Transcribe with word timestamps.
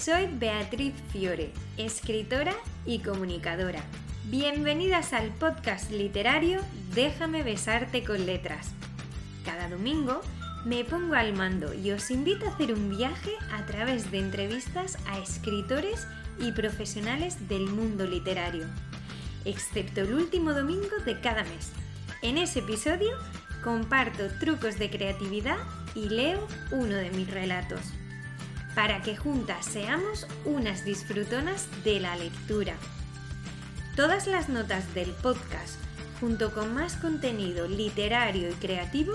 Soy 0.00 0.28
Beatriz 0.32 0.94
Fiore, 1.10 1.50
escritora 1.76 2.54
y 2.86 3.00
comunicadora. 3.00 3.82
Bienvenidas 4.26 5.12
al 5.12 5.30
podcast 5.30 5.90
literario 5.90 6.60
Déjame 6.94 7.42
besarte 7.42 8.04
con 8.04 8.24
letras. 8.24 8.70
Cada 9.44 9.68
domingo 9.68 10.20
me 10.64 10.84
pongo 10.84 11.14
al 11.14 11.34
mando 11.34 11.74
y 11.74 11.90
os 11.90 12.12
invito 12.12 12.46
a 12.46 12.50
hacer 12.50 12.72
un 12.72 12.90
viaje 12.90 13.32
a 13.52 13.66
través 13.66 14.12
de 14.12 14.20
entrevistas 14.20 14.98
a 15.08 15.18
escritores 15.18 16.06
y 16.38 16.52
profesionales 16.52 17.48
del 17.48 17.66
mundo 17.66 18.06
literario, 18.06 18.66
excepto 19.44 20.02
el 20.02 20.14
último 20.14 20.52
domingo 20.52 20.96
de 21.04 21.18
cada 21.20 21.42
mes. 21.42 21.72
En 22.22 22.38
ese 22.38 22.60
episodio 22.60 23.16
comparto 23.64 24.28
trucos 24.38 24.78
de 24.78 24.90
creatividad 24.90 25.58
y 25.96 26.08
leo 26.08 26.46
uno 26.70 26.94
de 26.94 27.10
mis 27.10 27.28
relatos, 27.28 27.80
para 28.78 29.02
que 29.02 29.16
juntas 29.16 29.66
seamos 29.66 30.28
unas 30.44 30.84
disfrutonas 30.84 31.66
de 31.82 31.98
la 31.98 32.14
lectura. 32.14 32.76
Todas 33.96 34.28
las 34.28 34.48
notas 34.48 34.94
del 34.94 35.10
podcast, 35.10 35.80
junto 36.20 36.54
con 36.54 36.74
más 36.74 36.94
contenido 36.94 37.66
literario 37.66 38.50
y 38.50 38.52
creativo, 38.52 39.14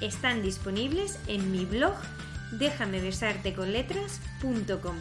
están 0.00 0.42
disponibles 0.42 1.20
en 1.28 1.52
mi 1.52 1.64
blog 1.64 1.94
déjamebesarteconletras.com. 2.58 4.96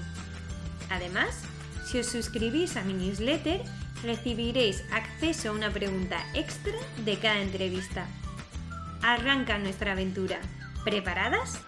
Además, 0.92 1.42
si 1.84 1.98
os 1.98 2.06
suscribís 2.06 2.78
a 2.78 2.84
mi 2.84 2.94
newsletter, 2.94 3.64
recibiréis 4.04 4.84
acceso 4.92 5.50
a 5.50 5.54
una 5.54 5.72
pregunta 5.72 6.20
extra 6.36 6.76
de 7.04 7.18
cada 7.18 7.42
entrevista. 7.42 8.06
Arranca 9.02 9.58
nuestra 9.58 9.94
aventura. 9.94 10.40
¿Preparadas? 10.84 11.60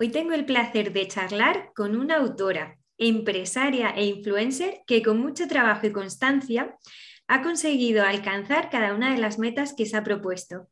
Hoy 0.00 0.08
tengo 0.08 0.32
el 0.32 0.44
placer 0.44 0.92
de 0.92 1.06
charlar 1.06 1.72
con 1.72 1.94
una 1.94 2.16
autora, 2.16 2.80
empresaria 2.98 3.90
e 3.90 4.06
influencer 4.06 4.80
que 4.88 5.02
con 5.02 5.18
mucho 5.18 5.46
trabajo 5.46 5.86
y 5.86 5.92
constancia 5.92 6.76
ha 7.28 7.42
conseguido 7.42 8.04
alcanzar 8.04 8.70
cada 8.70 8.92
una 8.92 9.12
de 9.12 9.20
las 9.20 9.38
metas 9.38 9.72
que 9.72 9.86
se 9.86 9.96
ha 9.96 10.02
propuesto. 10.02 10.68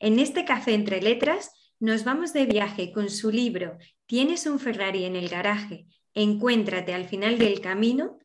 En 0.00 0.18
este 0.18 0.44
café 0.44 0.74
entre 0.74 1.00
letras 1.00 1.52
nos 1.78 2.02
vamos 2.02 2.32
de 2.32 2.46
viaje 2.46 2.92
con 2.92 3.08
su 3.08 3.30
libro 3.30 3.78
Tienes 4.06 4.46
un 4.46 4.58
Ferrari 4.58 5.04
en 5.04 5.14
el 5.14 5.28
garaje, 5.28 5.86
encuéntrate 6.14 6.92
al 6.92 7.08
final 7.08 7.38
del 7.38 7.60
camino 7.60 8.18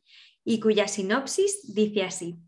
y 0.43 0.59
cuya 0.59 0.87
sinopsis 0.87 1.73
dice 1.73 2.01
así. 2.01 2.39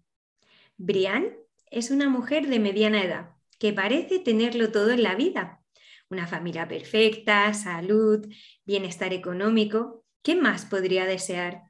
Brian 0.77 1.31
es 1.69 1.91
una 1.91 2.09
mujer 2.09 2.47
de 2.47 2.59
mediana 2.59 3.03
edad 3.03 3.29
que 3.59 3.71
parece 3.71 4.19
tenerlo 4.19 4.71
todo 4.71 4.91
en 4.91 5.03
la 5.03 5.15
vida. 5.15 5.62
Una 6.09 6.27
familia 6.27 6.67
perfecta, 6.67 7.53
salud, 7.53 8.27
bienestar 8.65 9.13
económico. 9.13 10.05
¿Qué 10.21 10.35
más 10.35 10.65
podría 10.65 11.05
desear? 11.05 11.63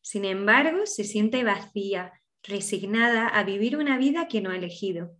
Sin 0.00 0.24
embargo, 0.24 0.86
se 0.86 1.04
siente 1.04 1.44
vacía, 1.44 2.12
resignada 2.42 3.28
a 3.28 3.44
vivir 3.44 3.76
una 3.76 3.98
vida 3.98 4.28
que 4.28 4.40
no 4.40 4.50
ha 4.50 4.56
elegido. 4.56 5.16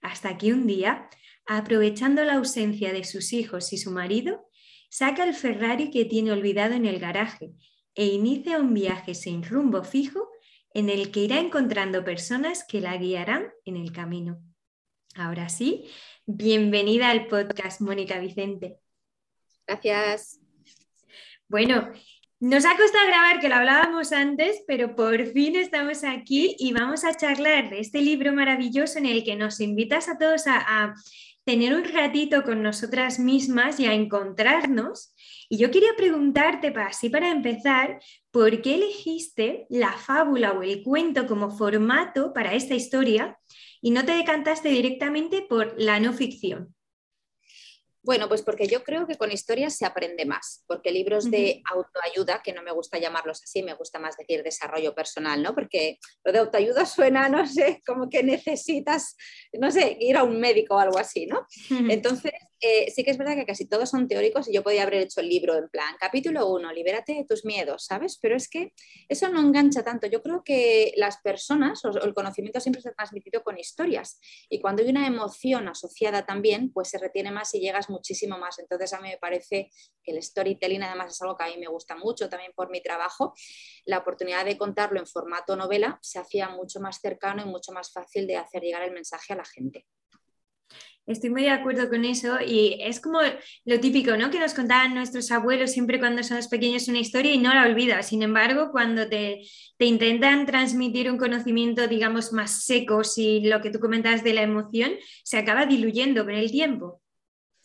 Hasta 0.00 0.38
que 0.38 0.52
un 0.52 0.66
día, 0.66 1.08
aprovechando 1.46 2.24
la 2.24 2.34
ausencia 2.34 2.92
de 2.92 3.04
sus 3.04 3.32
hijos 3.32 3.72
y 3.72 3.78
su 3.78 3.90
marido, 3.90 4.48
saca 4.88 5.24
el 5.24 5.34
Ferrari 5.34 5.90
que 5.90 6.04
tiene 6.04 6.32
olvidado 6.32 6.74
en 6.74 6.86
el 6.86 6.98
garaje 6.98 7.52
e 7.94 8.06
inicia 8.06 8.58
un 8.58 8.74
viaje 8.74 9.14
sin 9.14 9.42
rumbo 9.42 9.82
fijo 9.84 10.28
en 10.74 10.88
el 10.88 11.10
que 11.10 11.20
irá 11.20 11.38
encontrando 11.38 12.04
personas 12.04 12.64
que 12.64 12.80
la 12.80 12.96
guiarán 12.96 13.50
en 13.64 13.76
el 13.76 13.92
camino. 13.92 14.40
Ahora 15.16 15.48
sí, 15.48 15.86
bienvenida 16.36 17.10
al 17.10 17.26
podcast, 17.26 17.80
Mónica 17.80 18.18
Vicente. 18.18 18.78
Gracias. 19.66 20.40
Bueno, 21.48 21.90
nos 22.38 22.64
ha 22.64 22.76
costado 22.76 23.06
grabar, 23.06 23.40
que 23.40 23.48
lo 23.48 23.56
hablábamos 23.56 24.12
antes, 24.12 24.62
pero 24.66 24.94
por 24.94 25.26
fin 25.26 25.56
estamos 25.56 26.04
aquí 26.04 26.56
y 26.58 26.72
vamos 26.72 27.04
a 27.04 27.16
charlar 27.16 27.70
de 27.70 27.80
este 27.80 28.00
libro 28.00 28.32
maravilloso 28.32 28.98
en 28.98 29.06
el 29.06 29.24
que 29.24 29.36
nos 29.36 29.60
invitas 29.60 30.08
a 30.08 30.18
todos 30.18 30.44
a, 30.46 30.94
tener 31.42 31.74
un 31.74 31.84
ratito 31.84 32.44
con 32.44 32.62
nosotras 32.62 33.18
mismas 33.18 33.80
y 33.80 33.86
a 33.86 33.94
encontrarnos. 33.94 35.14
Y 35.48 35.56
yo 35.56 35.70
quería 35.70 35.96
preguntarte, 35.96 36.70
para, 36.70 36.88
así 36.88 37.08
para 37.08 37.30
empezar, 37.30 37.98
¿por 38.30 38.62
qué 38.62 38.74
elegiste 38.76 39.66
la 39.68 39.90
fábula 39.92 40.52
o 40.52 40.62
el 40.62 40.82
cuento 40.82 41.26
como 41.26 41.50
formato 41.50 42.32
para 42.32 42.54
esta 42.54 42.74
historia 42.74 43.38
y 43.80 43.90
no 43.90 44.04
te 44.04 44.12
decantaste 44.12 44.68
directamente 44.68 45.42
por 45.42 45.74
la 45.78 46.00
no 46.00 46.12
ficción? 46.12 46.74
Bueno, 48.02 48.28
pues 48.28 48.40
porque 48.40 48.66
yo 48.66 48.82
creo 48.82 49.06
que 49.06 49.16
con 49.16 49.30
historias 49.30 49.76
se 49.76 49.84
aprende 49.84 50.24
más, 50.24 50.64
porque 50.66 50.90
libros 50.90 51.30
de 51.30 51.62
autoayuda, 51.70 52.40
que 52.42 52.54
no 52.54 52.62
me 52.62 52.72
gusta 52.72 52.98
llamarlos 52.98 53.42
así, 53.42 53.62
me 53.62 53.74
gusta 53.74 53.98
más 53.98 54.16
decir 54.16 54.42
desarrollo 54.42 54.94
personal, 54.94 55.42
¿no? 55.42 55.54
Porque 55.54 55.98
lo 56.24 56.32
de 56.32 56.38
autoayuda 56.38 56.86
suena, 56.86 57.28
no 57.28 57.46
sé, 57.46 57.82
como 57.86 58.08
que 58.08 58.22
necesitas, 58.22 59.16
no 59.52 59.70
sé, 59.70 59.98
ir 60.00 60.16
a 60.16 60.24
un 60.24 60.40
médico 60.40 60.76
o 60.76 60.78
algo 60.78 60.98
así, 60.98 61.26
¿no? 61.26 61.46
Entonces, 61.68 62.32
eh, 62.60 62.90
sí 62.90 63.04
que 63.04 63.10
es 63.10 63.18
verdad 63.18 63.36
que 63.36 63.46
casi 63.46 63.66
todos 63.66 63.88
son 63.88 64.06
teóricos 64.06 64.48
y 64.48 64.52
yo 64.52 64.62
podía 64.62 64.82
haber 64.82 64.94
hecho 64.94 65.20
el 65.20 65.28
libro 65.28 65.56
en 65.56 65.68
plan, 65.68 65.94
capítulo 65.98 66.46
1, 66.48 66.72
libérate 66.72 67.14
de 67.14 67.24
tus 67.24 67.44
miedos, 67.44 67.86
¿sabes? 67.86 68.18
Pero 68.20 68.36
es 68.36 68.48
que 68.48 68.74
eso 69.08 69.28
no 69.28 69.40
engancha 69.40 69.82
tanto. 69.82 70.06
Yo 70.06 70.22
creo 70.22 70.42
que 70.44 70.92
las 70.96 71.18
personas 71.22 71.84
o 71.84 71.88
el 71.88 72.14
conocimiento 72.14 72.60
siempre 72.60 72.82
se 72.82 72.90
ha 72.90 72.92
transmitido 72.92 73.42
con 73.42 73.58
historias 73.58 74.18
y 74.48 74.60
cuando 74.60 74.82
hay 74.82 74.90
una 74.90 75.06
emoción 75.06 75.68
asociada 75.68 76.26
también, 76.26 76.72
pues 76.72 76.88
se 76.88 76.98
retiene 76.98 77.30
más 77.30 77.54
y 77.54 77.60
llegas 77.60 77.88
muchísimo 77.88 78.38
más. 78.38 78.58
Entonces 78.58 78.92
a 78.92 79.00
mí 79.00 79.08
me 79.08 79.18
parece 79.18 79.70
que 80.02 80.12
el 80.12 80.22
storytelling 80.22 80.82
además 80.82 81.14
es 81.14 81.22
algo 81.22 81.36
que 81.36 81.44
a 81.44 81.46
mí 81.48 81.56
me 81.58 81.68
gusta 81.68 81.96
mucho 81.96 82.28
también 82.28 82.52
por 82.54 82.70
mi 82.70 82.82
trabajo. 82.82 83.34
La 83.86 83.98
oportunidad 83.98 84.44
de 84.44 84.58
contarlo 84.58 85.00
en 85.00 85.06
formato 85.06 85.56
novela 85.56 85.98
se 86.02 86.18
hacía 86.18 86.48
mucho 86.50 86.80
más 86.80 87.00
cercano 87.00 87.42
y 87.42 87.46
mucho 87.46 87.72
más 87.72 87.92
fácil 87.92 88.26
de 88.26 88.36
hacer 88.36 88.62
llegar 88.62 88.82
el 88.82 88.92
mensaje 88.92 89.32
a 89.32 89.36
la 89.36 89.44
gente. 89.44 89.86
Estoy 91.10 91.30
muy 91.30 91.42
de 91.42 91.50
acuerdo 91.50 91.88
con 91.88 92.04
eso 92.04 92.38
y 92.40 92.78
es 92.80 93.00
como 93.00 93.18
lo 93.64 93.80
típico, 93.80 94.16
¿no? 94.16 94.30
Que 94.30 94.38
nos 94.38 94.54
contaban 94.54 94.94
nuestros 94.94 95.32
abuelos 95.32 95.72
siempre 95.72 95.98
cuando 95.98 96.22
somos 96.22 96.46
pequeños 96.46 96.86
una 96.86 97.00
historia 97.00 97.32
y 97.32 97.38
no 97.38 97.52
la 97.52 97.64
olvidas. 97.64 98.06
Sin 98.06 98.22
embargo, 98.22 98.70
cuando 98.70 99.08
te, 99.08 99.42
te 99.76 99.86
intentan 99.86 100.46
transmitir 100.46 101.10
un 101.10 101.18
conocimiento, 101.18 101.88
digamos, 101.88 102.32
más 102.32 102.64
seco, 102.64 103.02
si 103.02 103.40
lo 103.40 103.60
que 103.60 103.70
tú 103.70 103.80
comentas 103.80 104.22
de 104.22 104.34
la 104.34 104.42
emoción, 104.42 104.92
se 105.24 105.36
acaba 105.36 105.66
diluyendo 105.66 106.24
con 106.24 106.34
el 106.34 106.52
tiempo. 106.52 106.99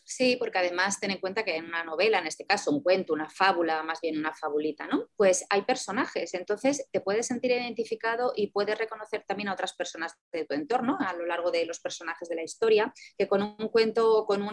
Sí, 0.07 0.35
porque 0.37 0.59
además 0.59 0.99
ten 0.99 1.09
en 1.09 1.19
cuenta 1.19 1.43
que 1.43 1.55
en 1.55 1.65
una 1.65 1.83
novela, 1.83 2.19
en 2.19 2.27
este 2.27 2.45
caso 2.45 2.69
un 2.69 2.83
cuento, 2.83 3.11
una 3.11 3.27
fábula, 3.27 3.81
más 3.81 4.01
bien 4.01 4.19
una 4.19 4.35
fabulita, 4.35 4.85
¿no? 4.85 5.09
Pues 5.17 5.47
hay 5.49 5.63
personajes, 5.63 6.35
entonces 6.35 6.87
te 6.91 7.01
puedes 7.01 7.25
sentir 7.25 7.49
identificado 7.49 8.31
y 8.35 8.51
puedes 8.51 8.77
reconocer 8.77 9.23
también 9.27 9.49
a 9.49 9.53
otras 9.53 9.73
personas 9.73 10.13
de 10.31 10.45
tu 10.45 10.53
entorno 10.53 10.95
a 10.99 11.11
lo 11.13 11.25
largo 11.25 11.49
de 11.49 11.65
los 11.65 11.79
personajes 11.79 12.29
de 12.29 12.35
la 12.35 12.43
historia, 12.43 12.93
que 13.17 13.27
con 13.27 13.41
un 13.41 13.69
cuento 13.69 14.15
o 14.15 14.27
con, 14.27 14.47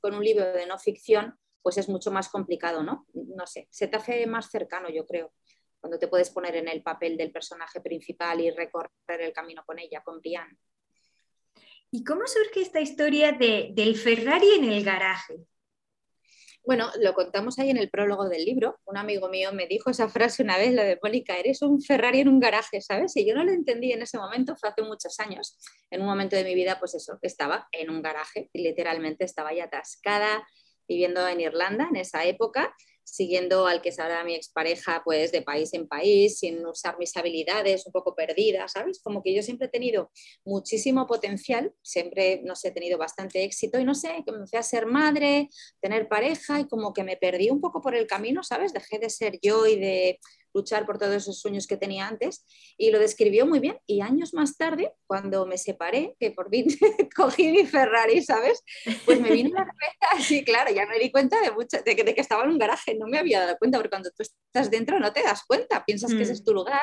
con 0.00 0.14
un 0.14 0.24
libro 0.24 0.52
de 0.52 0.66
no 0.66 0.76
ficción, 0.80 1.38
pues 1.62 1.78
es 1.78 1.88
mucho 1.88 2.10
más 2.10 2.28
complicado, 2.28 2.82
¿no? 2.82 3.06
No 3.14 3.46
sé, 3.46 3.68
se 3.70 3.86
te 3.86 3.96
hace 3.96 4.26
más 4.26 4.50
cercano, 4.50 4.90
yo 4.90 5.06
creo, 5.06 5.32
cuando 5.78 5.96
te 5.96 6.08
puedes 6.08 6.30
poner 6.30 6.56
en 6.56 6.66
el 6.66 6.82
papel 6.82 7.16
del 7.16 7.30
personaje 7.30 7.80
principal 7.80 8.40
y 8.40 8.50
recorrer 8.50 8.90
el 9.20 9.32
camino 9.32 9.62
con 9.64 9.78
ella, 9.78 10.02
con 10.04 10.20
Brian. 10.20 10.58
¿Y 11.94 12.04
cómo 12.04 12.26
surge 12.26 12.62
esta 12.62 12.80
historia 12.80 13.32
de, 13.32 13.68
del 13.74 13.96
Ferrari 13.96 14.48
en 14.56 14.64
el 14.64 14.82
garaje? 14.82 15.36
Bueno, 16.64 16.90
lo 17.00 17.12
contamos 17.12 17.58
ahí 17.58 17.68
en 17.68 17.76
el 17.76 17.90
prólogo 17.90 18.30
del 18.30 18.46
libro. 18.46 18.80
Un 18.86 18.96
amigo 18.96 19.28
mío 19.28 19.52
me 19.52 19.66
dijo 19.66 19.90
esa 19.90 20.08
frase 20.08 20.42
una 20.42 20.56
vez, 20.56 20.72
la 20.72 20.84
de 20.84 20.98
Mónica, 21.02 21.36
eres 21.36 21.60
un 21.60 21.82
Ferrari 21.82 22.20
en 22.20 22.28
un 22.28 22.40
garaje, 22.40 22.80
¿sabes? 22.80 23.14
Y 23.16 23.26
yo 23.26 23.34
no 23.34 23.44
lo 23.44 23.52
entendí 23.52 23.92
en 23.92 24.00
ese 24.00 24.16
momento, 24.16 24.56
fue 24.56 24.70
hace 24.70 24.80
muchos 24.80 25.20
años. 25.20 25.58
En 25.90 26.00
un 26.00 26.06
momento 26.06 26.34
de 26.34 26.44
mi 26.44 26.54
vida, 26.54 26.78
pues 26.78 26.94
eso, 26.94 27.18
estaba 27.20 27.68
en 27.72 27.90
un 27.90 28.00
garaje 28.00 28.48
y 28.54 28.62
literalmente 28.62 29.26
estaba 29.26 29.50
ahí 29.50 29.60
atascada, 29.60 30.48
viviendo 30.88 31.28
en 31.28 31.42
Irlanda 31.42 31.88
en 31.90 31.96
esa 31.96 32.24
época 32.24 32.74
siguiendo 33.04 33.66
al 33.66 33.82
que 33.82 33.90
es 33.90 33.98
ahora 33.98 34.24
mi 34.24 34.34
expareja, 34.34 35.02
pues 35.04 35.32
de 35.32 35.42
país 35.42 35.72
en 35.74 35.88
país, 35.88 36.38
sin 36.38 36.64
usar 36.66 36.98
mis 36.98 37.16
habilidades, 37.16 37.86
un 37.86 37.92
poco 37.92 38.14
perdidas, 38.14 38.72
¿sabes? 38.72 39.00
Como 39.02 39.22
que 39.22 39.34
yo 39.34 39.42
siempre 39.42 39.66
he 39.66 39.70
tenido 39.70 40.10
muchísimo 40.44 41.06
potencial, 41.06 41.72
siempre, 41.82 42.40
no 42.44 42.56
sé, 42.56 42.68
he 42.68 42.72
tenido 42.72 42.98
bastante 42.98 43.44
éxito 43.44 43.78
y 43.78 43.84
no 43.84 43.94
sé, 43.94 44.22
comencé 44.26 44.56
a 44.56 44.62
ser 44.62 44.86
madre, 44.86 45.48
tener 45.80 46.08
pareja 46.08 46.60
y 46.60 46.68
como 46.68 46.92
que 46.92 47.04
me 47.04 47.16
perdí 47.16 47.50
un 47.50 47.60
poco 47.60 47.80
por 47.80 47.94
el 47.94 48.06
camino, 48.06 48.42
¿sabes? 48.42 48.72
Dejé 48.72 48.98
de 48.98 49.10
ser 49.10 49.38
yo 49.42 49.66
y 49.66 49.78
de 49.78 50.20
luchar 50.54 50.86
por 50.86 50.98
todos 50.98 51.14
esos 51.14 51.40
sueños 51.40 51.66
que 51.66 51.76
tenía 51.76 52.06
antes 52.06 52.44
y 52.76 52.90
lo 52.90 52.98
describió 52.98 53.46
muy 53.46 53.58
bien 53.58 53.78
y 53.86 54.00
años 54.00 54.34
más 54.34 54.56
tarde, 54.56 54.92
cuando 55.06 55.46
me 55.46 55.58
separé, 55.58 56.16
que 56.18 56.30
por 56.30 56.50
fin 56.50 56.66
cogí 57.16 57.50
mi 57.52 57.66
Ferrari, 57.66 58.22
¿sabes? 58.22 58.62
Pues 59.04 59.20
me 59.20 59.30
vino 59.30 59.50
la 59.50 59.66
cabeza, 59.66 60.22
sí, 60.26 60.44
claro, 60.44 60.72
ya 60.72 60.86
me 60.86 60.98
di 60.98 61.10
cuenta 61.10 61.38
de, 61.40 61.50
de, 61.84 61.96
que, 61.96 62.04
de, 62.04 62.14
que, 62.14 62.20
estaba 62.20 62.44
en 62.44 62.50
un 62.50 62.58
garaje, 62.58 62.94
no 62.94 63.06
me 63.06 63.18
había 63.18 63.40
dado 63.40 63.56
cuenta, 63.58 63.78
porque 63.78 63.90
cuando 63.90 64.10
tú 64.10 64.22
estás 64.22 64.70
dentro 64.70 64.98
no 64.98 65.12
te 65.12 65.22
das 65.22 65.44
cuenta, 65.46 65.84
piensas 65.84 66.12
que 66.12 66.22
ese 66.22 66.32
es 66.32 66.42
mm. 66.42 66.44
tu 66.44 66.52
lugar 66.54 66.82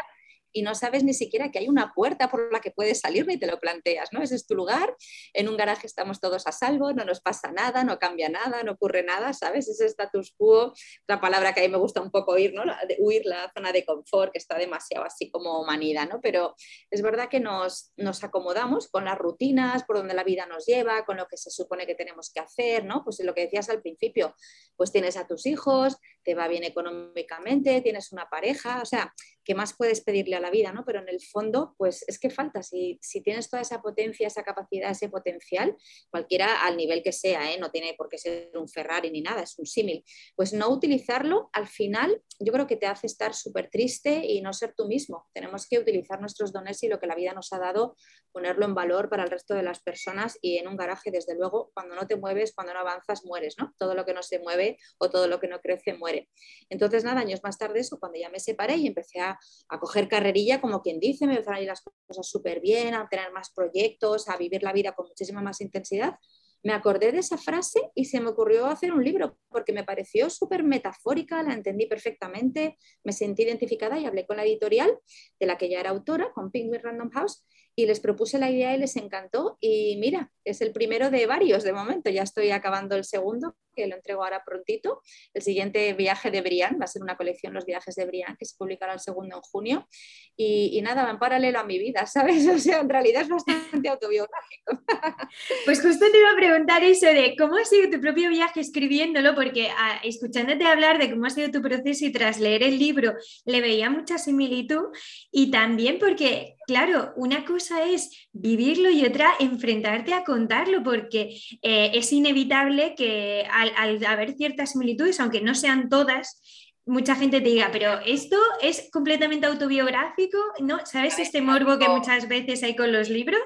y 0.52 0.62
no 0.62 0.76
sabes 0.76 1.04
ni 1.04 1.14
siquiera 1.14 1.52
que 1.52 1.60
hay 1.60 1.68
una 1.68 1.94
puerta 1.94 2.30
por 2.30 2.52
la 2.52 2.60
que 2.60 2.72
puedes 2.72 3.00
salir 3.00 3.28
ni 3.28 3.38
te 3.38 3.48
lo 3.48 3.60
planteas, 3.60 4.10
¿no? 4.12 4.22
Ese 4.22 4.36
es 4.36 4.48
tu 4.48 4.56
lugar, 4.56 4.96
en 5.34 5.50
un 5.50 5.58
garaje 5.58 5.88
estamos 5.88 6.20
todos 6.20 6.48
a 6.48 6.52
salvo, 6.52 6.92
no 6.94 7.06
nos 7.06 7.22
pasa 7.22 7.52
nada, 7.52 7.84
no 7.84 8.00
cambia 8.00 8.30
nada, 8.30 8.64
no 8.64 8.74
ocurre 8.74 9.04
nada, 9.04 9.34
¿sabes? 9.34 9.68
Ese 9.68 9.86
status 9.86 10.34
quo, 10.38 10.74
la 11.08 11.22
palabra 11.22 11.54
que 11.54 11.62
a 11.62 11.64
mí 11.64 11.70
me 11.70 11.78
gusta 11.78 12.02
un 12.02 12.12
poco 12.12 12.34
oír, 12.34 12.54
¿no? 12.54 12.64
de 12.88 12.98
huir 13.00 13.26
la 13.26 13.52
zona 13.56 13.72
de 13.72 13.86
confort, 13.86 14.32
que 14.32 14.38
está 14.38 14.58
demasiado 14.58 15.06
así 15.06 15.30
como 15.30 15.64
manida, 15.66 16.06
¿no? 16.06 16.20
Pero 16.22 16.56
es 16.90 17.02
verdad 17.02 17.30
que 17.30 17.40
nos, 17.40 17.92
nos 17.98 18.24
acomodamos 18.24 18.88
con 18.90 19.06
las 19.06 19.18
rutinas, 19.18 19.84
por 19.84 19.98
donde 19.98 20.14
la 20.14 20.24
vida 20.24 20.46
nos 20.46 20.66
lleva, 20.66 21.06
con 21.06 21.18
lo 21.18 21.28
que 21.28 21.38
se 21.38 21.52
supone 21.52 21.86
que 21.86 21.96
tenemos 21.96 22.32
que 22.34 22.40
hacer, 22.40 22.86
¿no? 22.86 23.04
Pues 23.04 23.20
lo 23.24 23.34
que 23.34 23.42
decías 23.42 23.70
al 23.70 23.82
principio, 23.82 24.36
pues 24.76 24.92
tienes 24.92 25.18
a 25.18 25.28
tus 25.28 25.46
hijos, 25.46 25.98
te 26.24 26.36
va 26.36 26.48
bien 26.48 26.64
económicamente, 26.64 27.82
tienes 27.82 28.12
una 28.12 28.30
pareja, 28.30 28.82
o 28.82 28.86
sea, 28.86 29.14
¿qué 29.44 29.56
más 29.56 29.74
puedes 29.76 30.02
pedirle 30.02 30.36
a 30.36 30.40
la 30.40 30.52
vida? 30.52 30.72
¿no? 30.72 30.84
Pero 30.86 31.00
en 31.00 31.10
el 31.10 31.22
fondo, 31.22 31.76
pues 31.78 32.04
es 32.08 32.20
que 32.20 32.30
falta, 32.30 32.64
si, 32.64 33.00
si 33.02 33.22
tienes 33.22 33.50
toda 33.50 33.62
esa 33.62 33.82
potencia, 33.82 34.28
esa 34.28 34.44
capacidad, 34.44 34.92
ese 34.92 35.10
potencial, 35.10 35.76
cualquiera 36.10 36.66
al 36.66 36.78
nivel 36.78 37.04
que 37.04 37.12
sea, 37.12 37.52
¿eh? 37.52 37.58
no 37.60 37.72
tiene 37.72 37.94
por 37.98 38.10
qué 38.10 38.18
ser 38.18 38.52
un 38.56 38.68
Ferrari 38.68 39.12
ni 39.12 39.22
nada, 39.22 39.44
es 39.44 39.58
un 39.58 39.66
símil, 39.66 40.04
pues 40.36 40.54
no 40.54 40.70
utilizarlo, 40.70 41.50
al 41.54 41.68
final 41.68 42.22
yo 42.40 42.54
creo 42.54 42.68
que 42.68 42.78
te 42.78 42.86
hace 42.86 43.08
estar 43.08 43.34
súper 43.34 43.70
triste 43.70 44.26
y 44.26 44.42
no 44.42 44.54
ser 44.54 44.74
tú 44.76 44.88
mismo. 44.88 45.28
Tenemos 45.34 45.68
que 45.68 45.78
utilizar 45.78 46.22
nuestros 46.22 46.54
dones 46.54 46.82
y 46.84 46.88
lo 46.88 47.00
que 47.00 47.08
la 47.08 47.16
vida 47.16 47.34
nos 47.34 47.52
ha 47.52 47.60
dado, 47.60 47.96
ponerlo 48.32 48.66
en 48.66 48.76
valor 48.76 49.10
para 49.10 49.24
el 49.24 49.30
resto 49.30 49.54
de 49.54 49.64
las 49.64 49.82
personas 49.82 50.38
y 50.42 50.58
en 50.58 50.68
un 50.68 50.78
garaje, 50.78 51.12
desde 51.12 51.36
luego, 51.36 51.72
cuando 51.74 51.96
no 51.96 52.08
te 52.08 52.16
mueves, 52.16 52.54
cuando 52.54 52.74
no 52.74 52.80
avanzas, 52.80 53.26
mueres, 53.26 53.56
¿no? 53.58 53.74
Todo 53.78 53.94
lo 53.94 54.06
que 54.06 54.14
no 54.14 54.24
se 54.24 54.40
mueve 54.40 54.78
o 54.98 55.10
todo 55.10 55.28
lo 55.28 55.40
que 55.40 55.48
no 55.48 55.60
crece, 55.60 55.94
muere. 55.94 56.30
Entonces, 56.70 57.04
nada, 57.04 57.22
años 57.22 57.42
más 57.44 57.58
tarde 57.58 57.80
eso, 57.80 58.00
cuando 58.00 58.20
ya 58.20 58.30
me 58.30 58.40
separé 58.40 58.76
y 58.76 58.88
empecé 58.88 59.20
a 59.20 59.39
a, 59.70 59.80
coger 59.80 60.08
carrerilla, 60.08 60.62
como 60.62 60.82
quien 60.82 61.00
dice, 61.00 61.28
me 61.28 61.34
empezaron 61.34 61.60
a 61.60 61.62
ir 61.62 61.68
las 61.68 61.82
cosas 61.82 62.28
súper 62.28 62.60
bien, 62.60 62.94
a 62.94 63.08
tener 63.10 63.32
más 63.32 63.52
proyectos, 63.52 64.30
a 64.30 64.38
vivir 64.38 64.64
la 64.64 64.74
vida 64.74 64.94
con 64.94 65.08
muchísima 65.08 65.42
más 65.42 65.62
intensidad, 65.62 66.16
me 66.62 66.74
acordé 66.74 67.12
de 67.12 67.20
esa 67.20 67.38
frase 67.38 67.80
y 67.96 68.06
se 68.06 68.20
me 68.20 68.30
ocurrió 68.30 68.66
hacer 68.66 68.92
un 68.92 69.04
libro 69.04 69.38
porque 69.48 69.72
me 69.72 69.84
pareció 69.86 70.30
súper 70.30 70.64
metafórica, 70.64 71.42
la 71.42 71.54
entendí 71.54 71.86
perfectamente, 71.86 72.78
me 73.04 73.14
sentí 73.14 73.44
identificada 73.44 73.98
y 73.98 74.06
hablé 74.06 74.26
con 74.26 74.38
la 74.38 74.44
editorial 74.44 74.92
de 75.40 75.46
la 75.46 75.58
que 75.58 75.70
ya 75.70 75.80
era 75.80 75.92
autora, 75.92 76.32
con 76.34 76.52
Penguin 76.52 76.82
Random 76.84 77.10
House, 77.12 77.46
y 77.80 77.86
les 77.86 78.02
propuse 78.02 78.38
la 78.38 78.52
idea 78.52 78.76
y 78.76 78.78
les 78.78 78.96
encantó. 78.98 79.58
Y 79.62 79.96
mira, 79.98 80.32
es 80.44 80.60
el 80.60 80.74
primero 80.74 81.10
de 81.10 81.26
varios 81.26 81.64
de 81.64 81.72
momento, 81.72 82.10
ya 82.10 82.24
estoy 82.24 82.52
acabando 82.52 82.96
el 82.96 83.06
segundo, 83.06 83.56
que 83.74 83.88
lo 83.88 83.96
entrego 83.96 84.24
ahora 84.24 84.44
prontito. 84.46 85.02
El 85.34 85.42
siguiente 85.42 85.94
viaje 85.94 86.30
de 86.30 86.42
Brian, 86.42 86.78
va 86.80 86.84
a 86.84 86.88
ser 86.88 87.02
una 87.02 87.16
colección, 87.16 87.54
Los 87.54 87.66
viajes 87.66 87.96
de 87.96 88.06
Brian, 88.06 88.36
que 88.38 88.46
se 88.46 88.58
publicará 88.58 88.94
el 88.94 89.00
segundo 89.00 89.38
en 89.38 89.42
junio. 89.42 89.88
Y, 90.36 90.82
nada, 90.82 91.04
va 91.04 91.12
en 91.12 91.20
paralelo 91.20 91.60
a 91.60 91.64
mi 91.64 91.80
vida, 91.80 92.06
¿sabes? 92.06 92.46
O 92.48 92.60
sea, 92.60 92.82
en 92.82 92.90
realidad 92.90 93.22
es 93.22 93.30
bastante 93.30 93.90
autobiográfico. 93.90 94.84
Pues 95.66 95.82
justo 95.82 96.06
te 96.12 96.18
iba 96.18 96.32
a 96.32 96.36
preguntar 96.36 96.84
eso 96.84 97.06
de 97.06 97.36
cómo 97.38 97.56
ha 97.58 97.66
sido 97.66 97.90
tu 97.90 98.02
propio 98.02 98.30
viaje 98.30 98.62
escribiéndolo, 98.62 99.36
porque 99.36 99.70
ah, 99.70 100.00
escuchándote 100.04 100.66
hablar 100.66 100.98
de 100.98 101.12
cómo 101.12 101.26
ha 101.26 101.30
sido 101.30 101.52
tu 101.52 101.62
proceso 101.62 102.06
y 102.06 102.12
tras 102.12 102.40
leer 102.40 102.64
el 102.64 102.80
libro 102.80 103.14
le 103.46 103.62
veía 103.62 103.90
mucha 103.90 104.18
similitud 104.18 104.88
y 105.32 105.52
también 105.52 106.00
porque, 106.00 106.56
claro, 106.70 107.14
una 107.16 107.46
cosa 107.46 107.84
es 107.84 108.30
vivirlo 108.32 108.92
y 108.92 109.04
otra 109.04 109.34
enfrentarte 109.40 110.14
a 110.14 110.24
contarlo, 110.24 110.84
porque 110.84 111.36
eh, 111.64 111.90
es 111.96 112.14
inevitable 112.14 112.94
que 112.96 113.44
al, 113.52 114.06
haber 114.06 114.36
ciertas 114.36 114.74
similitudes, 114.74 115.20
aunque 115.20 115.42
no 115.42 115.56
sean 115.56 115.90
todas, 115.90 116.40
mucha 116.86 117.16
gente 117.16 117.42
te 117.42 117.50
diga, 117.50 117.70
pero 117.72 118.00
esto 118.06 118.38
es 118.62 118.88
completamente 118.92 119.48
autobiográfico, 119.48 120.38
¿no? 120.60 120.86
¿Sabes 120.86 121.18
este 121.18 121.42
morbo 121.42 121.80
que 121.80 121.90
muchas 121.90 122.28
veces 122.28 122.62
hay 122.62 122.76
con 122.76 122.92
los 122.92 123.10
libros? 123.10 123.42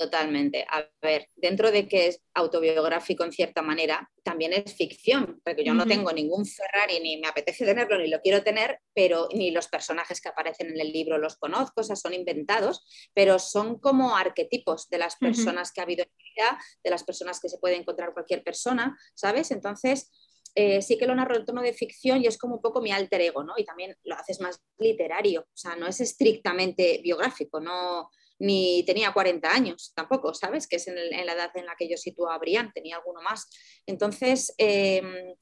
Totalmente. 0.00 0.64
A 0.70 0.88
ver, 1.02 1.28
dentro 1.36 1.70
de 1.70 1.86
que 1.86 2.06
es 2.06 2.22
autobiográfico 2.32 3.22
en 3.22 3.32
cierta 3.32 3.60
manera, 3.60 4.10
también 4.24 4.54
es 4.54 4.74
ficción, 4.74 5.42
porque 5.44 5.62
yo 5.62 5.74
no 5.74 5.84
tengo 5.84 6.10
ningún 6.10 6.46
Ferrari, 6.46 7.00
ni 7.00 7.18
me 7.18 7.28
apetece 7.28 7.66
tenerlo, 7.66 7.98
ni 7.98 8.08
lo 8.08 8.22
quiero 8.22 8.42
tener, 8.42 8.78
pero 8.94 9.28
ni 9.34 9.50
los 9.50 9.68
personajes 9.68 10.22
que 10.22 10.30
aparecen 10.30 10.68
en 10.68 10.80
el 10.80 10.90
libro 10.90 11.18
los 11.18 11.36
conozco, 11.36 11.82
o 11.82 11.84
sea, 11.84 11.96
son 11.96 12.14
inventados, 12.14 12.82
pero 13.12 13.38
son 13.38 13.78
como 13.78 14.16
arquetipos 14.16 14.88
de 14.88 14.96
las 14.96 15.16
personas 15.16 15.70
que 15.70 15.82
ha 15.82 15.84
habido 15.84 16.04
en 16.04 16.10
mi 16.16 16.24
vida, 16.34 16.58
de 16.82 16.90
las 16.90 17.04
personas 17.04 17.38
que 17.38 17.50
se 17.50 17.58
puede 17.58 17.76
encontrar 17.76 18.14
cualquier 18.14 18.42
persona, 18.42 18.96
¿sabes? 19.14 19.50
Entonces, 19.50 20.10
eh, 20.54 20.80
sí 20.80 20.96
que 20.96 21.06
lo 21.06 21.14
narro 21.14 21.36
en 21.36 21.44
tono 21.44 21.60
de 21.60 21.74
ficción 21.74 22.22
y 22.22 22.26
es 22.26 22.38
como 22.38 22.54
un 22.54 22.62
poco 22.62 22.80
mi 22.80 22.90
alter 22.90 23.20
ego, 23.20 23.44
¿no? 23.44 23.52
Y 23.58 23.66
también 23.66 23.94
lo 24.04 24.14
haces 24.14 24.40
más 24.40 24.62
literario, 24.78 25.42
o 25.42 25.56
sea, 25.56 25.76
no 25.76 25.86
es 25.86 26.00
estrictamente 26.00 27.00
biográfico, 27.02 27.60
no, 27.60 28.08
ni 28.40 28.82
tenía 28.86 29.12
40 29.12 29.52
años 29.52 29.92
tampoco, 29.94 30.34
¿sabes? 30.34 30.66
Que 30.66 30.76
es 30.76 30.88
en, 30.88 30.96
la 30.96 31.32
edad 31.32 31.50
en 31.54 31.66
la 31.66 31.76
que 31.78 31.88
yo 31.88 31.96
sitúo 31.96 32.30
a 32.30 32.38
Brian, 32.38 32.72
tenía 32.72 32.96
alguno 32.96 33.20
más. 33.22 33.48
Entonces, 33.86 34.52
em, 34.56 35.34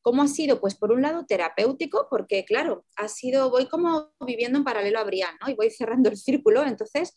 ¿cómo 0.00 0.22
ha 0.22 0.28
sido? 0.28 0.58
Pues 0.60 0.74
por 0.74 0.90
un 0.90 1.02
lado 1.02 1.26
terapéutico, 1.26 2.08
porque 2.10 2.44
claro, 2.44 2.86
ha 2.96 3.08
sido, 3.08 3.50
voy 3.50 3.68
como 3.68 4.10
viviendo 4.26 4.58
en 4.58 4.64
paralelo 4.64 4.98
a 4.98 5.04
Brian, 5.04 5.36
¿no? 5.40 5.50
Y 5.50 5.54
voy 5.54 5.70
cerrando 5.70 6.08
el 6.08 6.16
círculo, 6.16 6.64
entonces, 6.64 7.14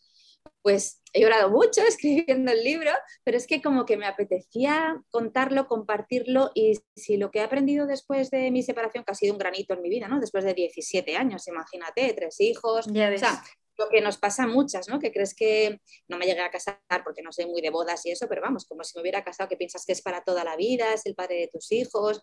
pues 0.62 1.02
he 1.14 1.22
llorado 1.22 1.50
mucho 1.50 1.80
escribiendo 1.88 2.52
el 2.52 2.62
libro, 2.62 2.90
pero 3.24 3.38
es 3.38 3.46
que 3.46 3.62
como 3.62 3.86
que 3.86 3.96
me 3.96 4.06
apetecía 4.06 5.02
contarlo, 5.10 5.68
compartirlo 5.68 6.50
y 6.54 6.78
si 6.94 7.16
lo 7.16 7.30
que 7.30 7.38
he 7.38 7.42
aprendido 7.42 7.86
después 7.86 8.30
de 8.30 8.50
mi 8.50 8.62
separación, 8.62 9.04
que 9.04 9.12
ha 9.12 9.14
sido 9.14 9.32
un 9.32 9.38
granito 9.38 9.72
en 9.72 9.80
mi 9.80 9.88
vida, 9.88 10.06
¿no? 10.06 10.20
Después 10.20 10.44
de 10.44 10.52
17 10.52 11.16
años, 11.16 11.48
imagínate, 11.48 12.12
tres 12.12 12.38
hijos, 12.40 12.86
o 12.86 13.18
sea, 13.18 13.42
lo 13.80 13.88
que 13.88 14.00
nos 14.00 14.18
pasa 14.18 14.44
a 14.44 14.46
muchas, 14.46 14.88
¿no? 14.88 15.00
Que 15.00 15.10
crees 15.10 15.34
que 15.34 15.80
no 16.08 16.18
me 16.18 16.26
llegué 16.26 16.40
a 16.40 16.50
casar 16.50 16.78
porque 17.02 17.22
no 17.22 17.32
soy 17.32 17.46
muy 17.46 17.62
de 17.62 17.70
bodas 17.70 18.04
y 18.06 18.12
eso, 18.12 18.28
pero 18.28 18.42
vamos, 18.42 18.66
como 18.66 18.84
si 18.84 18.96
me 18.96 19.00
hubiera 19.00 19.24
casado, 19.24 19.48
que 19.48 19.56
piensas 19.56 19.84
que 19.86 19.92
es 19.92 20.02
para 20.02 20.22
toda 20.22 20.44
la 20.44 20.56
vida, 20.56 20.92
es 20.92 21.06
el 21.06 21.14
padre 21.14 21.36
de 21.36 21.48
tus 21.48 21.72
hijos, 21.72 22.22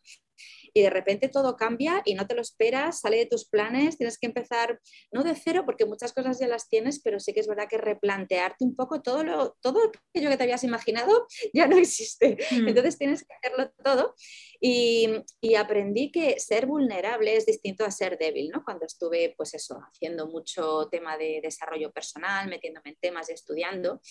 y 0.74 0.82
de 0.82 0.90
repente 0.90 1.30
todo 1.30 1.56
cambia 1.56 2.02
y 2.06 2.14
no 2.14 2.28
te 2.28 2.36
lo 2.36 2.42
esperas, 2.42 3.02
sale 3.02 3.18
de 3.18 3.26
tus 3.26 3.48
planes, 3.48 3.98
tienes 3.98 4.18
que 4.18 4.28
empezar, 4.28 4.80
no 5.12 5.24
de 5.24 5.36
cero, 5.36 5.64
porque 5.66 5.86
muchas 5.86 6.14
cosas 6.14 6.40
ya 6.40 6.48
las 6.48 6.70
tienes, 6.70 7.02
pero 7.02 7.20
sí 7.20 7.34
que 7.34 7.40
es 7.40 7.48
verdad 7.48 7.68
que 7.70 7.78
replantearte 7.78 8.64
un 8.64 8.76
poco 8.76 9.02
todo, 9.02 9.24
lo, 9.24 9.58
todo 9.62 9.92
aquello 10.10 10.30
que 10.30 10.38
te 10.38 10.44
habías 10.44 10.64
imaginado 10.64 11.28
ya 11.54 11.68
no 11.68 11.78
existe. 11.78 12.38
Mm. 12.52 12.68
Entonces 12.68 12.98
tienes 12.98 13.26
que 13.26 13.34
hacerlo 13.34 13.72
todo. 13.84 14.16
Y, 14.60 15.10
y, 15.40 15.56
aprendí 15.56 16.12
que 16.12 16.40
ser 16.40 16.66
vulnerable 16.66 17.36
es 17.36 17.46
distinto 17.46 17.86
a 17.86 17.92
ser 17.92 18.18
débil, 18.18 18.50
¿no? 18.50 18.64
Cuando 18.64 18.86
estuve, 18.88 19.36
pues 19.38 19.54
eso, 19.54 19.80
haciendo 19.94 20.28
mucho 20.28 20.88
tema 20.90 21.16
de 21.16 21.42
desarrollo 21.44 21.92
personal, 21.92 22.50
metiéndome 22.50 22.90
en 22.90 22.96
temas 22.96 23.30
y 23.30 23.34
estudiando, 23.34 24.02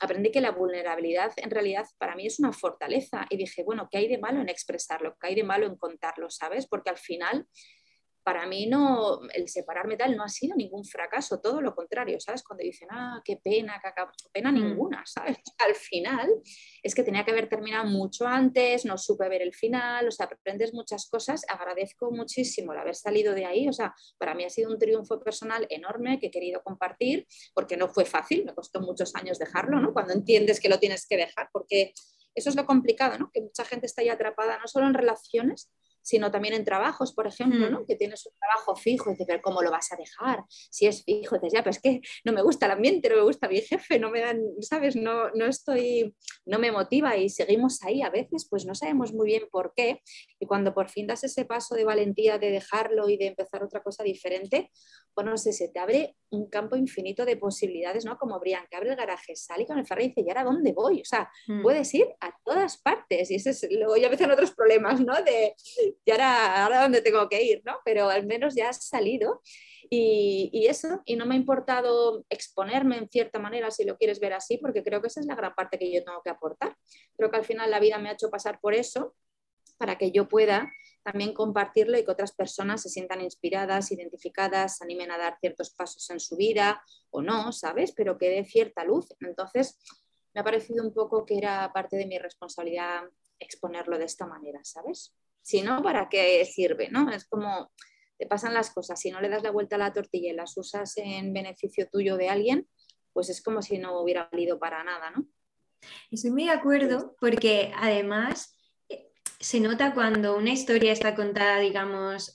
aprendí 0.00 0.30
que 0.30 0.40
la 0.40 0.50
vulnerabilidad 0.50 1.32
en 1.36 1.50
realidad 1.50 1.86
para 1.98 2.16
mí 2.16 2.26
es 2.26 2.38
una 2.38 2.52
fortaleza 2.52 3.26
y 3.30 3.36
dije, 3.36 3.62
bueno, 3.62 3.88
¿qué 3.90 3.98
hay 3.98 4.08
de 4.08 4.18
malo 4.18 4.40
en 4.40 4.48
expresarlo? 4.48 5.16
¿Qué 5.20 5.28
hay 5.28 5.34
de 5.34 5.44
malo 5.44 5.66
en 5.66 5.76
contarlo? 5.76 6.30
¿Sabes? 6.30 6.66
Porque 6.66 6.90
al 6.90 6.98
final 6.98 7.46
para 8.24 8.46
mí 8.46 8.66
no, 8.66 9.20
el 9.34 9.48
separarme 9.48 9.98
tal 9.98 10.16
no 10.16 10.24
ha 10.24 10.28
sido 10.28 10.56
ningún 10.56 10.84
fracaso, 10.84 11.40
todo 11.40 11.60
lo 11.60 11.74
contrario, 11.74 12.18
¿sabes? 12.18 12.42
Cuando 12.42 12.64
dicen, 12.64 12.88
ah, 12.90 13.20
qué 13.22 13.36
pena, 13.36 13.80
qué 13.82 14.28
pena 14.32 14.50
mm. 14.50 14.54
ninguna, 14.54 15.02
¿sabes? 15.06 15.36
Al 15.58 15.74
final 15.74 16.30
es 16.82 16.94
que 16.94 17.02
tenía 17.02 17.24
que 17.24 17.32
haber 17.32 17.48
terminado 17.50 17.84
mucho 17.84 18.26
antes, 18.26 18.86
no 18.86 18.96
supe 18.96 19.28
ver 19.28 19.42
el 19.42 19.52
final, 19.52 20.08
o 20.08 20.10
sea, 20.10 20.24
aprendes 20.26 20.72
muchas 20.72 21.06
cosas, 21.08 21.44
agradezco 21.48 22.10
muchísimo 22.10 22.72
el 22.72 22.78
haber 22.78 22.94
salido 22.94 23.34
de 23.34 23.44
ahí, 23.44 23.68
o 23.68 23.72
sea, 23.72 23.94
para 24.16 24.34
mí 24.34 24.44
ha 24.44 24.50
sido 24.50 24.70
un 24.70 24.78
triunfo 24.78 25.20
personal 25.20 25.66
enorme 25.68 26.18
que 26.18 26.28
he 26.28 26.30
querido 26.30 26.62
compartir, 26.62 27.26
porque 27.52 27.76
no 27.76 27.88
fue 27.88 28.06
fácil, 28.06 28.46
me 28.46 28.54
costó 28.54 28.80
muchos 28.80 29.14
años 29.16 29.38
dejarlo, 29.38 29.80
¿no? 29.80 29.92
Cuando 29.92 30.14
entiendes 30.14 30.60
que 30.60 30.70
lo 30.70 30.78
tienes 30.78 31.06
que 31.06 31.18
dejar, 31.18 31.50
porque 31.52 31.92
eso 32.34 32.48
es 32.48 32.56
lo 32.56 32.64
complicado, 32.64 33.18
¿no? 33.18 33.30
Que 33.32 33.42
mucha 33.42 33.64
gente 33.64 33.86
está 33.86 34.00
ahí 34.00 34.08
atrapada 34.08 34.58
no 34.58 34.66
solo 34.66 34.86
en 34.86 34.94
relaciones, 34.94 35.70
sino 36.04 36.30
también 36.30 36.54
en 36.54 36.64
trabajos, 36.64 37.14
por 37.14 37.26
ejemplo, 37.26 37.70
¿no? 37.70 37.80
Mm. 37.80 37.86
que 37.86 37.96
tienes 37.96 38.26
un 38.26 38.32
trabajo 38.38 38.76
fijo 38.76 39.08
y 39.08 39.14
dices, 39.14 39.26
pero 39.26 39.42
¿cómo 39.42 39.62
lo 39.62 39.70
vas 39.70 39.90
a 39.90 39.96
dejar? 39.96 40.44
Si 40.48 40.86
es 40.86 41.02
fijo, 41.02 41.36
dices, 41.36 41.54
ya, 41.54 41.62
pero 41.64 41.70
es 41.70 41.80
que 41.80 42.02
no 42.24 42.32
me 42.32 42.42
gusta 42.42 42.66
el 42.66 42.72
ambiente, 42.72 43.08
no 43.08 43.16
me 43.16 43.22
gusta 43.22 43.48
mi 43.48 43.60
jefe, 43.60 43.98
no 43.98 44.10
me 44.10 44.20
dan, 44.20 44.42
¿sabes? 44.60 44.96
No, 44.96 45.30
no 45.30 45.46
estoy, 45.46 46.14
no 46.44 46.58
me 46.58 46.70
motiva 46.70 47.16
y 47.16 47.30
seguimos 47.30 47.82
ahí 47.82 48.02
a 48.02 48.10
veces, 48.10 48.46
pues 48.48 48.66
no 48.66 48.74
sabemos 48.74 49.14
muy 49.14 49.26
bien 49.26 49.44
por 49.50 49.72
qué. 49.74 50.02
Y 50.38 50.46
cuando 50.46 50.74
por 50.74 50.90
fin 50.90 51.06
das 51.06 51.24
ese 51.24 51.46
paso 51.46 51.74
de 51.74 51.84
valentía 51.84 52.38
de 52.38 52.50
dejarlo 52.50 53.08
y 53.08 53.16
de 53.16 53.28
empezar 53.28 53.64
otra 53.64 53.82
cosa 53.82 54.04
diferente, 54.04 54.70
pues 55.14 55.26
no 55.26 55.38
sé, 55.38 55.52
se 55.52 55.68
te 55.68 55.78
abre 55.78 56.16
un 56.30 56.50
campo 56.50 56.76
infinito 56.76 57.24
de 57.24 57.36
posibilidades, 57.36 58.04
¿no? 58.04 58.18
Como 58.18 58.38
Brian, 58.40 58.66
que 58.68 58.76
abre 58.76 58.90
el 58.90 58.96
garaje, 58.96 59.36
sale 59.36 59.66
con 59.66 59.78
el 59.78 59.86
ferry 59.86 60.04
y 60.04 60.08
dice, 60.08 60.22
¿y 60.26 60.28
ahora 60.28 60.44
dónde 60.44 60.72
voy? 60.72 61.00
O 61.00 61.04
sea, 61.04 61.30
mm. 61.46 61.62
puedes 61.62 61.94
ir 61.94 62.06
a 62.20 62.34
todas 62.44 62.78
partes. 62.78 63.30
Y 63.30 63.36
ese 63.36 63.50
es, 63.50 63.66
luego 63.70 63.96
ya 63.96 64.06
empiezan 64.06 64.30
otros 64.30 64.52
problemas, 64.52 65.00
¿no? 65.00 65.14
De, 65.22 65.54
¿y 66.04 66.10
ahora, 66.10 66.64
ahora 66.64 66.82
dónde 66.82 67.02
tengo 67.02 67.28
que 67.28 67.42
ir? 67.42 67.62
¿no? 67.64 67.78
Pero 67.84 68.08
al 68.08 68.26
menos 68.26 68.54
ya 68.54 68.68
has 68.68 68.86
salido. 68.86 69.40
Y, 69.90 70.50
y, 70.52 70.66
eso, 70.66 71.02
y 71.04 71.16
no 71.16 71.26
me 71.26 71.34
ha 71.34 71.38
importado 71.38 72.24
exponerme 72.30 72.96
en 72.96 73.08
cierta 73.08 73.38
manera, 73.38 73.70
si 73.70 73.84
lo 73.84 73.96
quieres 73.96 74.18
ver 74.18 74.32
así, 74.32 74.58
porque 74.58 74.82
creo 74.82 75.00
que 75.00 75.08
esa 75.08 75.20
es 75.20 75.26
la 75.26 75.34
gran 75.34 75.54
parte 75.54 75.78
que 75.78 75.92
yo 75.92 76.02
tengo 76.02 76.22
que 76.22 76.30
aportar. 76.30 76.76
Creo 77.16 77.30
que 77.30 77.36
al 77.36 77.44
final 77.44 77.70
la 77.70 77.80
vida 77.80 77.98
me 77.98 78.08
ha 78.08 78.12
hecho 78.12 78.30
pasar 78.30 78.60
por 78.60 78.74
eso 78.74 79.14
para 79.76 79.98
que 79.98 80.10
yo 80.10 80.28
pueda 80.28 80.72
también 81.02 81.34
compartirlo 81.34 81.98
y 81.98 82.04
que 82.04 82.10
otras 82.10 82.32
personas 82.32 82.82
se 82.82 82.88
sientan 82.88 83.20
inspiradas, 83.20 83.92
identificadas, 83.92 84.80
animen 84.80 85.10
a 85.10 85.18
dar 85.18 85.36
ciertos 85.38 85.70
pasos 85.70 86.08
en 86.10 86.18
su 86.18 86.36
vida 86.36 86.82
o 87.10 87.20
no, 87.20 87.52
¿sabes? 87.52 87.92
Pero 87.92 88.16
que 88.16 88.30
dé 88.30 88.44
cierta 88.44 88.84
luz. 88.84 89.14
Entonces, 89.20 89.78
me 90.32 90.40
ha 90.40 90.44
parecido 90.44 90.82
un 90.82 90.94
poco 90.94 91.26
que 91.26 91.36
era 91.36 91.70
parte 91.72 91.96
de 91.96 92.06
mi 92.06 92.18
responsabilidad 92.18 93.02
exponerlo 93.38 93.98
de 93.98 94.06
esta 94.06 94.26
manera, 94.26 94.60
¿sabes? 94.64 95.14
Si 95.44 95.62
no, 95.62 95.82
¿para 95.82 96.08
qué 96.08 96.44
sirve? 96.44 96.88
¿no? 96.90 97.10
Es 97.10 97.26
como 97.26 97.70
te 98.18 98.26
pasan 98.26 98.54
las 98.54 98.70
cosas, 98.70 98.98
si 99.00 99.10
no 99.10 99.20
le 99.20 99.28
das 99.28 99.42
la 99.42 99.50
vuelta 99.50 99.76
a 99.76 99.78
la 99.78 99.92
tortilla 99.92 100.30
y 100.30 100.36
las 100.36 100.56
usas 100.56 100.96
en 100.96 101.32
beneficio 101.32 101.88
tuyo 101.90 102.16
de 102.16 102.28
alguien, 102.28 102.68
pues 103.12 103.28
es 103.28 103.42
como 103.42 103.60
si 103.60 103.78
no 103.78 104.00
hubiera 104.00 104.28
valido 104.30 104.58
para 104.58 104.82
nada, 104.84 105.10
¿no? 105.10 105.26
Estoy 106.10 106.30
muy 106.30 106.44
de 106.44 106.50
acuerdo 106.50 107.14
porque 107.20 107.72
además 107.76 108.56
se 109.38 109.60
nota 109.60 109.92
cuando 109.92 110.36
una 110.36 110.52
historia 110.52 110.92
está 110.92 111.14
contada, 111.14 111.58
digamos, 111.58 112.34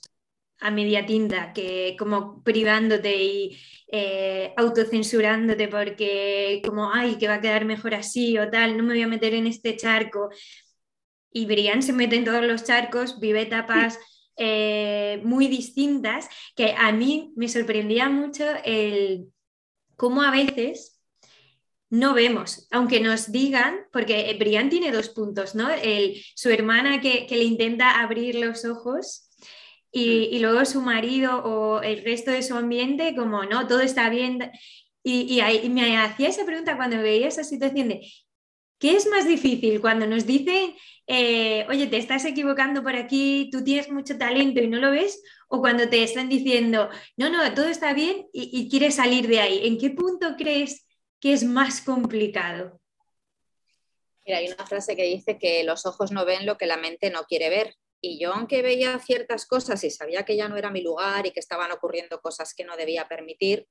a 0.60 0.70
media 0.70 1.06
tinta, 1.06 1.52
que 1.52 1.96
como 1.98 2.42
privándote 2.44 3.16
y 3.16 3.58
eh, 3.90 4.52
autocensurándote 4.56 5.68
porque 5.68 6.62
como, 6.64 6.92
ay, 6.92 7.16
que 7.16 7.26
va 7.26 7.34
a 7.34 7.40
quedar 7.40 7.64
mejor 7.64 7.94
así 7.94 8.38
o 8.38 8.48
tal, 8.50 8.76
no 8.76 8.82
me 8.82 8.90
voy 8.94 9.02
a 9.02 9.08
meter 9.08 9.34
en 9.34 9.46
este 9.46 9.76
charco. 9.76 10.28
Y 11.32 11.46
Brian 11.46 11.82
se 11.82 11.92
mete 11.92 12.16
en 12.16 12.24
todos 12.24 12.44
los 12.44 12.64
charcos, 12.64 13.20
vive 13.20 13.42
etapas 13.42 13.98
eh, 14.36 15.20
muy 15.24 15.48
distintas, 15.48 16.28
que 16.56 16.74
a 16.76 16.92
mí 16.92 17.32
me 17.36 17.48
sorprendía 17.48 18.08
mucho 18.08 18.44
el 18.64 19.28
cómo 19.96 20.22
a 20.22 20.30
veces 20.30 21.00
no 21.90 22.14
vemos, 22.14 22.68
aunque 22.70 23.00
nos 23.00 23.32
digan, 23.32 23.80
porque 23.92 24.36
Brian 24.38 24.70
tiene 24.70 24.92
dos 24.92 25.08
puntos, 25.08 25.56
¿no? 25.56 25.68
El, 25.70 26.22
su 26.36 26.48
hermana 26.48 27.00
que, 27.00 27.26
le 27.28 27.42
intenta 27.42 28.00
abrir 28.00 28.36
los 28.36 28.64
ojos 28.64 29.28
y, 29.90 30.30
mm. 30.32 30.40
luego 30.40 30.64
su 30.64 30.80
marido 30.80 31.42
o 31.44 31.82
el 31.82 32.04
resto 32.04 32.30
de 32.30 32.44
su 32.44 32.54
ambiente, 32.54 33.16
como, 33.16 33.44
no, 33.44 33.66
todo 33.66 33.80
está 33.80 34.08
bien. 34.08 34.52
Y, 35.02 35.40
me 35.68 35.98
hacía 35.98 36.28
esa 36.28 36.44
pregunta 36.44 36.76
cuando 36.76 36.98
veía 36.98 37.26
esa 37.26 37.42
situación 37.42 37.88
de, 37.88 38.08
¿qué 38.80 38.96
es 38.96 39.06
más 39.06 39.28
difícil 39.28 39.80
cuando 39.80 40.06
nos 40.06 40.26
dicen, 40.26 40.74
eh, 41.06 41.64
oye, 41.68 41.86
te 41.86 41.98
estás 41.98 42.24
equivocando 42.24 42.82
por 42.82 42.96
aquí, 42.96 43.48
tú 43.52 43.62
tienes 43.62 43.90
mucho 43.90 44.18
talento 44.18 44.60
y 44.60 44.66
no 44.66 44.78
lo 44.78 44.90
ves? 44.90 45.22
O 45.48 45.60
cuando 45.60 45.88
te 45.88 46.02
están 46.02 46.28
diciendo, 46.28 46.88
no, 47.16 47.28
no, 47.28 47.54
todo 47.54 47.68
está 47.68 47.92
bien 47.92 48.26
y, 48.32 48.50
y 48.52 48.68
quieres 48.68 48.96
salir 48.96 49.28
de 49.28 49.40
ahí. 49.40 49.66
¿En 49.68 49.78
qué 49.78 49.90
punto 49.90 50.34
crees? 50.36 50.86
¿Qué 51.20 51.32
es 51.34 51.44
más 51.44 51.82
complicado? 51.82 52.80
Mira, 54.26 54.38
hay 54.38 54.46
una 54.46 54.66
frase 54.66 54.96
que 54.96 55.04
dice 55.04 55.38
que 55.38 55.62
los 55.64 55.86
ojos 55.86 56.10
no 56.10 56.24
ven 56.24 56.46
lo 56.46 56.56
que 56.56 56.66
la 56.66 56.76
mente 56.76 57.10
no 57.10 57.24
quiere 57.24 57.50
ver. 57.50 57.74
Y 58.00 58.18
yo, 58.18 58.32
aunque 58.32 58.62
veía 58.62 58.98
ciertas 58.98 59.46
cosas 59.46 59.84
y 59.84 59.90
sabía 59.90 60.24
que 60.24 60.36
ya 60.36 60.48
no 60.48 60.56
era 60.56 60.70
mi 60.70 60.80
lugar 60.80 61.26
y 61.26 61.32
que 61.32 61.40
estaban 61.40 61.70
ocurriendo 61.70 62.20
cosas 62.20 62.54
que 62.54 62.64
no 62.64 62.76
debía 62.76 63.06
permitir, 63.08 63.66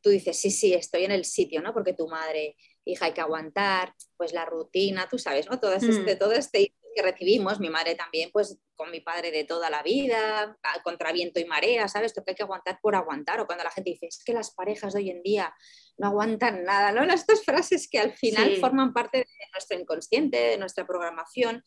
tú 0.00 0.10
dices, 0.10 0.40
sí, 0.40 0.50
sí, 0.50 0.72
estoy 0.72 1.04
en 1.04 1.12
el 1.12 1.24
sitio, 1.24 1.60
¿no? 1.60 1.74
Porque 1.74 1.92
tu 1.92 2.08
madre, 2.08 2.56
hija, 2.84 3.06
hay 3.06 3.12
que 3.12 3.20
aguantar, 3.20 3.94
pues 4.16 4.32
la 4.32 4.44
rutina, 4.44 5.08
tú 5.08 5.18
sabes, 5.18 5.48
¿no? 5.48 5.60
Todo 5.60 5.74
este, 5.74 6.14
mm. 6.14 6.18
todo 6.18 6.32
este 6.32 6.74
que 6.94 7.02
recibimos, 7.02 7.60
mi 7.60 7.70
madre 7.70 7.94
también, 7.94 8.30
pues 8.32 8.58
con 8.74 8.90
mi 8.90 9.00
padre 9.00 9.30
de 9.30 9.44
toda 9.44 9.70
la 9.70 9.82
vida, 9.82 10.58
contra 10.82 11.12
viento 11.12 11.38
y 11.40 11.44
marea, 11.44 11.86
¿sabes? 11.88 12.06
Esto 12.10 12.24
que 12.24 12.32
hay 12.32 12.34
que 12.34 12.42
aguantar 12.42 12.78
por 12.80 12.94
aguantar. 12.94 13.40
O 13.40 13.46
cuando 13.46 13.64
la 13.64 13.70
gente 13.70 13.90
dice, 13.90 14.06
es 14.06 14.22
que 14.24 14.32
las 14.32 14.52
parejas 14.52 14.94
de 14.94 15.00
hoy 15.00 15.10
en 15.10 15.22
día 15.22 15.54
no 15.98 16.08
aguantan 16.08 16.64
nada, 16.64 16.92
¿no? 16.92 17.02
Estas 17.14 17.44
frases 17.44 17.88
que 17.88 17.98
al 17.98 18.12
final 18.14 18.56
forman 18.56 18.92
parte 18.92 19.18
de 19.18 19.26
nuestro 19.52 19.78
inconsciente, 19.78 20.36
de 20.36 20.58
nuestra 20.58 20.86
programación. 20.86 21.62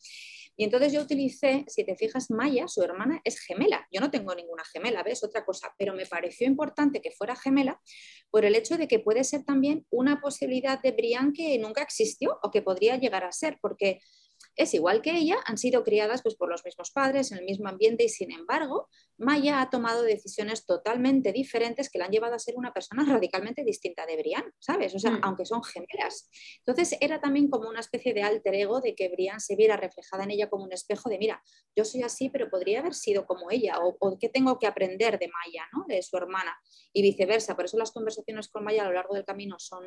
Y 0.56 0.64
entonces 0.64 0.92
yo 0.92 1.02
utilicé, 1.02 1.64
si 1.68 1.84
te 1.84 1.96
fijas, 1.96 2.30
Maya, 2.30 2.68
su 2.68 2.82
hermana, 2.82 3.20
es 3.24 3.40
gemela. 3.40 3.86
Yo 3.90 4.00
no 4.00 4.10
tengo 4.10 4.34
ninguna 4.34 4.64
gemela, 4.64 5.02
¿ves? 5.02 5.24
Otra 5.24 5.44
cosa, 5.44 5.74
pero 5.78 5.94
me 5.94 6.06
pareció 6.06 6.46
importante 6.46 7.00
que 7.00 7.10
fuera 7.10 7.34
gemela 7.34 7.80
por 8.30 8.44
el 8.44 8.54
hecho 8.54 8.76
de 8.76 8.88
que 8.88 9.00
puede 9.00 9.24
ser 9.24 9.44
también 9.44 9.86
una 9.90 10.20
posibilidad 10.20 10.80
de 10.80 10.92
Brian 10.92 11.32
que 11.32 11.58
nunca 11.58 11.82
existió 11.82 12.38
o 12.42 12.50
que 12.50 12.62
podría 12.62 12.96
llegar 12.96 13.24
a 13.24 13.32
ser, 13.32 13.58
porque 13.60 14.00
es 14.56 14.74
igual 14.74 15.02
que 15.02 15.16
ella, 15.16 15.36
han 15.44 15.58
sido 15.58 15.84
criadas 15.84 16.22
pues, 16.22 16.34
por 16.36 16.48
los 16.48 16.64
mismos 16.64 16.90
padres, 16.90 17.32
en 17.32 17.38
el 17.38 17.44
mismo 17.44 17.68
ambiente 17.68 18.04
y 18.04 18.08
sin 18.08 18.32
embargo, 18.32 18.88
Maya 19.16 19.60
ha 19.60 19.70
tomado 19.70 20.02
decisiones 20.02 20.66
totalmente 20.66 21.32
diferentes 21.32 21.90
que 21.90 21.98
la 21.98 22.06
han 22.06 22.10
llevado 22.10 22.34
a 22.34 22.38
ser 22.38 22.54
una 22.56 22.72
persona 22.72 23.04
radicalmente 23.20 23.64
distinta 23.64 24.06
de 24.06 24.16
Brian, 24.16 24.44
¿sabes? 24.58 24.94
O 24.94 24.98
sea, 24.98 25.12
mm. 25.12 25.20
aunque 25.22 25.44
son 25.44 25.62
gemelas. 25.62 26.30
Entonces 26.58 26.96
era 27.00 27.20
también 27.20 27.48
como 27.48 27.68
una 27.68 27.80
especie 27.80 28.14
de 28.14 28.22
alter 28.22 28.54
ego 28.54 28.80
de 28.80 28.94
que 28.94 29.08
Brian 29.08 29.40
se 29.40 29.56
viera 29.56 29.76
reflejada 29.76 30.24
en 30.24 30.30
ella 30.30 30.48
como 30.48 30.64
un 30.64 30.72
espejo 30.72 31.08
de, 31.08 31.18
mira, 31.18 31.42
yo 31.76 31.84
soy 31.84 32.02
así, 32.02 32.30
pero 32.30 32.50
podría 32.50 32.80
haber 32.80 32.94
sido 32.94 33.26
como 33.26 33.50
ella, 33.50 33.78
o, 33.80 33.96
o 33.98 34.18
qué 34.18 34.28
tengo 34.28 34.58
que 34.58 34.66
aprender 34.66 35.18
de 35.18 35.28
Maya, 35.28 35.64
¿no? 35.72 35.84
De 35.88 36.02
su 36.02 36.16
hermana, 36.16 36.56
y 36.92 37.02
viceversa. 37.02 37.56
Por 37.56 37.66
eso 37.66 37.78
las 37.78 37.92
conversaciones 37.92 38.48
con 38.48 38.64
Maya 38.64 38.82
a 38.82 38.86
lo 38.86 38.92
largo 38.92 39.14
del 39.14 39.24
camino 39.24 39.56
son 39.58 39.84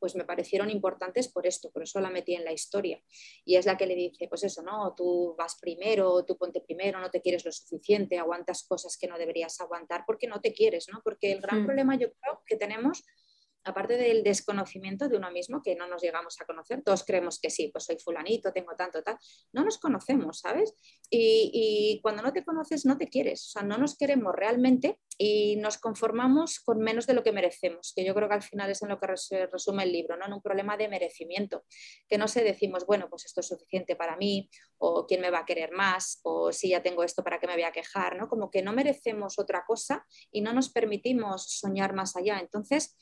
pues 0.00 0.16
me 0.16 0.24
parecieron 0.24 0.70
importantes 0.70 1.28
por 1.28 1.46
esto, 1.46 1.70
por 1.70 1.82
eso 1.82 2.00
la 2.00 2.10
metí 2.10 2.34
en 2.34 2.44
la 2.44 2.52
historia. 2.52 3.00
Y 3.44 3.56
es 3.56 3.66
la 3.66 3.76
que 3.76 3.86
le 3.86 3.94
dice, 3.94 4.26
pues 4.26 4.42
eso, 4.42 4.62
¿no? 4.62 4.94
Tú 4.96 5.34
vas 5.38 5.56
primero, 5.60 6.24
tú 6.24 6.36
ponte 6.36 6.60
primero, 6.60 6.98
no 6.98 7.10
te 7.10 7.20
quieres 7.20 7.44
lo 7.44 7.52
suficiente, 7.52 8.18
aguantas 8.18 8.64
cosas 8.64 8.96
que 8.96 9.06
no 9.06 9.18
deberías 9.18 9.60
aguantar 9.60 10.04
porque 10.06 10.26
no 10.26 10.40
te 10.40 10.52
quieres, 10.52 10.88
¿no? 10.92 11.00
Porque 11.04 11.30
el 11.30 11.40
gran 11.40 11.64
problema 11.64 11.96
yo 11.96 12.12
creo 12.14 12.42
que 12.46 12.56
tenemos 12.56 13.04
aparte 13.64 13.96
del 13.96 14.22
desconocimiento 14.22 15.08
de 15.08 15.16
uno 15.16 15.30
mismo, 15.30 15.62
que 15.62 15.74
no 15.74 15.86
nos 15.86 16.02
llegamos 16.02 16.40
a 16.40 16.44
conocer, 16.44 16.82
todos 16.82 17.04
creemos 17.04 17.38
que 17.40 17.50
sí, 17.50 17.68
pues 17.72 17.84
soy 17.84 17.98
fulanito, 17.98 18.52
tengo 18.52 18.74
tanto, 18.76 19.02
tal, 19.02 19.16
no 19.52 19.64
nos 19.64 19.78
conocemos, 19.78 20.40
¿sabes? 20.40 20.74
Y, 21.10 22.00
cuando 22.02 22.22
no 22.22 22.32
te 22.32 22.44
conoces, 22.44 22.86
no 22.86 22.96
te 22.96 23.08
quieres, 23.08 23.46
o 23.46 23.50
sea, 23.50 23.62
no 23.62 23.76
nos 23.78 23.96
queremos 23.96 24.34
realmente 24.34 24.98
y 25.18 25.56
nos 25.56 25.78
conformamos 25.78 26.60
con 26.60 26.78
menos 26.78 27.06
de 27.06 27.14
lo 27.14 27.22
que 27.22 27.32
merecemos, 27.32 27.92
que 27.94 28.04
yo 28.04 28.14
creo 28.14 28.28
que 28.28 28.34
al 28.34 28.42
final 28.42 28.70
es 28.70 28.82
en 28.82 28.88
lo 28.88 28.98
que 28.98 29.08
resume 29.46 29.82
el 29.82 29.92
libro, 29.92 30.16
¿no? 30.16 30.26
En 30.26 30.32
un 30.32 30.42
problema 30.42 30.76
de 30.76 30.88
merecimiento, 30.88 31.64
que 32.08 32.18
no 32.18 32.28
sé, 32.28 32.42
decimos, 32.42 32.86
bueno, 32.86 33.08
pues 33.10 33.26
esto 33.26 33.40
es 33.40 33.48
suficiente 33.48 33.96
para 33.96 34.16
mí, 34.16 34.48
o 34.78 35.06
quién 35.06 35.20
me 35.20 35.30
va 35.30 35.40
a 35.40 35.44
querer 35.44 35.72
más, 35.72 36.20
o 36.22 36.52
si 36.52 36.70
ya 36.70 36.82
tengo 36.82 37.04
esto, 37.04 37.22
¿para 37.22 37.38
qué 37.38 37.46
me 37.46 37.54
voy 37.54 37.64
a 37.64 37.72
quejar? 37.72 38.16
¿no? 38.16 38.28
Como 38.28 38.50
que 38.50 38.62
no 38.62 38.72
merecemos 38.72 39.38
otra 39.38 39.64
cosa 39.66 40.06
y 40.30 40.40
no 40.40 40.52
nos 40.52 40.70
permitimos 40.70 41.58
soñar 41.58 41.94
más 41.94 42.16
allá. 42.16 42.38
Entonces, 42.40 42.96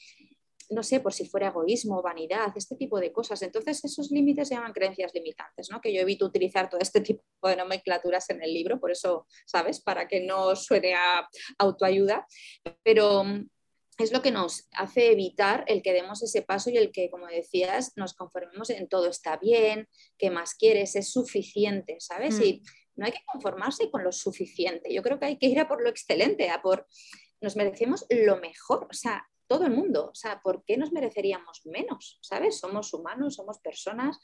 no 0.71 0.83
sé, 0.83 1.01
por 1.01 1.13
si 1.13 1.27
fuera 1.27 1.49
egoísmo, 1.49 2.03
vanidad, 2.03 2.53
este 2.55 2.77
tipo 2.77 3.01
de 3.01 3.13
cosas. 3.13 3.41
Entonces, 3.43 3.85
esos 3.85 4.11
límites 4.11 4.49
se 4.49 4.55
llaman 4.55 4.73
creencias 4.73 5.13
limitantes, 5.15 5.71
¿no? 5.71 5.81
Que 5.81 5.93
yo 5.93 6.01
evito 6.01 6.27
utilizar 6.27 6.69
todo 6.69 6.81
este 6.81 7.01
tipo 7.01 7.23
de 7.43 7.57
nomenclaturas 7.57 8.29
en 8.31 8.43
el 8.43 8.53
libro, 8.53 8.79
por 8.79 8.91
eso, 8.91 9.27
¿sabes? 9.47 9.81
Para 9.81 10.07
que 10.09 10.21
no 10.21 10.55
suene 10.57 10.95
a 10.95 11.29
autoayuda. 11.59 12.27
Pero 12.83 13.25
mm, 13.25 13.49
es 13.99 14.13
lo 14.13 14.21
que 14.21 14.31
nos 14.31 14.69
hace 14.73 15.11
evitar 15.11 15.65
el 15.69 15.83
que 15.83 15.93
demos 15.93 16.23
ese 16.23 16.43
paso 16.43 16.71
y 16.71 16.77
el 16.77 16.93
que, 16.93 17.11
como 17.11 17.27
decías, 17.27 17.93
nos 17.97 18.15
conformemos 18.15 18.71
en 18.71 18.89
todo 18.89 19.09
está 19.09 19.39
bien, 19.39 19.89
que 20.19 20.31
más 20.31 20.55
quieres, 20.55 20.97
es 20.97 21.11
suficiente, 21.11 21.97
¿sabes? 21.99 22.39
Mm. 22.39 22.43
Y 22.43 22.63
no 22.97 23.07
hay 23.07 23.13
que 23.13 23.25
conformarse 23.27 23.91
con 23.91 24.05
lo 24.05 24.13
suficiente. 24.13 24.93
Yo 24.93 25.03
creo 25.03 25.19
que 25.19 25.27
hay 25.27 25.39
que 25.39 25.47
ir 25.47 25.61
a 25.61 25.69
por 25.69 25.83
lo 25.83 25.89
excelente, 25.89 26.51
a 26.51 26.61
por 26.61 26.87
nos 27.41 27.57
merecemos 27.57 28.05
lo 28.11 28.39
mejor. 28.39 28.87
O 28.91 28.95
sea, 28.95 29.27
todo 29.49 29.65
el 29.65 29.73
mundo. 29.73 30.11
O 30.13 30.15
sea, 30.15 30.41
¿por 30.41 30.65
qué 30.65 30.77
nos 30.77 30.93
mereceríamos 30.93 31.67
menos? 31.67 32.19
¿Sabes? 32.23 32.61
Somos 32.61 32.95
humanos, 32.95 33.35
somos 33.35 33.59
personas, 33.59 34.21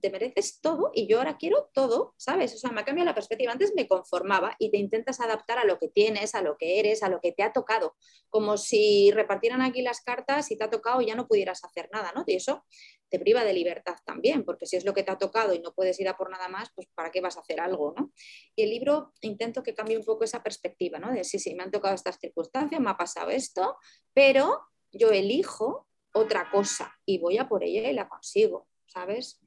te 0.00 0.10
mereces 0.10 0.60
todo 0.60 0.90
y 0.92 1.06
yo 1.06 1.18
ahora 1.18 1.36
quiero 1.36 1.70
todo, 1.72 2.12
¿sabes? 2.16 2.54
O 2.54 2.58
sea, 2.58 2.72
me 2.72 2.80
ha 2.80 2.84
cambiado 2.84 3.06
la 3.06 3.14
perspectiva. 3.14 3.52
Antes 3.52 3.72
me 3.76 3.86
conformaba 3.86 4.56
y 4.58 4.72
te 4.72 4.78
intentas 4.78 5.20
adaptar 5.20 5.58
a 5.58 5.64
lo 5.64 5.78
que 5.78 5.86
tienes, 5.86 6.34
a 6.34 6.42
lo 6.42 6.56
que 6.56 6.80
eres, 6.80 7.04
a 7.04 7.08
lo 7.08 7.20
que 7.20 7.30
te 7.30 7.44
ha 7.44 7.52
tocado. 7.52 7.94
Como 8.30 8.56
si 8.56 9.12
repartieran 9.12 9.62
aquí 9.62 9.82
las 9.82 10.00
cartas 10.00 10.50
y 10.50 10.56
te 10.56 10.64
ha 10.64 10.70
tocado 10.70 11.00
y 11.00 11.06
ya 11.06 11.14
no 11.14 11.28
pudieras 11.28 11.62
hacer 11.62 11.88
nada, 11.92 12.12
¿no? 12.16 12.24
Y 12.26 12.34
eso 12.34 12.64
te 13.08 13.20
priva 13.20 13.44
de 13.44 13.52
libertad 13.52 13.94
también, 14.04 14.44
porque 14.44 14.66
si 14.66 14.74
es 14.74 14.84
lo 14.84 14.92
que 14.92 15.04
te 15.04 15.12
ha 15.12 15.18
tocado 15.18 15.54
y 15.54 15.60
no 15.60 15.72
puedes 15.72 16.00
ir 16.00 16.08
a 16.08 16.16
por 16.16 16.30
nada 16.30 16.48
más, 16.48 16.70
pues 16.74 16.88
¿para 16.92 17.12
qué 17.12 17.20
vas 17.20 17.36
a 17.36 17.40
hacer 17.40 17.60
algo? 17.60 17.94
¿no? 17.96 18.10
Y 18.56 18.64
el 18.64 18.70
libro 18.70 19.12
intento 19.20 19.62
que 19.62 19.72
cambie 19.72 19.96
un 19.96 20.04
poco 20.04 20.24
esa 20.24 20.42
perspectiva, 20.42 20.98
¿no? 20.98 21.12
De 21.12 21.22
sí, 21.22 21.38
sí, 21.38 21.54
me 21.54 21.62
han 21.62 21.70
tocado 21.70 21.94
estas 21.94 22.18
circunstancias, 22.18 22.80
me 22.80 22.90
ha 22.90 22.96
pasado 22.96 23.30
esto, 23.30 23.76
pero 24.12 24.62
yo 24.90 25.10
elijo 25.10 25.86
otra 26.12 26.50
cosa 26.50 26.92
y 27.06 27.18
voy 27.18 27.38
a 27.38 27.48
por 27.48 27.62
ella 27.62 27.88
y 27.88 27.92
la 27.92 28.08
consigo, 28.08 28.66
¿sabes? 28.86 29.40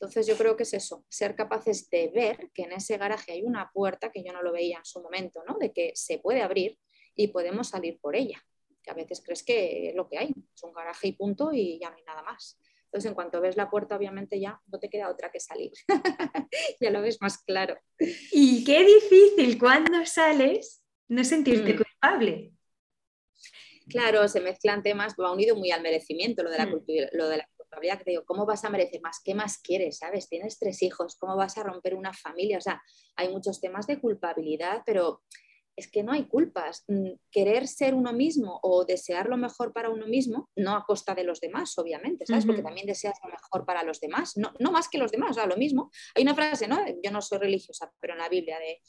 Entonces 0.00 0.26
yo 0.26 0.36
creo 0.36 0.56
que 0.56 0.62
es 0.62 0.72
eso, 0.72 1.04
ser 1.10 1.36
capaces 1.36 1.90
de 1.90 2.08
ver 2.08 2.50
que 2.54 2.62
en 2.62 2.72
ese 2.72 2.96
garaje 2.96 3.32
hay 3.32 3.42
una 3.42 3.70
puerta 3.72 4.10
que 4.10 4.24
yo 4.24 4.32
no 4.32 4.42
lo 4.42 4.50
veía 4.50 4.78
en 4.78 4.84
su 4.84 5.02
momento, 5.02 5.42
¿no? 5.46 5.58
De 5.58 5.72
que 5.72 5.92
se 5.94 6.18
puede 6.18 6.40
abrir 6.40 6.78
y 7.14 7.28
podemos 7.28 7.68
salir 7.68 7.98
por 8.00 8.16
ella. 8.16 8.42
Que 8.82 8.90
a 8.90 8.94
veces 8.94 9.22
crees 9.22 9.42
que 9.42 9.90
es 9.90 9.94
lo 9.94 10.08
que 10.08 10.16
hay, 10.16 10.34
es 10.54 10.62
un 10.62 10.72
garaje 10.72 11.08
y 11.08 11.12
punto 11.12 11.52
y 11.52 11.78
ya 11.78 11.90
no 11.90 11.96
hay 11.96 12.04
nada 12.04 12.22
más. 12.22 12.58
Entonces, 12.84 13.10
en 13.10 13.14
cuanto 13.14 13.40
ves 13.40 13.56
la 13.56 13.68
puerta, 13.68 13.94
obviamente 13.94 14.40
ya 14.40 14.60
no 14.66 14.80
te 14.80 14.88
queda 14.88 15.10
otra 15.10 15.30
que 15.30 15.38
salir. 15.38 15.70
ya 16.80 16.90
lo 16.90 17.02
ves 17.02 17.20
más 17.20 17.38
claro. 17.44 17.78
Y 18.32 18.64
qué 18.64 18.84
difícil 18.84 19.58
cuando 19.58 20.04
sales 20.06 20.82
no 21.08 21.22
sentirte 21.22 21.74
mm. 21.74 21.76
culpable. 21.76 22.52
Claro, 23.88 24.26
se 24.28 24.40
mezclan 24.40 24.82
temas, 24.82 25.14
va 25.14 25.30
unido 25.30 25.56
muy 25.56 25.70
al 25.70 25.82
merecimiento, 25.82 26.42
lo 26.42 26.50
de 26.50 26.58
la, 26.58 26.66
mm. 26.66 26.82
lo 27.12 27.28
de 27.28 27.36
la 27.36 27.48
te 27.70 28.10
digo, 28.10 28.24
¿cómo 28.24 28.46
vas 28.46 28.64
a 28.64 28.70
merecer 28.70 29.00
más? 29.00 29.20
¿Qué 29.24 29.34
más 29.34 29.58
quieres? 29.58 29.98
¿Sabes? 29.98 30.28
Tienes 30.28 30.58
tres 30.58 30.82
hijos, 30.82 31.16
¿cómo 31.16 31.36
vas 31.36 31.56
a 31.58 31.62
romper 31.62 31.94
una 31.94 32.12
familia? 32.12 32.58
O 32.58 32.60
sea, 32.60 32.82
hay 33.16 33.28
muchos 33.28 33.60
temas 33.60 33.86
de 33.86 34.00
culpabilidad, 34.00 34.82
pero 34.84 35.22
es 35.76 35.90
que 35.90 36.02
no 36.02 36.12
hay 36.12 36.26
culpas. 36.26 36.84
Mm, 36.88 37.12
querer 37.30 37.66
ser 37.66 37.94
uno 37.94 38.12
mismo 38.12 38.60
o 38.62 38.84
desear 38.84 39.28
lo 39.28 39.36
mejor 39.36 39.72
para 39.72 39.90
uno 39.90 40.06
mismo, 40.06 40.50
no 40.56 40.76
a 40.76 40.84
costa 40.84 41.14
de 41.14 41.24
los 41.24 41.40
demás, 41.40 41.76
obviamente, 41.78 42.26
¿sabes? 42.26 42.46
Porque 42.46 42.62
también 42.62 42.86
deseas 42.86 43.18
lo 43.24 43.30
mejor 43.30 43.64
para 43.64 43.82
los 43.82 44.00
demás, 44.00 44.36
no, 44.36 44.52
no 44.58 44.72
más 44.72 44.88
que 44.88 44.98
los 44.98 45.10
demás, 45.10 45.32
o 45.32 45.34
sea, 45.34 45.46
lo 45.46 45.56
mismo. 45.56 45.90
Hay 46.14 46.22
una 46.22 46.34
frase, 46.34 46.68
¿no? 46.68 46.78
Yo 47.02 47.10
no 47.10 47.22
soy 47.22 47.38
religiosa, 47.38 47.92
pero 48.00 48.12
en 48.12 48.18
la 48.18 48.28
Biblia 48.28 48.58
de, 48.58 48.80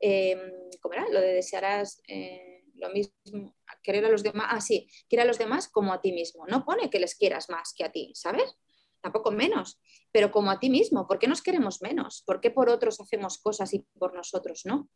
em, 0.00 0.40
¿cómo 0.80 0.94
era? 0.94 1.08
Lo 1.10 1.20
de 1.20 1.34
desearás 1.34 2.00
eh, 2.08 2.57
lo 2.78 2.90
mismo, 2.90 3.56
querer 3.82 4.04
a 4.04 4.10
los 4.10 4.22
demás, 4.22 4.48
ah, 4.50 4.60
sí, 4.60 4.88
quiere 5.08 5.22
a 5.22 5.26
los 5.26 5.38
demás 5.38 5.68
como 5.68 5.92
a 5.92 6.00
ti 6.00 6.12
mismo. 6.12 6.46
No 6.46 6.64
pone 6.64 6.90
que 6.90 6.98
les 6.98 7.14
quieras 7.14 7.48
más 7.50 7.74
que 7.74 7.84
a 7.84 7.92
ti, 7.92 8.12
¿sabes? 8.14 8.56
Tampoco 9.00 9.30
menos, 9.30 9.80
pero 10.10 10.30
como 10.30 10.50
a 10.50 10.58
ti 10.58 10.70
mismo. 10.70 11.06
¿Por 11.06 11.18
qué 11.18 11.28
nos 11.28 11.42
queremos 11.42 11.82
menos? 11.82 12.22
¿Por 12.26 12.40
qué 12.40 12.50
por 12.50 12.68
otros 12.68 13.00
hacemos 13.00 13.38
cosas 13.38 13.72
y 13.74 13.80
por 13.98 14.14
nosotros 14.14 14.62
no? 14.64 14.90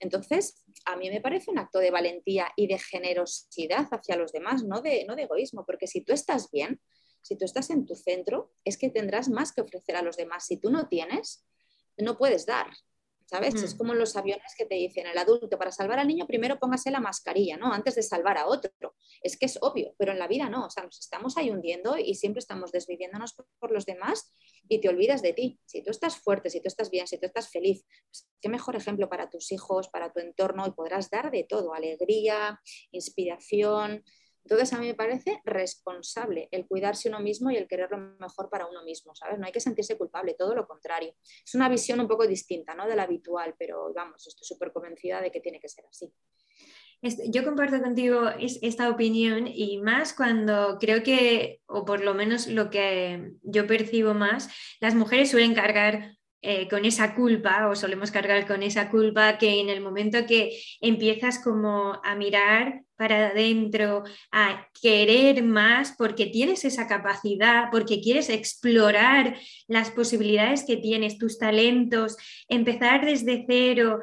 Entonces, 0.00 0.64
a 0.86 0.96
mí 0.96 1.10
me 1.10 1.20
parece 1.20 1.50
un 1.50 1.58
acto 1.58 1.78
de 1.78 1.90
valentía 1.90 2.50
y 2.56 2.66
de 2.66 2.78
generosidad 2.78 3.88
hacia 3.90 4.16
los 4.16 4.32
demás, 4.32 4.64
no 4.64 4.80
de, 4.80 5.04
no 5.04 5.16
de 5.16 5.24
egoísmo, 5.24 5.64
porque 5.66 5.86
si 5.86 6.02
tú 6.02 6.12
estás 6.12 6.50
bien, 6.50 6.80
si 7.20 7.36
tú 7.36 7.44
estás 7.44 7.70
en 7.70 7.86
tu 7.86 7.94
centro, 7.94 8.52
es 8.64 8.78
que 8.78 8.90
tendrás 8.90 9.28
más 9.28 9.52
que 9.52 9.60
ofrecer 9.60 9.96
a 9.96 10.02
los 10.02 10.16
demás. 10.16 10.46
Si 10.46 10.56
tú 10.56 10.70
no 10.70 10.88
tienes, 10.88 11.46
no 11.96 12.18
puedes 12.18 12.46
dar. 12.46 12.68
¿Sabes? 13.32 13.54
Es 13.62 13.74
como 13.74 13.94
en 13.94 13.98
los 13.98 14.14
aviones 14.14 14.54
que 14.58 14.66
te 14.66 14.74
dicen, 14.74 15.06
el 15.06 15.16
adulto, 15.16 15.58
para 15.58 15.72
salvar 15.72 15.98
al 15.98 16.06
niño 16.06 16.26
primero 16.26 16.58
póngase 16.58 16.90
la 16.90 17.00
mascarilla, 17.00 17.56
¿no? 17.56 17.72
Antes 17.72 17.94
de 17.94 18.02
salvar 18.02 18.36
a 18.36 18.46
otro. 18.46 18.94
Es 19.22 19.38
que 19.38 19.46
es 19.46 19.58
obvio, 19.62 19.94
pero 19.96 20.12
en 20.12 20.18
la 20.18 20.28
vida 20.28 20.50
no, 20.50 20.66
o 20.66 20.70
sea, 20.70 20.84
nos 20.84 21.00
estamos 21.00 21.38
ahí 21.38 21.48
hundiendo 21.48 21.96
y 21.96 22.14
siempre 22.14 22.40
estamos 22.40 22.72
desviviéndonos 22.72 23.34
por, 23.58 23.72
los 23.72 23.86
demás 23.86 24.34
y 24.68 24.82
te 24.82 24.90
olvidas 24.90 25.22
de 25.22 25.32
ti. 25.32 25.58
Si 25.64 25.82
tú 25.82 25.90
estás 25.90 26.16
fuerte, 26.16 26.50
si 26.50 26.60
tú 26.60 26.68
estás 26.68 26.90
bien, 26.90 27.06
si 27.06 27.16
tú 27.16 27.24
estás 27.24 27.48
feliz, 27.48 27.86
pues, 28.10 28.28
qué 28.42 28.50
mejor 28.50 28.76
ejemplo 28.76 29.08
para 29.08 29.30
tus 29.30 29.50
hijos, 29.50 29.88
para 29.88 30.12
tu 30.12 30.20
entorno 30.20 30.66
y 30.66 30.72
podrás 30.72 31.08
dar 31.08 31.30
de 31.30 31.44
todo, 31.44 31.72
alegría, 31.72 32.60
inspiración, 32.90 34.04
entonces, 34.44 34.72
a 34.72 34.78
mí 34.78 34.88
me 34.88 34.94
parece 34.94 35.40
responsable 35.44 36.48
el 36.50 36.66
cuidarse 36.66 37.08
uno 37.08 37.20
mismo 37.20 37.50
y 37.50 37.56
el 37.56 37.68
querer 37.68 37.90
lo 37.90 37.98
mejor 37.98 38.50
para 38.50 38.66
uno 38.66 38.82
mismo, 38.82 39.14
¿sabes? 39.14 39.38
No 39.38 39.46
hay 39.46 39.52
que 39.52 39.60
sentirse 39.60 39.96
culpable, 39.96 40.34
todo 40.34 40.54
lo 40.54 40.66
contrario. 40.66 41.14
Es 41.44 41.54
una 41.54 41.68
visión 41.68 42.00
un 42.00 42.08
poco 42.08 42.26
distinta, 42.26 42.74
¿no? 42.74 42.88
De 42.88 42.96
la 42.96 43.04
habitual, 43.04 43.54
pero 43.58 43.92
vamos, 43.94 44.26
estoy 44.26 44.44
súper 44.44 44.72
convencida 44.72 45.20
de 45.20 45.30
que 45.30 45.40
tiene 45.40 45.60
que 45.60 45.68
ser 45.68 45.84
así. 45.86 46.12
Yo 47.30 47.44
comparto 47.44 47.80
contigo 47.82 48.28
esta 48.38 48.88
opinión 48.88 49.48
y 49.48 49.78
más 49.78 50.14
cuando 50.14 50.78
creo 50.78 51.02
que, 51.02 51.60
o 51.66 51.84
por 51.84 52.00
lo 52.00 52.14
menos 52.14 52.46
lo 52.46 52.70
que 52.70 53.32
yo 53.42 53.66
percibo 53.66 54.14
más, 54.14 54.48
las 54.80 54.94
mujeres 54.94 55.30
suelen 55.30 55.52
cargar 55.52 56.16
eh, 56.44 56.66
con 56.68 56.84
esa 56.84 57.14
culpa 57.14 57.68
o 57.68 57.76
solemos 57.76 58.10
cargar 58.10 58.48
con 58.48 58.64
esa 58.64 58.90
culpa 58.90 59.38
que 59.38 59.60
en 59.60 59.68
el 59.68 59.80
momento 59.80 60.26
que 60.26 60.60
empiezas 60.80 61.38
como 61.38 62.00
a 62.02 62.16
mirar 62.16 62.82
para 62.96 63.28
adentro, 63.28 64.02
a 64.32 64.66
querer 64.80 65.44
más 65.44 65.94
porque 65.96 66.26
tienes 66.26 66.64
esa 66.64 66.88
capacidad, 66.88 67.70
porque 67.70 68.00
quieres 68.00 68.28
explorar 68.28 69.36
las 69.68 69.92
posibilidades 69.92 70.64
que 70.64 70.76
tienes, 70.76 71.16
tus 71.16 71.38
talentos, 71.38 72.16
empezar 72.48 73.06
desde 73.06 73.44
cero. 73.48 74.00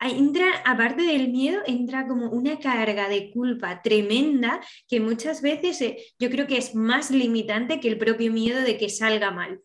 Entra, 0.00 0.46
aparte 0.64 1.02
del 1.02 1.28
miedo, 1.28 1.60
entra 1.66 2.06
como 2.06 2.30
una 2.30 2.58
carga 2.58 3.10
de 3.10 3.30
culpa 3.30 3.82
tremenda 3.82 4.60
que 4.88 4.98
muchas 4.98 5.42
veces 5.42 5.80
eh, 5.82 5.98
yo 6.18 6.30
creo 6.30 6.46
que 6.46 6.56
es 6.56 6.74
más 6.74 7.10
limitante 7.10 7.80
que 7.80 7.88
el 7.88 7.98
propio 7.98 8.32
miedo 8.32 8.62
de 8.62 8.78
que 8.78 8.88
salga 8.88 9.30
mal. 9.30 9.60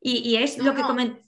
Y, 0.00 0.34
es 0.36 0.58
lo 0.58 0.74
que 0.74 0.82
comentaba 0.82 1.22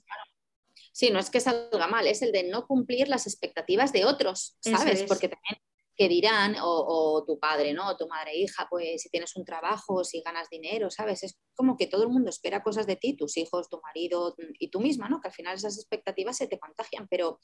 Sí, 0.95 1.09
no 1.09 1.19
es 1.19 1.29
que 1.29 1.41
salga 1.41 1.87
mal, 1.87 2.07
es 2.07 2.21
el 2.21 2.31
de 2.31 2.43
no 2.43 2.65
cumplir 2.67 3.09
las 3.09 3.27
expectativas 3.27 3.91
de 3.91 4.05
otros, 4.05 4.57
¿sabes? 4.61 5.03
Porque 5.03 5.27
también 5.27 5.59
que 5.93 6.07
dirán, 6.07 6.55
o, 6.61 7.21
tu 7.27 7.37
padre, 7.37 7.73
¿no? 7.73 7.89
O 7.89 7.97
tu 7.97 8.07
madre, 8.07 8.33
hija, 8.33 8.65
pues 8.69 9.01
si 9.01 9.09
tienes 9.09 9.35
un 9.35 9.43
trabajo, 9.43 10.05
si 10.05 10.21
ganas 10.21 10.49
dinero, 10.49 10.89
¿sabes? 10.89 11.23
Es 11.23 11.37
como 11.53 11.75
que 11.75 11.87
todo 11.87 12.03
el 12.03 12.09
mundo 12.09 12.29
espera 12.29 12.63
cosas 12.63 12.87
de 12.87 12.95
ti, 12.95 13.13
tus 13.17 13.35
hijos, 13.35 13.67
tu 13.67 13.81
marido 13.81 14.37
y 14.57 14.69
tú 14.69 14.79
misma, 14.79 15.09
¿no? 15.09 15.19
Que 15.19 15.27
al 15.27 15.33
final 15.33 15.55
esas 15.55 15.77
expectativas 15.77 16.37
se 16.37 16.47
te 16.47 16.59
contagian, 16.59 17.09
pero 17.09 17.41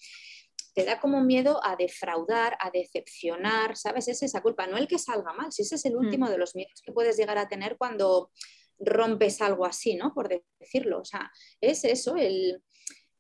te 0.73 0.85
da 0.85 1.01
como 1.01 1.21
miedo 1.21 1.59
a 1.61 1.75
defraudar, 1.75 2.55
a 2.61 2.71
decepcionar, 2.71 3.75
¿sabes? 3.75 4.07
Es 4.07 4.23
esa 4.23 4.41
culpa, 4.41 4.65
no 4.65 4.77
el 4.77 4.87
que 4.87 4.97
salga 4.97 5.33
mal, 5.33 5.51
si 5.51 5.63
ese 5.63 5.75
es 5.75 5.83
el 5.83 5.95
mm. 5.95 5.99
último 5.99 6.29
de 6.29 6.37
los 6.37 6.55
miedos 6.55 6.81
que 6.85 6.93
puedes 6.93 7.17
llegar 7.17 7.37
a 7.37 7.49
tener 7.49 7.75
cuando 7.77 8.31
rompes 8.79 9.41
algo 9.41 9.65
así, 9.65 9.95
¿no? 9.95 10.13
Por 10.13 10.29
decirlo, 10.57 11.01
o 11.01 11.05
sea, 11.05 11.29
es 11.59 11.83
eso, 11.83 12.15
el 12.15 12.63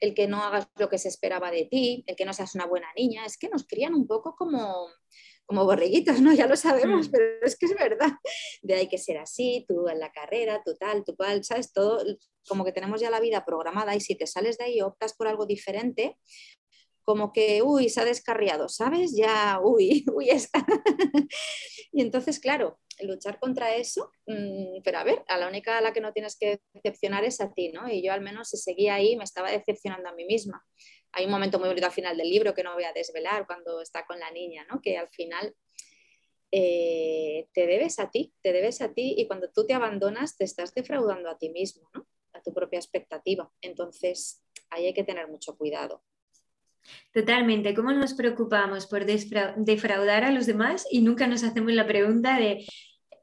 el 0.01 0.13
que 0.13 0.27
no 0.27 0.43
hagas 0.43 0.67
lo 0.77 0.89
que 0.89 0.97
se 0.97 1.07
esperaba 1.07 1.51
de 1.51 1.65
ti, 1.65 2.03
el 2.07 2.15
que 2.15 2.25
no 2.25 2.33
seas 2.33 2.55
una 2.55 2.65
buena 2.65 2.87
niña, 2.97 3.25
es 3.25 3.37
que 3.37 3.49
nos 3.49 3.65
crían 3.65 3.93
un 3.93 4.07
poco 4.07 4.35
como, 4.35 4.87
como 5.45 5.63
borreguitos, 5.63 6.19
¿no? 6.21 6.33
Ya 6.33 6.47
lo 6.47 6.55
sabemos, 6.55 7.07
mm. 7.07 7.11
pero 7.11 7.45
es 7.45 7.55
que 7.55 7.67
es 7.67 7.75
verdad. 7.75 8.11
De 8.63 8.73
hay 8.73 8.89
que 8.89 8.97
ser 8.97 9.19
así, 9.19 9.63
tú 9.67 9.87
en 9.87 9.99
la 9.99 10.11
carrera, 10.11 10.61
tú 10.65 10.75
tal, 10.75 11.03
tú 11.05 11.15
cual, 11.15 11.43
¿sabes? 11.43 11.71
Todo, 11.71 12.03
como 12.47 12.65
que 12.65 12.71
tenemos 12.71 12.99
ya 12.99 13.11
la 13.11 13.19
vida 13.19 13.45
programada 13.45 13.95
y 13.95 14.01
si 14.01 14.15
te 14.15 14.25
sales 14.25 14.57
de 14.57 14.65
ahí 14.65 14.77
y 14.77 14.81
optas 14.81 15.13
por 15.13 15.27
algo 15.27 15.45
diferente, 15.45 16.17
como 17.03 17.33
que, 17.33 17.61
uy, 17.63 17.89
se 17.89 18.01
ha 18.01 18.05
descarriado, 18.05 18.69
¿sabes? 18.69 19.15
Ya, 19.15 19.59
uy, 19.63 20.05
uy, 20.13 20.29
está. 20.29 20.65
y 21.91 22.01
entonces, 22.01 22.39
claro, 22.39 22.79
luchar 23.01 23.39
contra 23.39 23.75
eso, 23.75 24.11
mm, 24.27 24.81
pero 24.83 24.99
a 24.99 25.03
ver, 25.03 25.23
a 25.27 25.37
la 25.37 25.47
única 25.47 25.77
a 25.77 25.81
la 25.81 25.93
que 25.93 26.01
no 26.01 26.13
tienes 26.13 26.37
que 26.37 26.61
decepcionar 26.73 27.23
es 27.23 27.41
a 27.41 27.51
ti, 27.51 27.69
¿no? 27.71 27.89
Y 27.89 28.03
yo 28.03 28.13
al 28.13 28.21
menos 28.21 28.49
si 28.49 28.57
seguía 28.57 28.95
ahí 28.95 29.15
me 29.15 29.23
estaba 29.23 29.51
decepcionando 29.51 30.09
a 30.09 30.13
mí 30.13 30.25
misma. 30.25 30.63
Hay 31.13 31.25
un 31.25 31.31
momento 31.31 31.59
muy 31.59 31.67
bonito 31.67 31.87
al 31.87 31.91
final 31.91 32.17
del 32.17 32.29
libro 32.29 32.53
que 32.53 32.63
no 32.63 32.73
voy 32.73 32.83
a 32.83 32.93
desvelar 32.93 33.45
cuando 33.45 33.81
está 33.81 34.05
con 34.05 34.19
la 34.19 34.31
niña, 34.31 34.65
¿no? 34.69 34.81
Que 34.81 34.97
al 34.97 35.09
final 35.09 35.55
eh, 36.51 37.47
te 37.53 37.65
debes 37.65 37.99
a 37.99 38.09
ti, 38.09 38.33
te 38.41 38.51
debes 38.53 38.81
a 38.81 38.93
ti 38.93 39.15
y 39.17 39.27
cuando 39.27 39.49
tú 39.51 39.65
te 39.65 39.73
abandonas 39.73 40.37
te 40.37 40.43
estás 40.43 40.73
defraudando 40.73 41.29
a 41.29 41.37
ti 41.37 41.49
mismo, 41.49 41.89
¿no? 41.93 42.07
A 42.33 42.41
tu 42.41 42.53
propia 42.53 42.79
expectativa. 42.79 43.51
Entonces, 43.61 44.43
ahí 44.69 44.85
hay 44.85 44.93
que 44.93 45.03
tener 45.03 45.27
mucho 45.27 45.57
cuidado. 45.57 46.03
Totalmente. 47.13 47.73
¿Cómo 47.73 47.91
nos 47.91 48.13
preocupamos 48.13 48.87
por 48.87 49.05
defraudar 49.05 50.23
a 50.23 50.31
los 50.31 50.45
demás 50.45 50.85
y 50.89 51.01
nunca 51.01 51.27
nos 51.27 51.43
hacemos 51.43 51.73
la 51.73 51.87
pregunta 51.87 52.37
de 52.37 52.65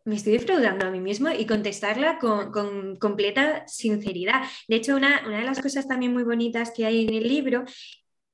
me 0.08 0.16
estoy 0.16 0.32
defraudando 0.32 0.86
a 0.86 0.90
mí 0.90 1.00
mismo 1.00 1.28
y 1.30 1.44
contestarla 1.44 2.18
con, 2.18 2.96
completa 2.96 3.68
sinceridad. 3.68 4.42
De 4.66 4.76
hecho, 4.76 4.96
una, 4.96 5.20
de 5.28 5.42
las 5.42 5.60
cosas 5.60 5.86
también 5.86 6.14
muy 6.14 6.22
bonitas 6.22 6.72
que 6.74 6.86
hay 6.86 7.06
en 7.06 7.14
el 7.14 7.28
libro 7.28 7.64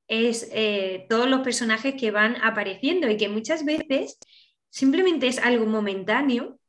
es 0.06 0.48
eh, 0.52 1.06
todos 1.08 1.28
los 1.28 1.40
personajes 1.40 1.94
que 1.98 2.12
van 2.12 2.36
apareciendo 2.44 3.10
y 3.10 3.16
que 3.16 3.28
muchas 3.28 3.64
veces 3.64 4.18
simplemente 4.70 5.26
es 5.26 5.38
algo 5.38 5.66
momentáneo, 5.66 6.60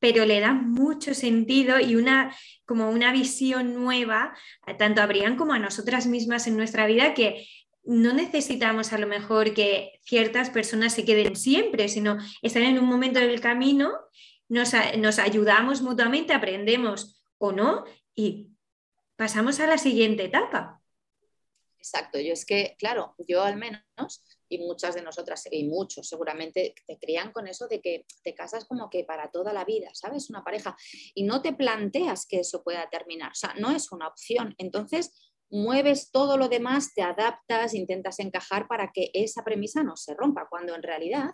pero 0.00 0.24
le 0.24 0.40
da 0.40 0.52
mucho 0.52 1.14
sentido 1.14 1.78
y 1.78 1.94
una, 1.94 2.34
como 2.64 2.90
una 2.90 3.12
visión 3.12 3.74
nueva, 3.74 4.34
tanto 4.78 5.00
a 5.00 5.06
Brian 5.06 5.36
como 5.36 5.52
a 5.52 5.60
nosotras 5.60 6.08
mismas 6.08 6.48
en 6.48 6.56
nuestra 6.56 6.86
vida, 6.86 7.14
que 7.14 7.46
no 7.84 8.12
necesitamos 8.12 8.92
a 8.92 8.98
lo 8.98 9.06
mejor 9.06 9.54
que 9.54 10.00
ciertas 10.04 10.50
personas 10.50 10.94
se 10.94 11.04
queden 11.04 11.36
siempre, 11.36 11.88
sino 11.88 12.18
estar 12.42 12.62
en 12.62 12.78
un 12.78 12.86
momento 12.86 13.20
del 13.20 13.40
camino, 13.40 13.92
nos, 14.48 14.72
nos 14.98 15.18
ayudamos 15.18 15.82
mutuamente, 15.82 16.32
aprendemos 16.32 17.22
o 17.38 17.52
no 17.52 17.84
y 18.14 18.50
pasamos 19.16 19.60
a 19.60 19.66
la 19.66 19.78
siguiente 19.78 20.24
etapa. 20.24 20.80
Exacto, 21.80 22.20
yo 22.20 22.34
es 22.34 22.44
que, 22.44 22.76
claro, 22.78 23.14
yo 23.26 23.42
al 23.42 23.56
menos, 23.56 24.22
y 24.50 24.58
muchas 24.58 24.94
de 24.94 25.00
nosotras, 25.00 25.48
y 25.50 25.64
muchos 25.64 26.06
seguramente, 26.06 26.74
te 26.86 26.98
crían 26.98 27.32
con 27.32 27.48
eso 27.48 27.68
de 27.68 27.80
que 27.80 28.04
te 28.22 28.34
casas 28.34 28.66
como 28.66 28.90
que 28.90 29.04
para 29.04 29.30
toda 29.30 29.54
la 29.54 29.64
vida, 29.64 29.88
¿sabes? 29.94 30.28
Una 30.28 30.44
pareja, 30.44 30.76
y 31.14 31.22
no 31.22 31.40
te 31.40 31.54
planteas 31.54 32.26
que 32.26 32.40
eso 32.40 32.62
pueda 32.62 32.90
terminar, 32.90 33.32
o 33.32 33.34
sea, 33.34 33.54
no 33.58 33.70
es 33.70 33.90
una 33.92 34.08
opción. 34.08 34.54
Entonces, 34.58 35.29
mueves 35.50 36.10
todo 36.10 36.36
lo 36.36 36.48
demás, 36.48 36.94
te 36.94 37.02
adaptas, 37.02 37.74
intentas 37.74 38.18
encajar 38.18 38.68
para 38.68 38.92
que 38.92 39.10
esa 39.14 39.42
premisa 39.42 39.82
no 39.82 39.96
se 39.96 40.14
rompa, 40.14 40.46
cuando 40.48 40.74
en 40.74 40.82
realidad 40.82 41.30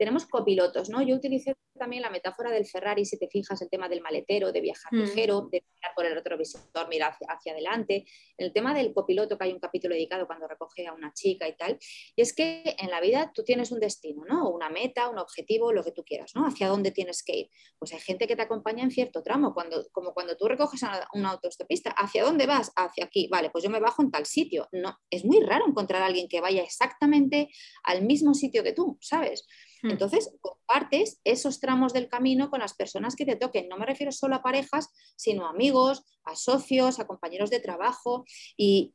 tenemos 0.00 0.24
copilotos, 0.24 0.88
¿no? 0.88 1.02
Yo 1.02 1.14
utilicé 1.14 1.54
también 1.78 2.00
la 2.00 2.08
metáfora 2.08 2.50
del 2.50 2.64
Ferrari, 2.64 3.04
si 3.04 3.18
te 3.18 3.28
fijas, 3.28 3.60
el 3.60 3.68
tema 3.68 3.86
del 3.86 4.00
maletero, 4.00 4.50
de 4.50 4.62
viajar 4.62 4.90
mm. 4.94 4.96
ligero, 4.96 5.48
de 5.52 5.62
mirar 5.62 5.94
por 5.94 6.06
el 6.06 6.14
retrovisor, 6.14 6.62
mirar 6.88 7.14
hacia, 7.28 7.52
adelante, 7.52 8.06
el 8.38 8.50
tema 8.54 8.72
del 8.72 8.94
copiloto, 8.94 9.36
que 9.36 9.44
hay 9.44 9.52
un 9.52 9.58
capítulo 9.60 9.94
dedicado 9.94 10.26
cuando 10.26 10.48
recoge 10.48 10.86
a 10.86 10.94
una 10.94 11.12
chica 11.12 11.46
y 11.46 11.54
tal, 11.54 11.78
y 12.16 12.22
es 12.22 12.34
que 12.34 12.76
en 12.78 12.88
la 12.88 13.02
vida 13.02 13.30
tú 13.34 13.44
tienes 13.44 13.72
un 13.72 13.78
destino, 13.78 14.24
¿no? 14.24 14.48
Una 14.48 14.70
meta, 14.70 15.10
un 15.10 15.18
objetivo, 15.18 15.70
lo 15.70 15.84
que 15.84 15.92
tú 15.92 16.02
quieras, 16.02 16.32
¿no? 16.34 16.46
Hacia 16.46 16.68
dónde 16.68 16.92
tienes 16.92 17.22
que 17.22 17.36
ir. 17.36 17.50
Pues 17.78 17.92
hay 17.92 18.00
gente 18.00 18.26
que 18.26 18.36
te 18.36 18.42
acompaña 18.42 18.82
en 18.82 18.90
cierto 18.90 19.22
tramo, 19.22 19.52
cuando, 19.52 19.84
como 19.92 20.14
cuando 20.14 20.34
tú 20.34 20.48
recoges 20.48 20.82
a 20.82 21.06
una 21.12 21.32
autostopista, 21.32 21.90
¿hacia 21.90 22.24
dónde 22.24 22.46
vas? 22.46 22.72
Hacia 22.74 23.04
aquí, 23.04 23.28
vale, 23.30 23.50
pues 23.50 23.62
yo 23.62 23.68
me 23.68 23.80
bajo 23.80 24.00
en 24.00 24.10
tal 24.10 24.24
sitio. 24.24 24.66
No, 24.72 24.96
es 25.10 25.26
muy 25.26 25.40
raro 25.40 25.66
encontrar 25.68 26.00
a 26.00 26.06
alguien 26.06 26.26
que 26.26 26.40
vaya 26.40 26.62
exactamente 26.62 27.50
al 27.82 28.00
mismo 28.00 28.32
sitio 28.32 28.62
que 28.62 28.72
tú, 28.72 28.96
¿sabes? 29.02 29.46
Hmm. 29.82 29.90
Entonces, 29.90 30.30
compartes 30.40 31.20
esos 31.24 31.60
tramos 31.60 31.92
del 31.92 32.08
camino 32.08 32.50
con 32.50 32.60
las 32.60 32.74
personas 32.74 33.16
que 33.16 33.26
te 33.26 33.36
toquen. 33.36 33.68
No 33.68 33.76
me 33.76 33.86
refiero 33.86 34.12
solo 34.12 34.36
a 34.36 34.42
parejas, 34.42 34.88
sino 35.16 35.46
a 35.46 35.50
amigos, 35.50 36.04
a 36.24 36.36
socios, 36.36 37.00
a 37.00 37.06
compañeros 37.06 37.50
de 37.50 37.60
trabajo 37.60 38.24
y, 38.56 38.94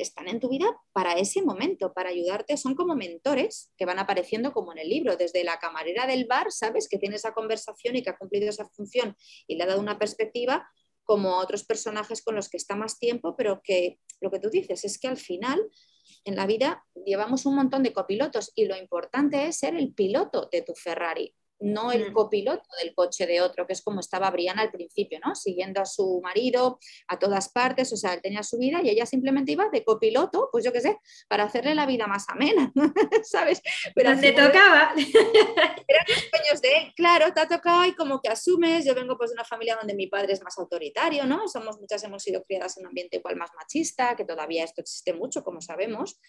están 0.00 0.28
en 0.28 0.38
tu 0.38 0.48
vida 0.48 0.66
para 0.92 1.14
ese 1.14 1.42
momento, 1.42 1.92
para 1.92 2.10
ayudarte. 2.10 2.56
Son 2.56 2.76
como 2.76 2.94
mentores 2.94 3.72
que 3.76 3.84
van 3.84 3.98
apareciendo 3.98 4.52
como 4.52 4.72
en 4.72 4.78
el 4.78 4.88
libro, 4.88 5.16
desde 5.16 5.42
la 5.42 5.58
camarera 5.58 6.06
del 6.06 6.26
bar, 6.26 6.52
¿sabes? 6.52 6.88
Que 6.88 6.98
tiene 6.98 7.16
esa 7.16 7.32
conversación 7.32 7.96
y 7.96 8.02
que 8.02 8.10
ha 8.10 8.16
cumplido 8.16 8.48
esa 8.48 8.68
función 8.68 9.16
y 9.48 9.56
le 9.56 9.64
ha 9.64 9.66
dado 9.66 9.80
una 9.80 9.98
perspectiva 9.98 10.68
como 11.06 11.38
otros 11.38 11.64
personajes 11.64 12.22
con 12.22 12.34
los 12.34 12.50
que 12.50 12.58
está 12.58 12.76
más 12.76 12.98
tiempo, 12.98 13.34
pero 13.36 13.62
que 13.62 13.98
lo 14.20 14.30
que 14.30 14.40
tú 14.40 14.50
dices 14.50 14.84
es 14.84 14.98
que 14.98 15.08
al 15.08 15.16
final 15.16 15.60
en 16.24 16.36
la 16.36 16.46
vida 16.46 16.84
llevamos 17.06 17.46
un 17.46 17.54
montón 17.54 17.82
de 17.82 17.92
copilotos 17.92 18.52
y 18.54 18.66
lo 18.66 18.76
importante 18.76 19.46
es 19.46 19.58
ser 19.58 19.76
el 19.76 19.94
piloto 19.94 20.48
de 20.52 20.62
tu 20.62 20.74
Ferrari 20.74 21.34
no 21.58 21.92
el 21.92 22.10
mm. 22.10 22.12
copiloto 22.12 22.68
del 22.82 22.94
coche 22.94 23.26
de 23.26 23.40
otro, 23.40 23.66
que 23.66 23.72
es 23.72 23.82
como 23.82 24.00
estaba 24.00 24.30
Brianna 24.30 24.62
al 24.62 24.70
principio, 24.70 25.18
¿no? 25.24 25.34
Siguiendo 25.34 25.80
a 25.80 25.86
su 25.86 26.20
marido 26.22 26.78
a 27.08 27.18
todas 27.18 27.48
partes, 27.48 27.92
o 27.92 27.96
sea, 27.96 28.14
él 28.14 28.20
tenía 28.22 28.42
su 28.42 28.58
vida 28.58 28.80
y 28.82 28.90
ella 28.90 29.06
simplemente 29.06 29.52
iba 29.52 29.68
de 29.70 29.84
copiloto, 29.84 30.48
pues 30.52 30.64
yo 30.64 30.72
qué 30.72 30.80
sé, 30.80 30.98
para 31.28 31.44
hacerle 31.44 31.74
la 31.74 31.86
vida 31.86 32.06
más 32.06 32.28
amena, 32.28 32.72
¿sabes? 33.24 33.62
Pero 33.94 34.10
Donde 34.10 34.32
tocaba. 34.32 34.92
Eran 34.96 36.06
los 36.08 36.18
sueños 36.30 36.62
de 36.62 36.76
él, 36.78 36.92
claro, 36.94 37.32
te 37.32 37.40
ha 37.40 37.48
tocado 37.48 37.84
y 37.84 37.94
como 37.94 38.20
que 38.20 38.28
asumes, 38.28 38.84
yo 38.84 38.94
vengo 38.94 39.16
pues 39.16 39.30
de 39.30 39.34
una 39.34 39.44
familia 39.44 39.76
donde 39.76 39.94
mi 39.94 40.06
padre 40.06 40.32
es 40.32 40.42
más 40.42 40.58
autoritario, 40.58 41.24
¿no? 41.24 41.48
Somos 41.48 41.78
muchas, 41.80 42.02
hemos 42.04 42.22
sido 42.22 42.42
criadas 42.44 42.76
en 42.76 42.84
un 42.84 42.88
ambiente 42.88 43.16
igual 43.16 43.36
más 43.36 43.50
machista, 43.54 44.16
que 44.16 44.24
todavía 44.24 44.64
esto 44.64 44.80
existe 44.80 45.12
mucho, 45.12 45.42
como 45.42 45.60
sabemos. 45.60 46.20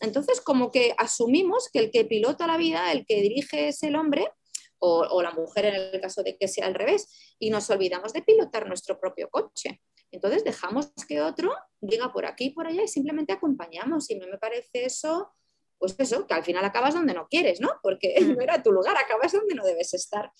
Entonces, 0.00 0.40
como 0.40 0.70
que 0.70 0.94
asumimos 0.98 1.68
que 1.72 1.78
el 1.78 1.90
que 1.90 2.04
pilota 2.04 2.46
la 2.46 2.56
vida, 2.56 2.92
el 2.92 3.06
que 3.06 3.20
dirige 3.20 3.68
es 3.68 3.82
el 3.82 3.96
hombre, 3.96 4.28
o, 4.78 5.22
la 5.22 5.32
mujer 5.32 5.66
en 5.66 5.74
el 5.74 6.00
caso 6.00 6.22
de 6.22 6.36
que 6.36 6.48
sea 6.48 6.66
al 6.66 6.74
revés, 6.74 7.36
y 7.38 7.50
nos 7.50 7.68
olvidamos 7.70 8.12
de 8.12 8.22
pilotar 8.22 8.66
nuestro 8.66 8.98
propio 8.98 9.28
coche. 9.30 9.80
Entonces 10.10 10.44
dejamos 10.44 10.92
que 11.08 11.20
otro 11.20 11.52
diga 11.80 12.12
por 12.12 12.26
aquí 12.26 12.46
y 12.46 12.50
por 12.50 12.66
allá 12.66 12.82
y 12.82 12.88
simplemente 12.88 13.32
acompañamos. 13.32 14.10
Y 14.10 14.16
me 14.16 14.38
parece 14.38 14.84
eso, 14.84 15.32
pues 15.78 15.96
eso, 15.98 16.26
que 16.26 16.34
al 16.34 16.44
final 16.44 16.64
acabas 16.64 16.94
donde 16.94 17.14
no 17.14 17.26
quieres, 17.28 17.60
¿no? 17.60 17.70
Porque 17.82 18.14
mm. 18.20 18.34
no 18.34 18.40
era 18.40 18.62
tu 18.62 18.72
lugar, 18.72 18.96
acabas 18.96 19.32
donde 19.32 19.54
no 19.54 19.64
debes 19.64 19.94
estar. 19.94 20.30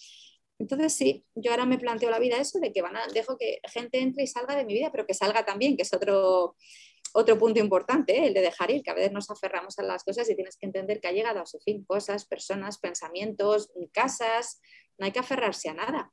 Entonces 0.59 0.95
sí, 0.95 1.27
yo 1.35 1.51
ahora 1.51 1.67
me 1.67 1.79
planteo 1.79 2.11
la 2.11 2.21
vida 2.21 2.37
eso 2.37 2.61
de 2.61 2.73
que 2.73 2.83
van 2.83 2.97
a, 2.97 3.07
dejo 3.09 3.37
que 3.37 3.59
gente 3.65 3.99
entre 3.99 4.23
y 4.23 4.27
salga 4.27 4.55
de 4.55 4.65
mi 4.65 4.75
vida, 4.75 4.91
pero 4.93 5.07
que 5.07 5.15
salga 5.15 5.45
también, 5.45 5.77
que 5.77 5.83
es 5.83 5.93
otro, 5.93 6.55
otro 7.17 7.39
punto 7.39 7.61
importante, 7.61 8.19
¿eh? 8.19 8.27
el 8.27 8.35
de 8.35 8.41
dejar 8.41 8.71
ir, 8.73 8.83
que 8.83 8.91
a 8.91 8.95
veces 8.95 9.13
nos 9.13 9.31
aferramos 9.31 9.79
a 9.79 9.85
las 9.85 10.03
cosas 10.03 10.29
y 10.29 10.35
tienes 10.35 10.57
que 10.57 10.67
entender 10.67 11.01
que 11.01 11.09
ha 11.09 11.13
llegado 11.13 11.41
a 11.41 11.47
su 11.47 11.61
fin 11.61 11.85
cosas, 11.85 12.27
personas, 12.27 12.79
pensamientos, 12.79 13.71
casas, 13.93 14.61
no 14.99 15.07
hay 15.07 15.13
que 15.13 15.21
aferrarse 15.21 15.69
a 15.69 15.75
nada. 15.75 16.13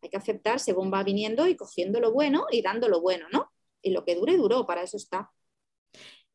Hay 0.00 0.10
que 0.10 0.16
aceptar 0.16 0.60
según 0.60 0.92
va 0.92 1.02
viniendo 1.02 1.48
y 1.48 1.56
cogiendo 1.56 1.98
lo 1.98 2.12
bueno 2.12 2.46
y 2.52 2.62
dando 2.62 2.88
lo 2.88 3.00
bueno, 3.00 3.26
¿no? 3.32 3.50
Y 3.82 3.90
lo 3.90 4.04
que 4.04 4.14
dure, 4.14 4.36
duró, 4.36 4.64
para 4.64 4.82
eso 4.84 4.96
está. 4.96 5.32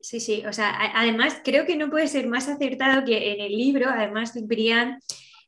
Sí, 0.02 0.20
sí, 0.20 0.46
o 0.46 0.52
sea, 0.52 0.78
además 0.94 1.42
creo 1.44 1.66
que 1.66 1.78
no 1.78 1.90
puede 1.90 2.08
ser 2.08 2.28
más 2.28 2.50
acertado 2.50 3.06
que 3.06 3.34
en 3.34 3.42
el 3.42 3.58
libro, 3.58 3.90
además 3.90 4.34
Brian 4.44 5.00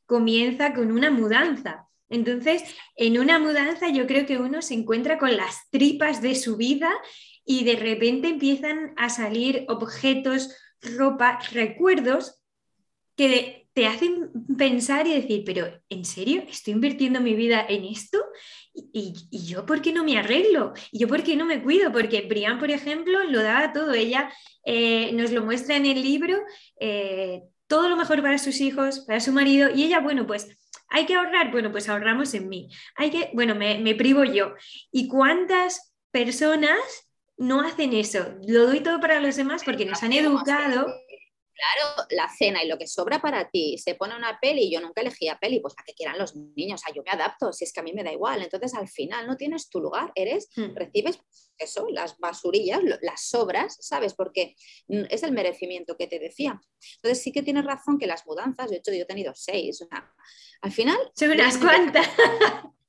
comienza 0.06 0.74
con 0.74 0.92
una 0.92 1.12
mudanza. 1.12 1.88
Entonces, 2.10 2.64
en 2.96 3.20
una 3.20 3.38
mudanza 3.38 3.90
yo 3.90 4.08
creo 4.08 4.26
que 4.26 4.38
uno 4.38 4.62
se 4.62 4.74
encuentra 4.76 5.18
con 5.20 5.36
las 5.36 5.70
tripas 5.70 6.22
de 6.22 6.36
su 6.36 6.56
vida 6.56 6.90
y 7.50 7.64
de 7.64 7.78
repente 7.78 8.28
empiezan 8.28 8.94
a 8.96 9.10
salir 9.10 9.66
objetos, 9.70 10.56
ropa, 10.84 11.40
recuerdos 11.52 12.44
que 13.16 13.68
te 13.74 13.88
hacen 13.88 14.30
pensar 14.56 15.08
y 15.08 15.16
decir, 15.16 15.42
pero 15.48 15.68
¿en 15.90 16.06
serio? 16.06 16.44
¿Estoy 16.48 16.74
invirtiendo 16.74 17.22
mi 17.22 17.34
vida 17.34 17.66
en 17.68 17.86
esto? 17.86 18.20
¿Y, 18.72 19.16
yo 19.32 19.66
por 19.66 19.82
qué 19.82 19.92
no 19.92 20.04
me 20.04 20.20
arreglo? 20.20 20.74
¿Y 20.92 21.00
yo 21.00 21.08
por 21.08 21.24
qué 21.24 21.36
no 21.36 21.48
me 21.48 21.64
cuido? 21.64 21.92
Porque 21.92 22.22
Brian, 22.22 22.60
por 22.60 22.70
ejemplo, 22.70 23.24
lo 23.24 23.42
daba 23.42 23.74
todo. 23.74 23.96
Ella 23.96 24.32
eh, 24.64 25.12
nos 25.14 25.32
lo 25.32 25.44
muestra 25.44 25.76
en 25.76 25.88
el 25.88 26.04
libro, 26.04 26.38
eh, 26.80 27.42
todo 27.66 27.90
lo 27.90 27.98
mejor 27.98 28.22
para 28.22 28.38
sus 28.38 28.62
hijos, 28.62 29.00
para 29.08 29.20
su 29.20 29.32
marido, 29.32 29.72
y 29.74 29.86
ella, 29.86 30.02
bueno, 30.02 30.28
pues 30.28 30.56
hay 30.88 31.08
que 31.08 31.16
ahorrar, 31.16 31.52
bueno, 31.52 31.72
pues 31.72 31.90
ahorramos 31.90 32.32
en 32.36 32.48
mí. 32.48 32.70
Hay 32.96 33.10
que, 33.10 33.32
bueno, 33.34 33.56
me 33.56 33.96
privo 33.96 34.24
yo. 34.24 34.54
¿Y 34.92 35.08
cuántas 35.08 35.96
personas 36.12 37.09
no 37.40 37.62
hacen 37.62 37.94
eso. 37.94 38.36
Lo 38.46 38.68
doy 38.68 38.82
todo 38.82 39.00
para 39.00 39.20
los 39.20 39.36
demás 39.36 39.64
porque 39.64 39.86
nos 39.86 40.04
han 40.04 40.14
educado. 40.14 40.86
Claro, 41.60 42.08
la 42.12 42.30
cena 42.30 42.64
y 42.64 42.68
lo 42.68 42.78
que 42.78 42.88
sobra 42.88 43.20
para 43.22 43.50
ti, 43.50 43.78
se 43.78 43.94
pone 43.96 44.16
una 44.16 44.40
peli, 44.40 44.72
yo 44.72 44.80
nunca 44.80 45.02
elegía 45.02 45.38
peli, 45.40 45.60
pues 45.60 45.74
a 45.78 45.84
que 45.84 45.94
quieran 45.94 46.18
los 46.18 46.34
niños, 46.34 46.82
o 46.90 46.94
yo 46.94 47.04
me 47.04 47.12
adapto, 47.12 47.52
si 47.52 47.66
es 47.66 47.74
que 47.74 47.82
a 47.82 47.84
mí 47.84 47.92
me 47.92 48.04
da 48.04 48.14
igual. 48.14 48.42
Entonces 48.42 48.74
al 48.76 48.88
final 48.88 49.28
no 49.28 49.36
tienes 49.36 49.70
tu 49.70 49.82
lugar, 49.82 50.14
eres, 50.16 50.50
hmm. 50.56 50.76
recibes 50.76 51.20
eso, 51.58 51.88
las 51.90 52.18
basurillas, 52.18 52.80
las 53.02 53.28
sobras, 53.28 53.78
¿sabes? 53.82 54.14
Porque 54.14 54.56
es 54.88 55.24
el 55.24 55.34
merecimiento 55.34 55.98
que 55.98 56.08
te 56.08 56.20
decía. 56.20 56.62
Entonces 56.96 57.22
sí 57.22 57.34
que 57.34 57.44
tienes 57.44 57.66
razón 57.66 57.98
que 57.98 58.08
las 58.08 58.26
mudanzas, 58.26 58.70
de 58.70 58.78
hecho 58.78 58.94
yo 58.94 59.02
he 59.02 59.06
tenido 59.06 59.34
seis, 59.36 59.82
o 59.82 59.88
sea, 59.88 60.14
al 60.62 60.72
final... 60.72 60.98
Son 61.14 61.32
unas 61.32 61.58
cuantas. 61.58 62.08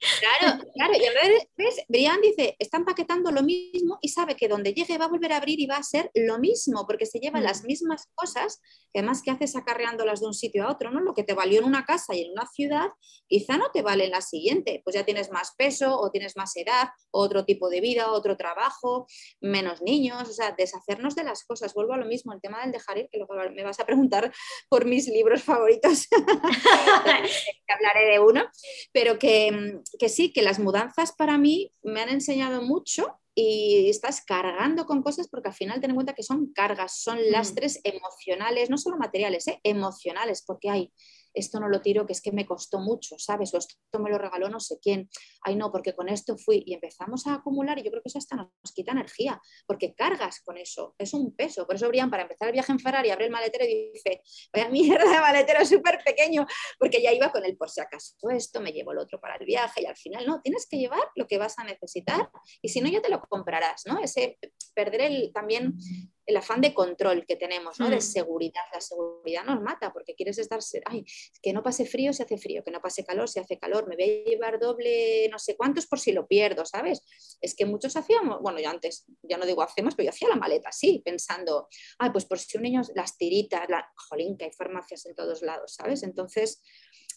Claro, 0.01 0.63
claro. 0.75 0.95
Y 0.95 1.05
a 1.05 1.13
veces, 1.13 1.85
Brian 1.89 2.21
dice, 2.23 2.57
está 2.59 2.79
empaquetando 2.79 3.31
lo 3.31 3.43
mismo 3.43 3.99
y 4.01 4.09
sabe 4.09 4.35
que 4.35 4.49
donde 4.49 4.73
llegue 4.73 4.97
va 4.97 5.05
a 5.05 5.09
volver 5.09 5.33
a 5.33 5.37
abrir 5.37 5.61
y 5.61 5.67
va 5.67 5.77
a 5.77 5.83
ser 5.83 6.11
lo 6.15 6.39
mismo, 6.39 6.87
porque 6.87 7.05
se 7.05 7.19
llevan 7.19 7.43
las 7.43 7.63
mm. 7.63 7.67
mismas 7.67 8.09
cosas, 8.15 8.63
que 8.93 9.01
además 9.01 9.23
que 9.23 9.31
haces 9.31 9.57
acarreándolas 9.57 10.21
de 10.21 10.27
un 10.27 10.35
sitio 10.35 10.65
a 10.65 10.73
otro, 10.73 10.91
¿no? 10.91 11.01
Lo 11.01 11.13
que 11.13 11.23
te 11.23 11.35
valió 11.35 11.61
en 11.61 11.67
una 11.67 11.85
casa 11.85 12.15
y 12.15 12.23
en 12.23 12.33
una 12.33 12.47
ciudad, 12.47 12.89
quizá 13.29 13.59
no 13.59 13.71
te 13.73 13.83
vale 13.83 14.07
en 14.07 14.13
la 14.13 14.23
siguiente, 14.23 14.81
pues 14.85 14.95
ya 14.95 15.05
tienes 15.05 15.31
más 15.31 15.55
peso 15.57 15.99
o 15.99 16.11
tienes 16.11 16.35
más 16.35 16.57
edad, 16.57 16.89
otro 17.11 17.45
tipo 17.45 17.69
de 17.69 17.83
vida, 17.83 18.11
otro 18.11 18.39
trabajo, 18.39 19.07
menos 19.41 19.83
niños, 19.83 20.29
o 20.29 20.33
sea, 20.33 20.53
deshacernos 20.57 21.15
de 21.15 21.25
las 21.25 21.45
cosas. 21.45 21.75
Vuelvo 21.75 21.93
a 21.93 21.99
lo 21.99 22.07
mismo, 22.07 22.33
el 22.33 22.41
tema 22.41 22.63
del 22.63 22.73
dejar 22.73 22.97
ir, 22.97 23.09
que 23.11 23.19
luego 23.19 23.35
me 23.55 23.65
vas 23.65 23.81
a 23.81 23.85
preguntar 23.85 24.33
por 24.71 24.87
mis 24.87 25.09
libros 25.09 25.43
favoritos, 25.43 26.09
hablaré 27.69 28.13
de 28.13 28.19
uno, 28.19 28.49
pero 28.93 29.19
que 29.19 29.81
que 29.99 30.09
sí, 30.09 30.33
que 30.33 30.43
las 30.43 30.59
mudanzas 30.59 31.13
para 31.13 31.39
mí 31.39 31.73
me 31.83 32.01
han 32.01 32.09
enseñado 32.09 32.63
mucho 32.63 33.19
y 33.35 33.89
estás 33.89 34.23
cargando 34.23 34.87
con 34.87 35.03
cosas 35.03 35.29
porque 35.29 35.49
al 35.49 35.55
final 35.55 35.81
ten 35.81 35.91
en 35.91 35.97
cuenta 35.97 36.15
que 36.15 36.23
son 36.23 36.53
cargas, 36.53 37.01
son 37.01 37.19
mm. 37.19 37.31
lastres 37.31 37.81
emocionales, 37.85 38.71
no 38.71 38.79
solo 38.79 38.97
materiales, 38.99 39.49
¿eh? 39.49 39.61
emocionales, 39.63 40.43
porque 40.47 40.71
hay 40.71 40.93
esto 41.35 41.61
no 41.61 41.69
lo 41.69 41.81
tiro, 41.81 42.07
que 42.07 42.13
es 42.13 42.21
que 42.21 42.33
me 42.33 42.47
costó 42.47 42.79
mucho, 42.79 43.19
¿sabes? 43.19 43.55
O 43.55 43.59
esto 43.59 43.99
me 43.99 44.11
lo 44.11 44.19
regaló 44.19 44.49
no 44.49 44.61
sé 44.61 44.79
quién. 44.81 45.09
Ay, 45.43 45.57
no, 45.57 45.71
porque 45.71 45.95
con 45.95 46.09
esto 46.09 46.37
fui 46.39 46.63
y 46.67 46.75
empezamos 46.75 47.27
a 47.27 47.35
acumular 47.35 47.79
y 47.79 47.83
yo 47.83 47.91
creo 47.91 48.03
que 48.03 48.09
eso 48.09 48.19
hasta 48.19 48.37
nos 48.37 48.73
quita 48.75 48.93
energía, 48.93 49.41
porque 49.67 49.95
cargas 49.95 50.41
con 50.41 50.57
eso, 50.57 50.95
es 50.99 51.15
un 51.15 51.35
peso. 51.35 51.67
Por 51.67 51.77
eso 51.77 51.89
Brian, 51.89 52.11
para 52.11 52.23
empezar 52.23 52.49
el 52.49 52.53
viaje 52.53 52.73
en 52.73 52.79
Ferrari, 52.79 53.11
abre 53.11 53.27
el 53.27 53.31
maletero 53.31 53.65
y 53.65 53.93
dice, 53.93 54.23
vaya 54.53 54.69
mierda 54.69 55.11
de 55.11 55.21
maletero 55.21 55.65
súper 55.65 55.99
pequeño, 56.05 56.47
porque 56.79 57.03
ya 57.03 57.13
iba 57.13 57.31
con 57.31 57.45
el 57.45 57.57
por 57.57 57.71
si 57.71 57.81
acaso 57.81 58.15
esto, 58.31 58.61
me 58.61 58.73
llevo 58.73 58.93
el 58.93 58.99
otro 58.99 59.21
para 59.21 59.37
el 59.37 59.47
viaje 59.47 59.83
y 59.83 59.87
al 59.87 59.97
final 59.97 60.27
no, 60.27 60.41
tienes 60.43 60.67
que 60.69 60.79
llevar 60.79 61.03
lo 61.15 61.27
que 61.27 61.39
vas 61.39 61.59
a 61.59 61.65
necesitar 61.65 62.31
y 62.63 62.69
si 62.69 62.81
no 62.81 62.89
ya 62.89 63.01
te 63.01 63.09
lo 63.09 63.21
comprarás, 63.21 63.87
¿no? 63.87 63.99
Ese 64.03 64.39
perder 64.75 65.01
el 65.03 65.33
también 65.33 65.77
el 66.27 66.37
afán 66.37 66.61
de 66.61 66.75
control 66.75 67.25
que 67.27 67.37
tenemos, 67.37 67.81
¿no? 67.81 67.91
De 67.91 67.97
mm. 67.97 68.01
seguridad. 68.01 68.63
La 68.73 68.81
seguridad 68.81 69.45
nos 69.45 69.61
mata 69.61 69.93
porque 69.93 70.15
quieres 70.15 70.39
estar, 70.39 70.61
ay, 70.87 71.05
que 71.43 71.53
no 71.53 71.63
pase 71.63 71.87
frío 71.87 72.13
se 72.13 72.23
hace 72.23 72.39
frío, 72.39 72.63
que 72.65 72.71
no 72.71 72.81
pase 72.81 73.05
calor 73.05 73.29
se 73.29 73.41
hace 73.41 73.59
calor, 73.59 73.89
me 73.89 73.97
voy 73.97 74.05
a 74.05 74.31
llevar 74.31 74.59
doble 74.59 75.29
no 75.31 75.39
sé 75.39 75.57
cuántos 75.57 75.87
por 75.87 75.99
si 75.99 76.13
lo 76.13 76.27
pierdo, 76.27 76.65
¿sabes? 76.65 77.03
Es 77.41 77.55
que 77.55 77.67
muchos 77.67 77.97
hacíamos, 77.97 78.41
bueno, 78.41 78.61
ya 78.61 78.71
antes, 78.71 79.07
ya 79.23 79.37
no 79.37 79.47
digo 79.47 79.63
hacemos, 79.63 79.95
pero 79.95 80.07
yo 80.07 80.11
hacía 80.11 80.29
la 80.29 80.37
maleta 80.37 80.69
así, 80.69 81.03
pensando, 81.05 81.69
ay, 81.99 82.11
pues 82.11 82.25
por 82.25 82.39
si 82.39 82.57
un 82.57 82.65
niño, 82.65 82.83
las 82.95 83.17
tiritas, 83.17 83.69
la, 83.69 83.91
jolín, 84.09 84.37
que 84.37 84.47
hay 84.47 84.53
farmacias 84.53 85.07
en 85.07 85.15
todos 85.15 85.43
lados, 85.43 85.75
¿sabes? 85.75 86.03
Entonces, 86.03 86.63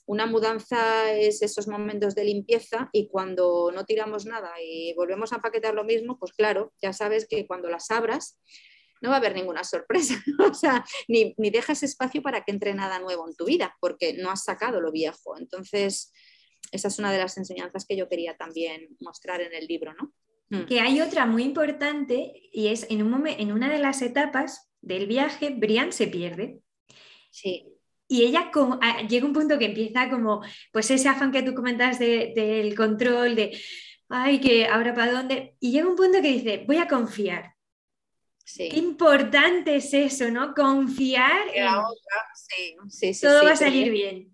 una 0.05 0.25
mudanza 0.25 1.13
es 1.13 1.41
esos 1.41 1.67
momentos 1.67 2.13
de 2.13 2.25
limpieza 2.25 2.89
y 2.91 3.07
cuando 3.07 3.71
no 3.71 3.85
tiramos 3.85 4.25
nada 4.25 4.51
y 4.61 4.93
volvemos 4.95 5.31
a 5.31 5.37
empaquetar 5.37 5.73
lo 5.73 5.85
mismo, 5.85 6.17
pues 6.19 6.33
claro, 6.33 6.73
ya 6.81 6.91
sabes 6.91 7.25
que 7.27 7.47
cuando 7.47 7.69
las 7.69 7.89
abras, 7.89 8.37
no 9.03 9.09
va 9.09 9.15
a 9.15 9.19
haber 9.19 9.35
ninguna 9.35 9.63
sorpresa, 9.63 10.15
o 10.49 10.53
sea, 10.53 10.83
ni, 11.07 11.35
ni 11.37 11.49
dejas 11.49 11.83
espacio 11.83 12.21
para 12.21 12.43
que 12.43 12.51
entre 12.51 12.73
nada 12.73 12.97
nuevo 12.99 13.27
en 13.27 13.35
tu 13.35 13.45
vida, 13.45 13.75
porque 13.79 14.13
no 14.13 14.31
has 14.31 14.45
sacado 14.45 14.81
lo 14.81 14.91
viejo. 14.91 15.37
Entonces, 15.37 16.11
esa 16.71 16.87
es 16.87 16.97
una 16.97 17.11
de 17.11 17.19
las 17.19 17.37
enseñanzas 17.37 17.85
que 17.85 17.97
yo 17.97 18.09
quería 18.09 18.35
también 18.37 18.95
mostrar 18.99 19.41
en 19.41 19.53
el 19.53 19.67
libro, 19.67 19.93
¿no? 19.93 20.13
Mm. 20.49 20.65
Que 20.65 20.79
hay 20.79 21.01
otra 21.01 21.25
muy 21.25 21.43
importante 21.43 22.33
y 22.51 22.67
es 22.67 22.87
en, 22.89 23.03
un 23.03 23.27
en 23.27 23.51
una 23.51 23.69
de 23.69 23.79
las 23.79 24.01
etapas 24.01 24.71
del 24.81 25.05
viaje, 25.05 25.51
Brian 25.55 25.91
se 25.91 26.07
pierde. 26.07 26.59
Sí. 27.29 27.65
Y 28.07 28.23
ella 28.23 28.51
como, 28.51 28.79
llega 29.09 29.25
un 29.25 29.33
punto 29.33 29.57
que 29.57 29.65
empieza 29.65 30.09
como, 30.09 30.41
pues 30.71 30.91
ese 30.91 31.09
afán 31.09 31.31
que 31.31 31.43
tú 31.43 31.53
comentas 31.53 31.99
del 31.99 32.75
control, 32.75 33.35
de, 33.35 33.59
ay, 34.09 34.39
que 34.39 34.65
ahora 34.65 34.93
para 34.93 35.11
dónde. 35.11 35.55
Y 35.59 35.71
llega 35.71 35.87
un 35.87 35.95
punto 35.95 36.21
que 36.21 36.31
dice, 36.31 36.63
voy 36.67 36.77
a 36.77 36.87
confiar. 36.87 37.52
Qué 38.45 38.77
importante 38.77 39.75
es 39.75 39.93
eso, 39.93 40.29
¿no? 40.29 40.53
Confiar 40.53 41.47
en 41.53 41.69
sí, 42.89 43.13
sí, 43.13 43.25
todo 43.25 43.43
va 43.43 43.51
a 43.51 43.55
salir 43.55 43.89
bien. 43.91 44.33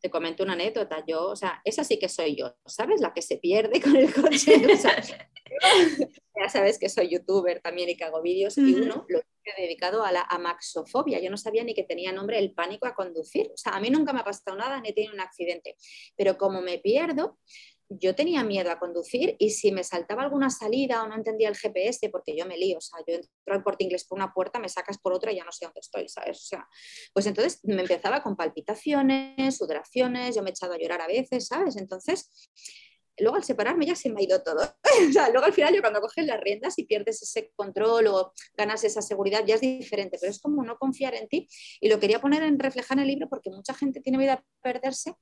te 0.00 0.10
comento 0.10 0.44
una 0.44 0.52
anécdota, 0.52 1.04
yo, 1.06 1.30
o 1.30 1.36
sea, 1.36 1.60
esa 1.64 1.82
sí 1.82 1.98
que 1.98 2.08
soy 2.08 2.36
yo, 2.36 2.56
¿sabes? 2.66 3.00
La 3.00 3.12
que 3.12 3.22
se 3.22 3.38
pierde 3.38 3.80
con 3.82 3.96
el 3.96 4.12
coche. 4.14 4.62
ya 6.36 6.48
sabes 6.48 6.78
que 6.78 6.88
soy 6.88 7.08
youtuber 7.08 7.60
también 7.60 7.88
y 7.88 7.96
que 7.96 8.04
hago 8.04 8.22
vídeos 8.22 8.56
y 8.58 8.74
uno 8.74 9.04
lo 9.08 9.18
he 9.18 9.62
dedicado 9.62 10.04
a 10.04 10.12
la 10.12 10.22
amaxofobia. 10.22 11.20
Yo 11.20 11.30
no 11.30 11.36
sabía 11.36 11.64
ni 11.64 11.74
que 11.74 11.82
tenía 11.82 12.12
nombre 12.12 12.38
el 12.38 12.52
pánico 12.52 12.86
a 12.86 12.94
conducir. 12.94 13.50
O 13.52 13.56
sea, 13.56 13.72
a 13.72 13.80
mí 13.80 13.90
nunca 13.90 14.12
me 14.12 14.20
ha 14.20 14.24
pasado 14.24 14.56
nada 14.56 14.80
ni 14.80 14.90
he 14.90 14.92
tenido 14.92 15.14
un 15.14 15.20
accidente, 15.20 15.76
pero 16.16 16.36
como 16.36 16.60
me 16.62 16.78
pierdo, 16.78 17.38
yo 17.88 18.14
tenía 18.14 18.42
miedo 18.42 18.70
a 18.70 18.78
conducir 18.78 19.36
y 19.38 19.50
si 19.50 19.70
me 19.70 19.84
saltaba 19.84 20.22
alguna 20.22 20.50
salida 20.50 21.02
o 21.02 21.08
no 21.08 21.14
entendía 21.14 21.48
el 21.48 21.56
GPS, 21.56 22.08
porque 22.10 22.36
yo 22.36 22.44
me 22.46 22.56
lío, 22.56 22.78
o 22.78 22.80
sea, 22.80 22.98
yo 23.06 23.14
entro 23.14 23.30
al 23.46 23.62
corte 23.62 23.84
inglés 23.84 24.04
por 24.04 24.18
una 24.18 24.32
puerta, 24.32 24.58
me 24.58 24.68
sacas 24.68 24.98
por 24.98 25.12
otra 25.12 25.32
y 25.32 25.36
ya 25.36 25.44
no 25.44 25.52
sé 25.52 25.66
dónde 25.66 25.80
estoy, 25.80 26.08
¿sabes? 26.08 26.38
O 26.38 26.46
sea, 26.46 26.68
pues 27.12 27.26
entonces 27.26 27.60
me 27.62 27.82
empezaba 27.82 28.22
con 28.22 28.36
palpitaciones, 28.36 29.56
sudoraciones, 29.56 30.34
yo 30.34 30.42
me 30.42 30.50
he 30.50 30.52
echado 30.52 30.72
a 30.72 30.78
llorar 30.78 31.00
a 31.00 31.06
veces, 31.06 31.46
¿sabes? 31.46 31.76
Entonces, 31.76 32.50
luego 33.18 33.36
al 33.36 33.44
separarme 33.44 33.86
ya 33.86 33.94
se 33.94 34.10
me 34.10 34.20
ha 34.20 34.24
ido 34.24 34.42
todo. 34.42 34.62
o 35.08 35.12
sea, 35.12 35.28
luego 35.30 35.46
al 35.46 35.52
final 35.52 35.74
yo 35.74 35.80
cuando 35.80 36.00
coges 36.00 36.26
las 36.26 36.40
riendas 36.40 36.78
y 36.78 36.84
pierdes 36.84 37.22
ese 37.22 37.52
control 37.54 38.08
o 38.08 38.32
ganas 38.56 38.84
esa 38.84 39.02
seguridad 39.02 39.44
ya 39.46 39.54
es 39.54 39.60
diferente, 39.60 40.18
pero 40.20 40.30
es 40.30 40.40
como 40.40 40.64
no 40.64 40.76
confiar 40.76 41.14
en 41.14 41.28
ti 41.28 41.48
y 41.80 41.88
lo 41.88 42.00
quería 42.00 42.20
poner 42.20 42.42
en 42.42 42.58
reflejar 42.58 42.98
en 42.98 43.02
el 43.02 43.08
libro 43.08 43.28
porque 43.28 43.50
mucha 43.50 43.74
gente 43.74 44.00
tiene 44.00 44.18
miedo 44.18 44.32
a 44.32 44.44
perderse 44.62 45.14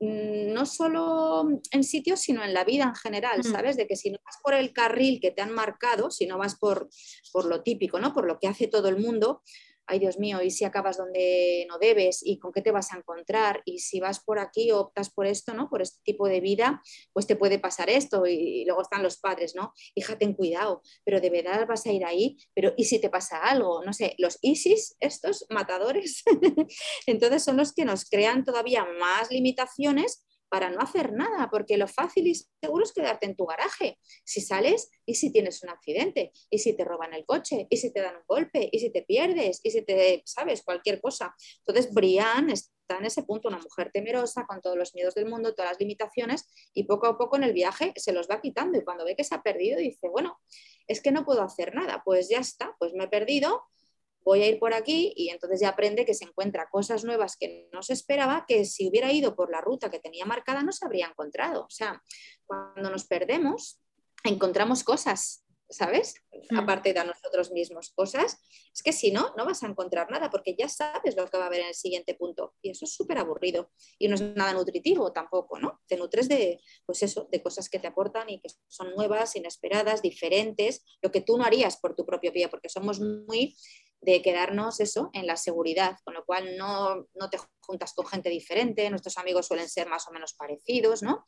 no 0.00 0.64
solo 0.64 1.48
en 1.70 1.84
sitios, 1.84 2.20
sino 2.20 2.44
en 2.44 2.54
la 2.54 2.64
vida 2.64 2.84
en 2.84 2.94
general, 2.94 3.40
mm. 3.40 3.50
¿sabes? 3.50 3.76
De 3.76 3.86
que 3.86 3.96
si 3.96 4.10
no 4.10 4.18
vas 4.24 4.38
por 4.42 4.54
el 4.54 4.72
carril 4.72 5.20
que 5.20 5.30
te 5.30 5.42
han 5.42 5.50
marcado, 5.50 6.10
si 6.10 6.26
no 6.26 6.38
vas 6.38 6.54
por, 6.54 6.88
por 7.32 7.46
lo 7.46 7.62
típico, 7.62 7.98
¿no? 7.98 8.12
Por 8.12 8.26
lo 8.26 8.38
que 8.38 8.46
hace 8.46 8.68
todo 8.68 8.88
el 8.88 8.98
mundo, 8.98 9.42
ay 9.88 9.98
Dios 9.98 10.18
mío, 10.18 10.42
y 10.42 10.50
si 10.50 10.64
acabas 10.64 10.96
donde 10.96 11.66
no 11.68 11.78
debes 11.78 12.20
y 12.24 12.38
con 12.38 12.52
qué 12.52 12.62
te 12.62 12.70
vas 12.70 12.92
a 12.92 12.98
encontrar 12.98 13.62
y 13.64 13.78
si 13.80 14.00
vas 14.00 14.20
por 14.20 14.38
aquí 14.38 14.70
o 14.70 14.80
optas 14.80 15.10
por 15.10 15.26
esto, 15.26 15.54
¿no? 15.54 15.68
Por 15.68 15.82
este 15.82 16.00
tipo 16.04 16.28
de 16.28 16.40
vida, 16.40 16.82
pues 17.12 17.26
te 17.26 17.36
puede 17.36 17.58
pasar 17.58 17.90
esto 17.90 18.26
y, 18.26 18.64
luego 18.66 18.82
están 18.82 19.02
los 19.02 19.18
padres, 19.18 19.54
¿no? 19.54 19.72
Hija, 19.94 20.18
ten 20.18 20.34
cuidado, 20.34 20.82
pero 21.04 21.20
de 21.20 21.30
verdad 21.30 21.66
vas 21.66 21.86
a 21.86 21.92
ir 21.92 22.04
ahí, 22.04 22.36
pero 22.54 22.74
¿y 22.76 22.84
si 22.84 23.00
te 23.00 23.10
pasa 23.10 23.38
algo? 23.38 23.82
No 23.84 23.92
sé, 23.92 24.14
los 24.18 24.38
ISIS, 24.42 24.96
estos 25.00 25.46
matadores, 25.50 26.22
entonces 27.06 27.42
son 27.42 27.56
los 27.56 27.72
que 27.72 27.84
nos 27.84 28.04
crean 28.04 28.44
todavía 28.44 28.86
más 28.98 29.30
limitaciones 29.30 30.27
para 30.48 30.70
no 30.70 30.80
hacer 30.80 31.12
nada, 31.12 31.48
porque 31.50 31.76
lo 31.76 31.88
fácil 31.88 32.26
y 32.26 32.34
seguro 32.34 32.84
es 32.84 32.92
quedarte 32.92 33.26
en 33.26 33.36
tu 33.36 33.46
garaje. 33.46 33.98
Si 34.24 34.40
sales 34.40 34.90
y 35.04 35.14
si 35.14 35.32
tienes 35.32 35.62
un 35.62 35.70
accidente, 35.70 36.32
y 36.50 36.58
si 36.58 36.74
te 36.76 36.84
roban 36.84 37.14
el 37.14 37.24
coche, 37.24 37.66
y 37.70 37.76
si 37.76 37.92
te 37.92 38.00
dan 38.00 38.16
un 38.16 38.22
golpe, 38.26 38.68
y 38.70 38.78
si 38.78 38.90
te 38.90 39.02
pierdes, 39.02 39.60
y 39.62 39.70
si 39.70 39.82
te, 39.82 40.22
sabes, 40.24 40.62
cualquier 40.62 41.00
cosa. 41.00 41.34
Entonces, 41.66 41.92
Brian 41.92 42.50
está 42.50 42.98
en 42.98 43.04
ese 43.04 43.22
punto, 43.22 43.48
una 43.48 43.58
mujer 43.58 43.90
temerosa, 43.92 44.46
con 44.46 44.60
todos 44.60 44.76
los 44.76 44.94
miedos 44.94 45.14
del 45.14 45.26
mundo, 45.26 45.54
todas 45.54 45.72
las 45.72 45.80
limitaciones, 45.80 46.46
y 46.72 46.84
poco 46.84 47.06
a 47.06 47.18
poco 47.18 47.36
en 47.36 47.44
el 47.44 47.52
viaje 47.52 47.92
se 47.96 48.12
los 48.12 48.28
va 48.28 48.40
quitando. 48.40 48.78
Y 48.78 48.84
cuando 48.84 49.04
ve 49.04 49.16
que 49.16 49.24
se 49.24 49.34
ha 49.34 49.42
perdido, 49.42 49.78
dice, 49.78 50.08
bueno, 50.08 50.38
es 50.86 51.02
que 51.02 51.12
no 51.12 51.24
puedo 51.24 51.42
hacer 51.42 51.74
nada, 51.74 52.02
pues 52.04 52.28
ya 52.28 52.38
está, 52.38 52.74
pues 52.78 52.92
me 52.94 53.04
he 53.04 53.08
perdido, 53.08 53.64
voy 54.28 54.42
a 54.42 54.46
ir 54.46 54.58
por 54.58 54.74
aquí 54.74 55.14
y 55.16 55.30
entonces 55.30 55.60
ya 55.60 55.70
aprende 55.70 56.04
que 56.04 56.12
se 56.12 56.26
encuentra 56.26 56.68
cosas 56.68 57.02
nuevas 57.02 57.38
que 57.38 57.66
no 57.72 57.82
se 57.82 57.94
esperaba, 57.94 58.44
que 58.46 58.66
si 58.66 58.86
hubiera 58.86 59.10
ido 59.10 59.34
por 59.34 59.50
la 59.50 59.62
ruta 59.62 59.90
que 59.90 60.00
tenía 60.00 60.26
marcada 60.26 60.62
no 60.62 60.70
se 60.70 60.84
habría 60.84 61.06
encontrado. 61.06 61.62
O 61.64 61.70
sea, 61.70 62.02
cuando 62.46 62.90
nos 62.90 63.06
perdemos, 63.06 63.80
encontramos 64.24 64.84
cosas, 64.84 65.46
¿sabes? 65.70 66.14
Mm. 66.50 66.58
Aparte 66.58 66.92
de 66.92 67.00
a 67.00 67.04
nosotros 67.04 67.52
mismos 67.52 67.90
cosas, 67.94 68.38
es 68.74 68.82
que 68.82 68.92
si 68.92 69.10
no, 69.10 69.32
no 69.38 69.46
vas 69.46 69.62
a 69.62 69.66
encontrar 69.66 70.10
nada 70.10 70.28
porque 70.28 70.54
ya 70.54 70.68
sabes 70.68 71.16
lo 71.16 71.26
que 71.26 71.38
va 71.38 71.44
a 71.44 71.46
haber 71.46 71.60
en 71.60 71.68
el 71.68 71.74
siguiente 71.74 72.14
punto. 72.14 72.54
Y 72.60 72.72
eso 72.72 72.84
es 72.84 72.92
súper 72.92 73.16
aburrido 73.16 73.70
y 73.98 74.08
no 74.08 74.14
es 74.14 74.20
nada 74.20 74.52
nutritivo 74.52 75.10
tampoco, 75.10 75.58
¿no? 75.58 75.80
Te 75.86 75.96
nutres 75.96 76.28
de, 76.28 76.60
pues 76.84 77.02
eso, 77.02 77.28
de 77.32 77.42
cosas 77.42 77.70
que 77.70 77.78
te 77.78 77.86
aportan 77.86 78.28
y 78.28 78.42
que 78.42 78.50
son 78.66 78.94
nuevas, 78.94 79.36
inesperadas, 79.36 80.02
diferentes, 80.02 80.84
lo 81.00 81.10
que 81.10 81.22
tú 81.22 81.38
no 81.38 81.44
harías 81.44 81.78
por 81.78 81.96
tu 81.96 82.04
propio 82.04 82.30
pie, 82.30 82.48
porque 82.48 82.68
somos 82.68 83.00
muy 83.00 83.56
de 84.00 84.22
quedarnos 84.22 84.80
eso 84.80 85.10
en 85.12 85.26
la 85.26 85.36
seguridad, 85.36 85.96
con 86.04 86.14
lo 86.14 86.24
cual 86.24 86.56
no, 86.56 87.06
te 87.30 87.38
juntas 87.60 87.92
con 87.94 88.06
gente 88.06 88.30
diferente, 88.30 88.88
nuestros 88.90 89.18
amigos 89.18 89.46
suelen 89.46 89.68
ser 89.68 89.88
más 89.88 90.06
o 90.08 90.12
menos 90.12 90.34
parecidos, 90.34 91.02
¿no? 91.02 91.24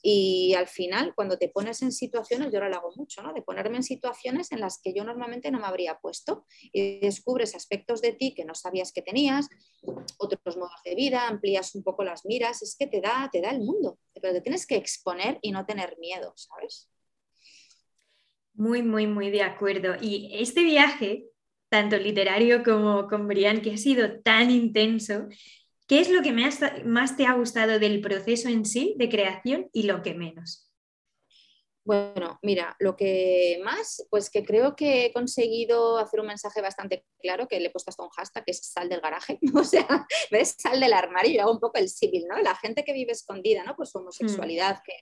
Y 0.00 0.54
al 0.54 0.68
final, 0.68 1.12
cuando 1.16 1.38
te 1.38 1.48
pones 1.48 1.82
en 1.82 1.90
situaciones, 1.90 2.52
yo 2.52 2.60
lo 2.60 2.76
hago 2.76 2.92
mucho, 2.94 3.20
¿no? 3.20 3.32
De 3.32 3.42
ponerme 3.42 3.78
en 3.78 3.82
situaciones 3.82 4.52
en 4.52 4.60
las 4.60 4.80
que 4.80 4.94
yo 4.94 5.02
normalmente 5.02 5.50
no 5.50 5.58
me 5.58 5.66
habría 5.66 5.98
puesto 5.98 6.46
y 6.72 7.00
descubres 7.00 7.56
aspectos 7.56 8.00
de 8.00 8.12
ti 8.12 8.32
que 8.32 8.44
no 8.44 8.54
sabías 8.54 8.92
que 8.92 9.02
tenías, 9.02 9.48
otros 10.18 10.56
modos 10.56 10.80
de 10.84 10.94
vida, 10.94 11.26
amplías 11.26 11.74
un 11.74 11.82
poco 11.82 12.04
las 12.04 12.24
miras, 12.24 12.62
es 12.62 12.76
que 12.78 12.86
te 12.86 13.00
da, 13.00 13.28
te 13.32 13.40
da 13.40 13.50
el 13.50 13.58
mundo, 13.58 13.98
pero 14.14 14.32
te 14.32 14.40
tienes 14.40 14.66
que 14.66 14.76
exponer 14.76 15.40
y 15.42 15.50
no 15.50 15.66
tener 15.66 15.96
miedo, 15.98 16.32
¿sabes? 16.36 16.88
Muy, 18.54 18.82
muy, 18.82 19.08
muy 19.08 19.30
de 19.30 19.42
acuerdo. 19.42 19.96
Y 20.00 20.30
este 20.40 20.62
viaje 20.62 21.28
tanto 21.68 21.96
literario 21.96 22.62
como 22.62 23.08
con 23.08 23.26
Brian, 23.28 23.60
que 23.60 23.72
ha 23.72 23.76
sido 23.76 24.20
tan 24.20 24.50
intenso. 24.50 25.28
¿Qué 25.86 26.00
es 26.00 26.10
lo 26.10 26.22
que 26.22 26.32
más 26.32 27.16
te 27.16 27.26
ha 27.26 27.32
gustado 27.34 27.78
del 27.78 28.00
proceso 28.00 28.48
en 28.48 28.64
sí 28.64 28.94
de 28.98 29.08
creación 29.08 29.68
y 29.72 29.84
lo 29.84 30.02
que 30.02 30.14
menos? 30.14 30.68
Bueno, 31.88 32.38
mira, 32.42 32.76
lo 32.80 32.96
que 32.96 33.62
más, 33.64 34.06
pues 34.10 34.28
que 34.28 34.44
creo 34.44 34.76
que 34.76 35.06
he 35.06 35.12
conseguido 35.14 35.96
hacer 35.96 36.20
un 36.20 36.26
mensaje 36.26 36.60
bastante 36.60 37.06
claro, 37.18 37.48
que 37.48 37.58
le 37.58 37.68
he 37.68 37.70
puesto 37.70 37.88
hasta 37.88 38.02
un 38.02 38.10
hashtag, 38.10 38.44
que 38.44 38.50
es 38.50 38.60
sal 38.60 38.90
del 38.90 39.00
garaje, 39.00 39.38
o 39.54 39.64
sea, 39.64 40.06
ves, 40.30 40.54
sal 40.58 40.80
del 40.80 40.92
armario 40.92 41.32
y 41.32 41.38
hago 41.38 41.50
un 41.50 41.60
poco 41.60 41.78
el 41.78 41.88
civil, 41.88 42.26
¿no? 42.28 42.36
La 42.42 42.54
gente 42.56 42.84
que 42.84 42.92
vive 42.92 43.12
escondida, 43.12 43.64
¿no? 43.64 43.74
Pues 43.74 43.88
su 43.88 43.96
homosexualidad, 43.96 44.80
mm. 44.80 44.82
que 44.84 44.92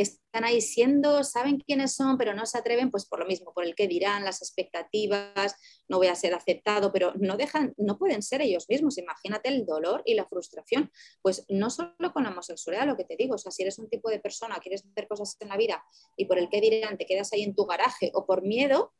que 0.00 0.04
están 0.04 0.44
ahí 0.44 0.62
siendo, 0.62 1.22
saben 1.24 1.58
quiénes 1.58 1.94
son, 1.94 2.16
pero 2.16 2.32
no 2.32 2.46
se 2.46 2.56
atreven, 2.56 2.90
pues 2.90 3.04
por 3.04 3.18
lo 3.18 3.26
mismo, 3.26 3.52
por 3.52 3.66
el 3.66 3.74
que 3.74 3.86
dirán, 3.86 4.24
las 4.24 4.40
expectativas, 4.40 5.54
no 5.88 5.98
voy 5.98 6.06
a 6.06 6.14
ser 6.14 6.32
aceptado, 6.32 6.90
pero 6.90 7.12
no 7.16 7.36
dejan, 7.36 7.74
no 7.76 7.98
pueden 7.98 8.22
ser 8.22 8.40
ellos 8.40 8.64
mismos. 8.70 8.96
Imagínate 8.96 9.50
el 9.50 9.66
dolor 9.66 10.02
y 10.06 10.14
la 10.14 10.24
frustración. 10.24 10.90
Pues 11.20 11.44
no 11.50 11.68
solo 11.68 12.14
con 12.14 12.22
la 12.22 12.30
homosexualidad, 12.30 12.86
lo 12.86 12.96
que 12.96 13.04
te 13.04 13.16
digo, 13.16 13.34
o 13.34 13.38
sea, 13.38 13.52
si 13.52 13.60
eres 13.60 13.78
un 13.78 13.90
tipo 13.90 14.08
de 14.08 14.20
persona, 14.20 14.58
quieres 14.58 14.86
hacer 14.90 15.06
cosas 15.06 15.36
en 15.38 15.48
la 15.48 15.58
vida 15.58 15.84
y 16.16 16.24
por 16.24 16.38
el 16.38 16.48
que 16.48 16.62
dirán 16.62 16.96
te 16.96 17.04
quedas 17.04 17.30
ahí 17.34 17.42
en 17.42 17.54
tu 17.54 17.66
garaje 17.66 18.10
o 18.14 18.24
por 18.24 18.40
miedo, 18.40 18.94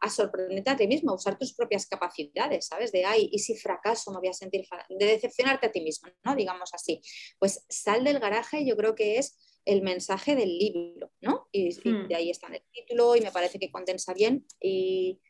a 0.00 0.10
sorprenderte 0.10 0.70
a 0.70 0.76
ti 0.76 0.88
mismo, 0.88 1.12
a 1.12 1.14
usar 1.14 1.38
tus 1.38 1.54
propias 1.54 1.86
capacidades, 1.86 2.66
¿sabes? 2.66 2.90
De, 2.90 3.04
ay, 3.04 3.28
y 3.30 3.38
si 3.38 3.54
fracaso 3.54 4.10
me 4.10 4.18
voy 4.18 4.28
a 4.28 4.32
sentir, 4.32 4.66
de 4.88 5.06
decepcionarte 5.06 5.66
a 5.66 5.70
ti 5.70 5.80
mismo, 5.80 6.08
¿no? 6.24 6.34
Digamos 6.34 6.70
así. 6.72 7.00
Pues 7.38 7.64
sal 7.68 8.02
del 8.02 8.18
garaje, 8.18 8.64
yo 8.64 8.76
creo 8.76 8.94
que 8.94 9.18
es 9.18 9.36
el 9.64 9.82
mensaje 9.82 10.34
del 10.34 10.56
libro, 10.58 11.12
¿no? 11.20 11.48
Y, 11.52 11.68
hmm. 11.68 12.08
de 12.08 12.14
ahí 12.14 12.30
está 12.30 12.48
en 12.48 12.54
el 12.54 12.62
título 12.72 13.16
y 13.16 13.20
me 13.20 13.32
parece 13.32 13.58
que 13.58 13.70
condensa 13.70 14.14
bien 14.14 14.46
y 14.60 15.20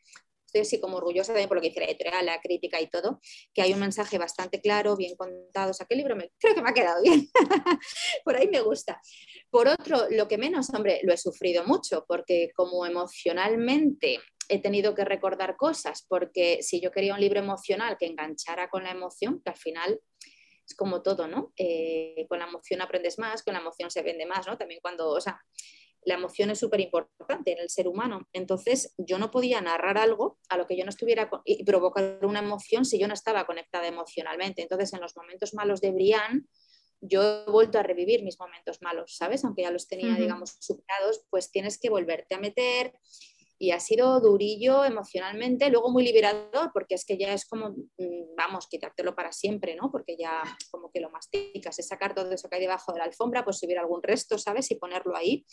estoy 0.51 0.61
así 0.61 0.81
como 0.81 0.97
orgullosa 0.97 1.31
también 1.31 1.47
por 1.47 1.57
lo 1.57 1.61
que 1.61 1.69
dice 1.69 1.79
la 1.79 1.85
editorial, 1.87 2.25
la 2.25 2.41
crítica 2.41 2.81
y 2.81 2.87
todo, 2.87 3.21
que 3.53 3.61
hay 3.61 3.73
un 3.73 3.79
mensaje 3.79 4.17
bastante 4.17 4.59
claro, 4.59 4.97
bien 4.97 5.15
contado, 5.15 5.71
o 5.71 5.73
sea, 5.73 5.85
que 5.85 5.93
el 5.93 5.99
libro 5.99 6.17
me, 6.17 6.29
creo 6.37 6.53
que 6.53 6.61
me 6.61 6.69
ha 6.69 6.73
quedado 6.73 7.01
bien, 7.01 7.29
por 8.25 8.35
ahí 8.35 8.49
me 8.49 8.59
gusta. 8.59 8.99
Por 9.49 9.69
otro, 9.69 10.07
lo 10.09 10.27
que 10.27 10.37
menos, 10.37 10.69
hombre, 10.73 10.99
lo 11.03 11.13
he 11.13 11.17
sufrido 11.17 11.63
mucho, 11.63 12.03
porque 12.05 12.51
como 12.53 12.85
emocionalmente 12.85 14.19
he 14.49 14.59
tenido 14.59 14.93
que 14.93 15.05
recordar 15.05 15.55
cosas, 15.55 16.05
porque 16.09 16.61
si 16.61 16.81
yo 16.81 16.91
quería 16.91 17.13
un 17.13 17.21
libro 17.21 17.39
emocional 17.39 17.95
que 17.97 18.07
enganchara 18.07 18.69
con 18.69 18.83
la 18.83 18.91
emoción, 18.91 19.41
que 19.41 19.51
al 19.51 19.57
final 19.57 20.01
como 20.77 21.01
todo, 21.01 21.27
¿no? 21.27 21.53
Eh, 21.57 22.25
con 22.29 22.39
la 22.39 22.45
emoción 22.47 22.81
aprendes 22.81 23.19
más, 23.19 23.43
con 23.43 23.53
la 23.53 23.59
emoción 23.59 23.91
se 23.91 24.01
vende 24.01 24.25
más, 24.25 24.47
¿no? 24.47 24.57
También 24.57 24.79
cuando, 24.81 25.09
o 25.09 25.21
sea, 25.21 25.41
la 26.03 26.15
emoción 26.15 26.49
es 26.49 26.59
súper 26.59 26.79
importante 26.79 27.51
en 27.51 27.59
el 27.59 27.69
ser 27.69 27.87
humano. 27.87 28.27
Entonces, 28.33 28.93
yo 28.97 29.19
no 29.19 29.29
podía 29.29 29.61
narrar 29.61 29.97
algo 29.97 30.39
a 30.49 30.57
lo 30.57 30.65
que 30.65 30.75
yo 30.75 30.83
no 30.83 30.89
estuviera 30.89 31.29
y 31.45 31.63
provocar 31.63 32.25
una 32.25 32.39
emoción 32.39 32.85
si 32.85 32.99
yo 32.99 33.07
no 33.07 33.13
estaba 33.13 33.45
conectada 33.45 33.87
emocionalmente. 33.87 34.61
Entonces, 34.61 34.93
en 34.93 35.01
los 35.01 35.15
momentos 35.15 35.53
malos 35.53 35.79
de 35.81 35.91
Brian, 35.91 36.47
yo 37.01 37.45
he 37.47 37.51
vuelto 37.51 37.79
a 37.79 37.83
revivir 37.83 38.23
mis 38.23 38.39
momentos 38.39 38.81
malos, 38.81 39.15
¿sabes? 39.15 39.43
Aunque 39.43 39.63
ya 39.63 39.71
los 39.71 39.87
tenía, 39.87 40.15
digamos, 40.15 40.57
superados, 40.59 41.23
pues 41.29 41.51
tienes 41.51 41.79
que 41.79 41.89
volverte 41.89 42.35
a 42.35 42.39
meter 42.39 42.93
y 43.61 43.69
ha 43.69 43.79
sido 43.79 44.19
durillo 44.19 44.83
emocionalmente, 44.83 45.69
luego 45.69 45.91
muy 45.91 46.03
liberador, 46.03 46.71
porque 46.73 46.95
es 46.95 47.05
que 47.05 47.15
ya 47.15 47.31
es 47.31 47.45
como, 47.45 47.69
mm, 47.69 48.35
vamos, 48.35 48.65
quitártelo 48.67 49.13
para 49.13 49.31
siempre, 49.31 49.75
¿no? 49.75 49.91
Porque 49.91 50.17
ya 50.17 50.41
como 50.71 50.89
que 50.91 50.99
lo 50.99 51.11
masticas, 51.11 51.77
es 51.77 51.87
sacar 51.87 52.15
todo 52.15 52.31
eso 52.31 52.49
que 52.49 52.55
hay 52.55 52.61
debajo 52.61 52.91
de 52.91 52.97
la 52.97 53.05
alfombra, 53.05 53.43
pues 53.45 53.59
subir 53.59 53.77
algún 53.77 54.01
resto, 54.01 54.39
¿sabes? 54.39 54.71
Y 54.71 54.75
ponerlo 54.77 55.15
ahí. 55.15 55.45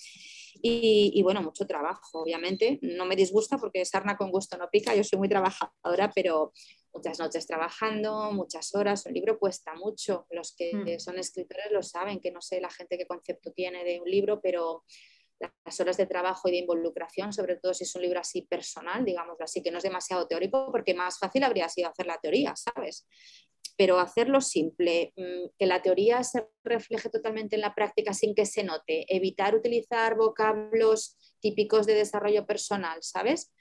Y, 0.62 1.20
bueno, 1.22 1.42
mucho 1.42 1.66
trabajo, 1.66 2.22
obviamente. 2.22 2.78
No 2.80 3.04
me 3.04 3.14
disgusta 3.14 3.58
porque 3.58 3.84
sarna 3.84 4.16
con 4.16 4.30
gusto 4.30 4.56
no 4.56 4.70
pica, 4.70 4.94
yo 4.94 5.04
soy 5.04 5.18
muy 5.18 5.28
trabajadora, 5.28 6.10
pero 6.14 6.54
muchas 6.94 7.18
noches 7.18 7.46
trabajando, 7.46 8.32
muchas 8.32 8.74
horas, 8.74 9.04
un 9.04 9.12
libro 9.12 9.38
cuesta 9.38 9.74
mucho. 9.74 10.26
Los 10.30 10.56
que 10.56 10.72
mm. 10.72 10.98
son 10.98 11.18
escritores 11.18 11.70
lo 11.72 11.82
saben, 11.82 12.20
que 12.20 12.30
no 12.30 12.40
sé 12.40 12.58
la 12.62 12.70
gente 12.70 12.96
qué 12.96 13.06
concepto 13.06 13.52
tiene 13.52 13.84
de 13.84 14.00
un 14.00 14.10
libro, 14.10 14.40
pero 14.40 14.84
las 15.40 15.80
horas 15.80 15.96
de 15.96 16.06
trabajo 16.06 16.48
y 16.48 16.52
de 16.52 16.58
involucración, 16.58 17.32
sobre 17.32 17.56
todo 17.56 17.74
si 17.74 17.84
es 17.84 17.94
un 17.94 18.02
libro 18.02 18.20
así 18.20 18.42
personal, 18.42 19.04
digamos 19.04 19.40
así, 19.40 19.62
que 19.62 19.70
no 19.70 19.78
es 19.78 19.84
demasiado 19.84 20.26
teórico, 20.26 20.70
porque 20.72 20.94
más 20.94 21.18
fácil 21.18 21.44
habría 21.44 21.68
sido 21.68 21.88
hacer 21.88 22.06
la 22.06 22.18
teoría, 22.18 22.54
¿sabes? 22.56 23.06
pero 23.78 24.00
hacerlo 24.00 24.40
simple, 24.40 25.12
mm, 25.16 25.50
que 25.56 25.66
la 25.66 25.80
teoría 25.80 26.24
se 26.24 26.48
refleje 26.64 27.10
totalmente 27.10 27.54
en 27.54 27.62
la 27.62 27.76
práctica 27.76 28.12
sin 28.12 28.34
que 28.34 28.44
se 28.44 28.64
note, 28.64 29.06
evitar 29.08 29.54
utilizar 29.54 30.16
vocablos 30.16 31.16
típicos 31.38 31.86
de 31.86 31.94
desarrollo 31.94 32.44
personal, 32.44 32.98
¿sabes? 33.02 33.52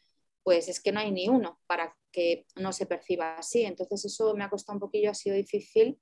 Pues 0.42 0.70
es 0.70 0.82
que 0.82 0.92
no 0.92 1.00
hay 1.00 1.12
ni 1.12 1.30
uno 1.30 1.60
para 1.68 1.96
que 2.12 2.48
no 2.56 2.74
se 2.74 2.88
perciba 2.88 3.38
así. 3.38 3.64
Entonces 3.64 4.06
eso 4.06 4.34
me 4.34 4.44
ha 4.44 4.50
costado 4.50 4.78
un 4.78 4.80
poquillo, 4.80 5.12
ha 5.12 5.14
sido 5.14 5.36
difícil, 5.36 6.00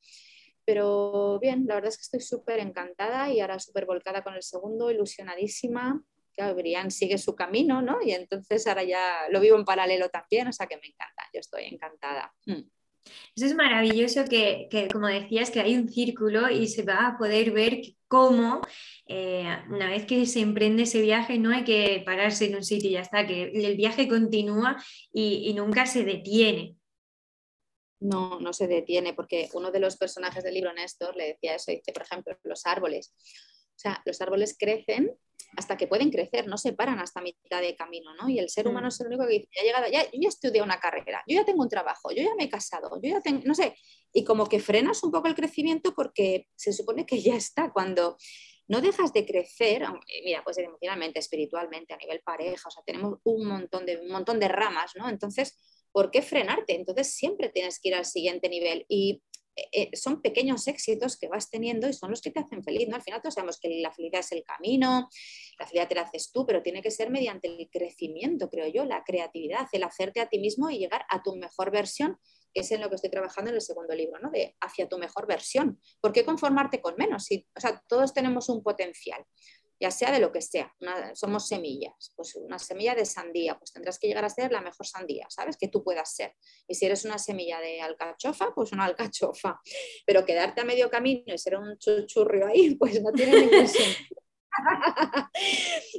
pero 0.66 1.40
bien, 1.40 1.66
la 1.68 1.76
verdad 1.76 1.90
es 1.90 1.98
que 1.98 2.04
estoy 2.04 2.22
súper 2.22 2.60
encantada 2.60 3.30
y 3.32 3.40
ahora 3.40 3.60
súper 3.60 3.86
volcada 3.86 4.24
con 4.24 4.36
el 4.36 4.44
segundo, 4.44 4.92
ilusionadísima. 4.92 6.02
Claro, 6.34 6.56
Brian 6.56 6.92
sigue 6.92 7.18
su 7.18 7.36
camino, 7.36 7.82
¿no? 7.82 8.02
Y 8.02 8.12
entonces 8.12 8.68
ahora 8.68 8.84
ya 8.84 9.28
lo 9.30 9.40
vivo 9.40 9.58
en 9.58 9.64
paralelo 9.64 10.10
también, 10.10 10.48
o 10.48 10.54
sea 10.54 10.68
que 10.68 10.78
me 10.78 10.88
encanta, 10.88 11.24
yo 11.34 11.40
estoy 11.40 11.66
encantada. 11.66 12.34
Mm. 12.46 12.64
Eso 13.36 13.46
es 13.46 13.56
maravilloso 13.56 14.26
que, 14.26 14.68
como 14.92 15.08
decías, 15.08 15.52
que 15.52 15.60
hay 15.60 15.76
un 15.76 15.90
círculo 15.90 16.50
y 16.50 16.68
se 16.68 16.84
va 16.84 17.08
a 17.08 17.18
poder 17.18 17.52
ver 17.52 17.82
cómo 18.08 18.62
eh, 19.08 19.46
una 19.70 19.90
vez 19.90 20.06
que 20.06 20.26
se 20.26 20.40
emprende 20.40 20.84
ese 20.84 21.02
viaje 21.02 21.38
no 21.38 21.52
hay 21.52 21.64
que 21.64 22.02
pararse 22.06 22.46
en 22.46 22.56
un 22.56 22.64
sitio 22.64 22.90
y 22.90 22.94
ya 22.94 23.02
está, 23.02 23.28
que 23.28 23.52
el 23.54 23.76
viaje 23.76 24.08
continúa 24.08 24.78
y, 25.14 25.54
nunca 25.56 25.86
se 25.86 26.04
detiene. 26.04 26.76
No, 28.00 28.40
no 28.40 28.54
se 28.54 28.68
detiene, 28.68 29.14
porque 29.14 29.50
uno 29.54 29.72
de 29.72 29.80
los 29.80 29.98
personajes 29.98 30.44
del 30.44 30.54
libro, 30.54 30.74
Néstor, 30.74 31.16
le 31.16 31.28
decía 31.28 31.56
eso, 31.56 31.72
dice, 31.72 31.94
por 31.94 32.04
ejemplo, 32.04 32.38
los 32.44 32.66
árboles. 32.66 33.14
O 33.76 33.80
sea, 33.80 34.02
los 34.06 34.22
árboles 34.22 34.56
crecen 34.58 35.18
hasta 35.58 35.78
que 35.78 35.88
pueden 35.88 36.12
crecer, 36.12 36.48
no 36.48 36.58
se 36.58 36.74
paran 36.74 37.00
hasta 37.00 37.22
mitad 37.22 37.62
de 37.62 37.76
camino, 37.76 38.14
¿no? 38.16 38.28
Y 38.28 38.40
el 38.40 38.50
ser 38.50 38.68
humano 38.68 38.88
mm. 38.88 38.90
es 38.90 39.02
el 39.02 39.08
único 39.08 39.26
que 39.26 39.34
dice, 39.34 39.50
ya 39.56 39.62
he 39.62 39.66
llegado, 39.66 39.88
ya, 39.92 40.04
yo 40.04 40.20
ya 40.22 40.30
estudié 40.30 40.62
una 40.62 40.80
carrera, 40.80 41.24
yo 41.28 41.36
ya 41.36 41.46
tengo 41.46 41.64
un 41.64 41.70
trabajo, 41.70 42.12
yo 42.12 42.24
ya 42.24 42.36
me 42.36 42.46
he 42.46 42.50
casado, 42.50 43.00
yo 43.02 43.10
ya 43.10 43.22
tengo, 43.22 43.42
no 43.46 43.56
sé, 43.56 43.76
y 44.14 44.24
como 44.24 44.48
que 44.48 44.60
frenas 44.60 45.04
un 45.04 45.12
poco 45.12 45.28
el 45.28 45.36
crecimiento 45.36 45.94
porque 45.94 46.48
se 46.56 46.74
supone 46.74 47.06
que 47.06 47.22
ya 47.22 47.36
está, 47.36 47.72
cuando 47.72 48.18
no 48.68 48.82
dejas 48.82 49.14
de 49.14 49.26
crecer, 49.26 49.86
mira, 50.24 50.44
pues 50.44 50.58
emocionalmente, 50.58 51.20
espiritualmente, 51.20 51.94
a 51.94 51.98
nivel 51.98 52.22
pareja, 52.22 52.68
o 52.68 52.72
sea, 52.72 52.84
tenemos 52.86 53.20
un 53.24 53.48
montón 53.48 53.86
de, 53.86 53.98
un 53.98 54.10
montón 54.10 54.40
de 54.40 54.48
ramas, 54.48 54.94
¿no? 54.96 55.08
Entonces, 55.08 55.58
¿por 55.96 56.12
qué 56.12 56.22
frenarte? 56.22 56.76
Entonces 56.76 57.14
siempre 57.14 57.48
tienes 57.48 57.80
que 57.80 57.88
ir 57.88 57.96
al 57.96 58.04
siguiente 58.04 58.50
nivel 58.50 58.86
y 58.90 59.24
eh, 59.56 59.70
eh, 59.72 59.90
son 59.96 60.22
pequeños 60.22 60.68
éxitos 60.68 61.18
que 61.18 61.30
vas 61.30 61.50
teniendo 61.50 61.88
y 61.88 61.94
son 61.94 62.10
los 62.10 62.22
que 62.22 62.32
te 62.32 62.42
hacen 62.42 62.62
feliz, 62.66 62.90
¿no? 62.90 62.98
Al 62.98 63.02
final 63.02 63.22
todos 63.22 63.36
sabemos 63.36 63.58
que 63.62 63.70
la 63.80 63.94
felicidad 63.94 64.20
es 64.20 64.34
el 64.34 64.44
camino, 64.44 65.08
la 65.58 65.66
felicidad 65.66 65.88
te 65.88 65.96
la 65.96 66.02
haces 66.02 66.34
tú, 66.34 66.46
pero 66.46 66.62
tiene 66.62 66.82
que 66.82 66.92
ser 66.92 67.10
mediante 67.10 67.48
el 67.48 67.70
crecimiento, 67.72 68.50
creo 68.50 68.68
yo, 68.68 68.84
la 68.84 69.06
creatividad, 69.06 69.70
el 69.72 69.84
hacerte 69.84 70.20
a 70.20 70.28
ti 70.28 70.38
mismo 70.38 70.70
y 70.70 70.80
llegar 70.80 71.06
a 71.10 71.24
tu 71.24 71.34
mejor 71.38 71.72
versión, 71.72 72.18
que 72.54 72.60
es 72.60 72.72
en 72.72 72.82
lo 72.82 72.90
que 72.90 72.96
estoy 72.96 73.10
trabajando 73.10 73.52
en 73.52 73.56
el 73.56 73.62
segundo 73.62 73.96
libro, 73.96 74.20
¿no? 74.20 74.32
De 74.32 74.54
hacia 74.60 74.90
tu 74.90 74.98
mejor 74.98 75.28
versión. 75.28 75.80
¿Por 76.02 76.12
qué 76.12 76.26
conformarte 76.26 76.82
con 76.82 76.96
menos? 76.98 77.24
Si, 77.24 77.48
o 77.56 77.62
sea, 77.62 77.82
todos 77.88 78.14
tenemos 78.14 78.50
un 78.50 78.62
potencial 78.62 79.24
ya 79.86 79.92
sea 79.92 80.12
de 80.12 80.20
lo 80.20 80.32
que 80.32 80.42
sea, 80.42 80.74
somos 81.14 81.48
semillas, 81.48 82.12
pues 82.16 82.36
una 82.38 82.58
semilla 82.58 82.96
de 82.96 83.06
sandía, 83.06 83.56
pues 83.56 83.72
tendrás 83.72 84.00
que 84.00 84.08
llegar 84.08 84.26
a 84.26 84.30
ser 84.30 84.52
la 84.52 84.62
mejor 84.62 84.88
sandía, 84.88 85.28
¿sabes? 85.30 85.58
Que 85.58 85.68
tú 85.68 85.84
puedas 85.84 86.16
ser. 86.16 86.34
Y 86.68 86.74
si 86.74 86.88
eres 86.88 87.06
una 87.06 87.20
semilla 87.20 87.60
de 87.60 87.82
alcachofa, 87.82 88.52
pues 88.56 88.72
una 88.72 88.86
alcachofa. 88.86 89.62
Pero 90.08 90.26
quedarte 90.26 90.62
a 90.62 90.64
medio 90.64 90.90
camino 90.90 91.32
y 91.32 91.38
ser 91.38 91.58
un 91.58 91.78
chuchurrio 91.78 92.48
ahí, 92.48 92.74
pues 92.80 93.00
no 93.00 93.12
tiene 93.12 93.42
ningún 93.42 93.68
sentido. 93.68 94.22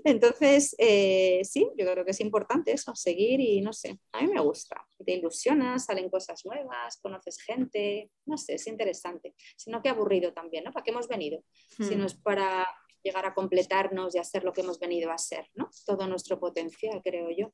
Entonces, 0.04 0.74
eh, 0.78 1.42
sí, 1.44 1.70
yo 1.78 1.86
creo 1.86 2.04
que 2.04 2.10
es 2.10 2.20
importante 2.20 2.72
eso, 2.72 2.92
seguir 2.96 3.38
y 3.38 3.60
no 3.60 3.72
sé, 3.72 4.00
a 4.10 4.20
mí 4.20 4.32
me 4.32 4.40
gusta. 4.40 4.84
Te 5.04 5.12
ilusionas, 5.12 5.84
salen 5.84 6.10
cosas 6.10 6.44
nuevas, 6.44 6.98
conoces 7.00 7.38
gente, 7.40 8.10
no 8.24 8.36
sé, 8.36 8.54
es 8.54 8.66
interesante. 8.66 9.36
Sino 9.56 9.80
que 9.80 9.90
aburrido 9.90 10.32
también, 10.32 10.64
¿no? 10.64 10.72
¿Para 10.72 10.82
qué 10.82 10.90
hemos 10.90 11.06
venido? 11.06 11.40
Si 11.68 11.94
no 11.94 12.02
hmm. 12.02 12.06
es 12.06 12.14
para 12.14 12.66
llegar 13.06 13.24
a 13.24 13.34
completarnos 13.34 14.14
y 14.14 14.18
hacer 14.18 14.44
lo 14.44 14.52
que 14.52 14.62
hemos 14.62 14.78
venido 14.78 15.10
a 15.12 15.18
ser, 15.18 15.48
¿no? 15.54 15.70
Todo 15.84 16.06
nuestro 16.06 16.38
potencial, 16.38 17.00
creo 17.02 17.30
yo. 17.30 17.52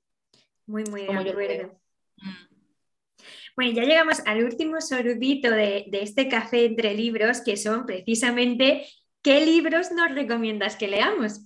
Muy, 0.66 0.84
muy 0.84 1.02
de 1.02 1.30
acuerdo. 1.30 1.80
Mm. 2.16 2.52
Bueno, 3.54 3.72
ya 3.72 3.82
llegamos 3.84 4.20
al 4.26 4.42
último 4.42 4.80
sorbito 4.80 5.50
de, 5.50 5.84
de, 5.88 6.02
este 6.02 6.28
café 6.28 6.64
entre 6.64 6.94
libros, 6.94 7.42
que 7.42 7.56
son 7.56 7.84
precisamente 7.84 8.86
qué 9.22 9.44
libros 9.44 9.92
nos 9.92 10.14
recomiendas 10.14 10.76
que 10.76 10.88
leamos. 10.88 11.42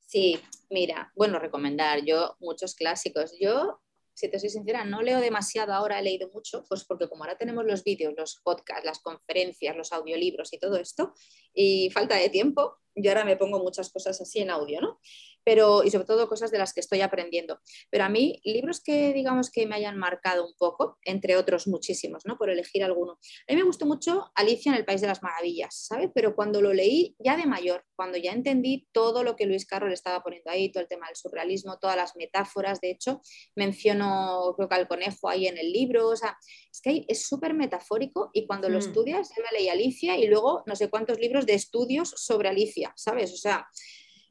Sí, 0.00 0.40
mira, 0.68 1.12
bueno, 1.14 1.38
recomendar 1.38 2.04
yo 2.04 2.36
muchos 2.40 2.74
clásicos. 2.74 3.36
Yo 3.40 3.80
si 4.20 4.30
te 4.30 4.38
soy 4.38 4.50
sincera, 4.50 4.84
no 4.84 5.00
leo 5.00 5.18
demasiado 5.20 5.72
ahora, 5.72 5.98
he 5.98 6.02
leído 6.02 6.30
mucho, 6.32 6.62
pues 6.68 6.84
porque 6.84 7.08
como 7.08 7.24
ahora 7.24 7.38
tenemos 7.38 7.64
los 7.64 7.82
vídeos, 7.82 8.12
los 8.16 8.40
podcasts, 8.44 8.84
las 8.84 9.00
conferencias, 9.00 9.76
los 9.76 9.92
audiolibros 9.92 10.52
y 10.52 10.58
todo 10.58 10.76
esto, 10.76 11.14
y 11.54 11.90
falta 11.90 12.16
de 12.16 12.28
tiempo, 12.28 12.76
yo 12.94 13.10
ahora 13.10 13.24
me 13.24 13.36
pongo 13.36 13.58
muchas 13.58 13.90
cosas 13.90 14.20
así 14.20 14.40
en 14.40 14.50
audio, 14.50 14.80
¿no? 14.80 15.00
Pero 15.44 15.84
y 15.84 15.90
sobre 15.90 16.06
todo 16.06 16.28
cosas 16.28 16.50
de 16.50 16.58
las 16.58 16.72
que 16.72 16.80
estoy 16.80 17.00
aprendiendo. 17.00 17.60
Pero 17.90 18.04
a 18.04 18.08
mí, 18.08 18.40
libros 18.44 18.80
que 18.80 19.12
digamos 19.12 19.50
que 19.50 19.66
me 19.66 19.76
hayan 19.76 19.98
marcado 19.98 20.46
un 20.46 20.54
poco, 20.56 20.98
entre 21.04 21.36
otros 21.36 21.66
muchísimos, 21.66 22.24
¿no? 22.26 22.36
Por 22.36 22.50
elegir 22.50 22.84
alguno. 22.84 23.18
A 23.48 23.52
mí 23.52 23.56
me 23.56 23.62
gustó 23.62 23.86
mucho 23.86 24.30
Alicia 24.34 24.72
en 24.72 24.78
el 24.78 24.84
País 24.84 25.00
de 25.00 25.06
las 25.06 25.22
Maravillas, 25.22 25.86
¿sabes? 25.86 26.10
Pero 26.14 26.34
cuando 26.34 26.60
lo 26.60 26.72
leí 26.72 27.16
ya 27.18 27.36
de 27.36 27.46
mayor, 27.46 27.84
cuando 27.96 28.18
ya 28.18 28.32
entendí 28.32 28.88
todo 28.92 29.22
lo 29.22 29.36
que 29.36 29.46
Luis 29.46 29.66
Carroll 29.66 29.92
estaba 29.92 30.22
poniendo 30.22 30.50
ahí, 30.50 30.70
todo 30.70 30.82
el 30.82 30.88
tema 30.88 31.06
del 31.06 31.16
surrealismo, 31.16 31.78
todas 31.78 31.96
las 31.96 32.16
metáforas, 32.16 32.80
de 32.80 32.90
hecho, 32.90 33.20
menciono 33.56 34.54
creo 34.56 34.68
que 34.68 34.74
al 34.74 34.88
conejo 34.88 35.28
ahí 35.28 35.46
en 35.46 35.58
el 35.58 35.72
libro, 35.72 36.08
o 36.08 36.16
sea, 36.16 36.36
es 36.72 36.80
que 36.80 37.04
es 37.08 37.26
súper 37.26 37.54
metafórico 37.54 38.30
y 38.32 38.46
cuando 38.46 38.68
lo 38.68 38.76
hmm. 38.78 38.82
estudias, 38.82 39.30
yo 39.36 39.42
me 39.42 39.58
leí 39.58 39.68
Alicia 39.68 40.16
y 40.16 40.26
luego 40.26 40.62
no 40.66 40.76
sé 40.76 40.88
cuántos 40.88 41.18
libros 41.18 41.46
de 41.46 41.54
estudios 41.54 42.10
sobre 42.16 42.48
Alicia, 42.48 42.92
¿sabes? 42.96 43.32
O 43.32 43.36
sea, 43.36 43.66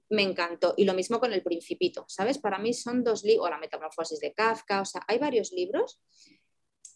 me 0.10 0.24
encantó. 0.24 0.74
Y 0.78 0.86
lo 0.86 0.94
mismo 0.94 1.20
con 1.20 1.34
El 1.34 1.44
Principito, 1.44 2.06
¿sabes? 2.08 2.38
Para 2.38 2.60
mí 2.60 2.74
son 2.74 3.04
dos 3.04 3.24
libros, 3.24 3.48
o 3.48 3.50
La 3.50 3.60
Metamorfosis 3.60 4.20
de 4.20 4.34
Kafka, 4.34 4.82
o 4.82 4.86
sea, 4.86 5.02
hay 5.08 5.18
varios 5.18 5.52
libros 5.52 6.02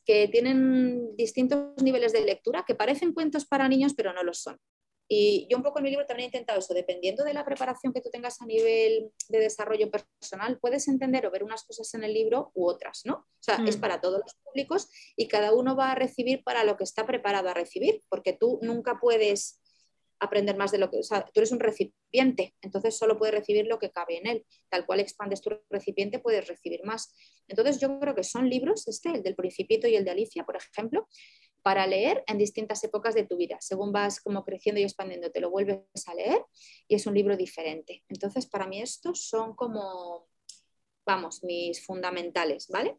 que 0.06 0.28
tienen 0.28 1.16
distintos 1.16 1.82
niveles 1.82 2.12
de 2.12 2.22
lectura, 2.22 2.66
que 2.68 2.76
parecen 2.76 3.14
cuentos 3.14 3.46
para 3.46 3.70
niños, 3.70 3.94
pero 3.96 4.12
no 4.14 4.24
lo 4.24 4.34
son. 4.34 4.60
Y 5.08 5.48
yo 5.50 5.58
un 5.58 5.64
poco 5.64 5.80
en 5.80 5.84
mi 5.84 5.90
libro 5.90 6.06
también 6.06 6.26
he 6.26 6.30
intentado 6.30 6.60
eso, 6.60 6.74
dependiendo 6.74 7.24
de 7.24 7.34
la 7.34 7.46
preparación 7.46 7.94
que 7.94 8.02
tú 8.02 8.10
tengas 8.10 8.42
a 8.42 8.46
nivel 8.46 9.12
de 9.30 9.40
desarrollo 9.40 9.92
personal, 9.92 10.58
puedes 10.60 10.88
entender 10.88 11.26
o 11.26 11.32
ver 11.32 11.44
unas 11.44 11.64
cosas 11.64 11.94
en 11.94 12.04
el 12.04 12.14
libro 12.14 12.52
u 12.54 12.68
otras, 12.68 13.02
¿no? 13.06 13.16
O 13.16 13.42
sea, 13.42 13.60
es 13.68 13.78
mm. 13.78 13.82
para 13.82 14.02
todos 14.02 14.22
los 14.22 14.36
públicos 14.36 14.90
y 15.16 15.28
cada 15.28 15.54
uno 15.54 15.76
va 15.76 15.92
a 15.92 15.96
recibir 15.96 16.44
para 16.44 16.64
lo 16.64 16.78
que 16.78 16.84
está 16.84 17.06
preparado 17.06 17.50
a 17.50 17.54
recibir, 17.54 18.02
porque 18.10 18.34
tú 18.34 18.60
nunca 18.62 19.00
puedes 19.00 19.62
aprender 20.24 20.58
más 20.58 20.72
de 20.72 20.78
lo 20.78 20.90
que, 20.90 20.98
o 20.98 21.04
sea, 21.04 21.26
tú 21.26 21.40
eres 21.40 21.52
un 21.52 21.60
recipiente, 21.60 22.56
entonces 22.62 22.98
solo 22.98 23.18
puedes 23.18 23.36
recibir 23.36 23.66
lo 23.68 23.80
que 23.80 23.92
cabe 23.92 24.18
en 24.18 24.28
él. 24.28 24.46
Tal 24.70 24.86
cual 24.86 25.00
expandes 25.00 25.42
tu 25.42 25.52
recipiente, 25.70 26.20
puedes 26.20 26.48
recibir 26.48 26.84
más. 26.84 27.14
Entonces 27.48 27.80
yo 27.80 28.00
creo 28.00 28.16
que 28.16 28.24
son 28.24 28.50
libros, 28.50 28.88
este, 28.88 29.10
el 29.10 29.24
del 29.24 29.36
Principito 29.36 29.88
y 29.88 29.96
el 29.96 30.06
de 30.06 30.12
Alicia, 30.12 30.44
por 30.46 30.56
ejemplo, 30.56 31.08
para 31.64 31.88
leer 31.88 32.24
en 32.28 32.38
distintas 32.38 32.84
épocas 32.84 33.16
de 33.16 33.26
tu 33.26 33.38
vida. 33.38 33.58
Según 33.62 33.92
vas 33.92 34.20
como 34.20 34.44
creciendo 34.44 34.82
y 34.82 34.84
expandiendo, 34.84 35.32
te 35.32 35.40
lo 35.40 35.50
vuelves 35.50 36.08
a 36.08 36.14
leer 36.14 36.44
y 36.88 36.96
es 36.96 37.08
un 37.08 37.14
libro 37.14 37.38
diferente. 37.38 38.04
Entonces, 38.10 38.46
para 38.46 38.68
mí 38.68 38.82
estos 38.82 39.22
son 39.22 39.56
como, 39.56 40.28
vamos, 41.06 41.44
mis 41.44 41.84
fundamentales, 41.86 42.68
¿vale? 42.68 42.98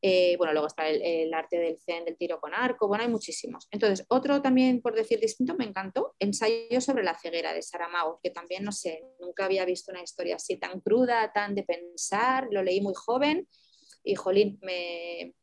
Eh, 0.00 0.36
bueno, 0.36 0.52
luego 0.52 0.68
está 0.68 0.88
el, 0.88 1.34
arte 1.34 1.58
del 1.58 1.78
zen, 1.80 2.04
del 2.04 2.16
tiro 2.16 2.40
con 2.40 2.54
arco, 2.54 2.86
bueno, 2.86 3.02
hay 3.02 3.10
muchísimos. 3.10 3.66
Entonces, 3.70 4.06
otro 4.08 4.40
también, 4.40 4.80
por 4.80 4.94
decir 4.94 5.18
distinto, 5.18 5.54
me 5.56 5.64
encantó, 5.64 6.14
Ensayo 6.20 6.80
sobre 6.80 7.02
la 7.02 7.18
ceguera 7.18 7.52
de 7.52 7.62
Saramago, 7.62 8.20
que 8.22 8.30
también, 8.30 8.64
no 8.64 8.72
sé, 8.72 9.02
nunca 9.20 9.44
había 9.44 9.64
visto 9.64 9.90
una 9.90 10.02
historia 10.02 10.36
así 10.36 10.56
tan 10.56 10.80
cruda, 10.80 11.32
tan 11.32 11.54
de 11.54 11.64
pensar, 11.64 12.46
lo 12.50 12.62
leí 12.62 12.80
muy 12.80 12.94
joven 12.94 13.48
y, 14.04 14.14
jolín, 14.14 14.58
me... 14.62 15.34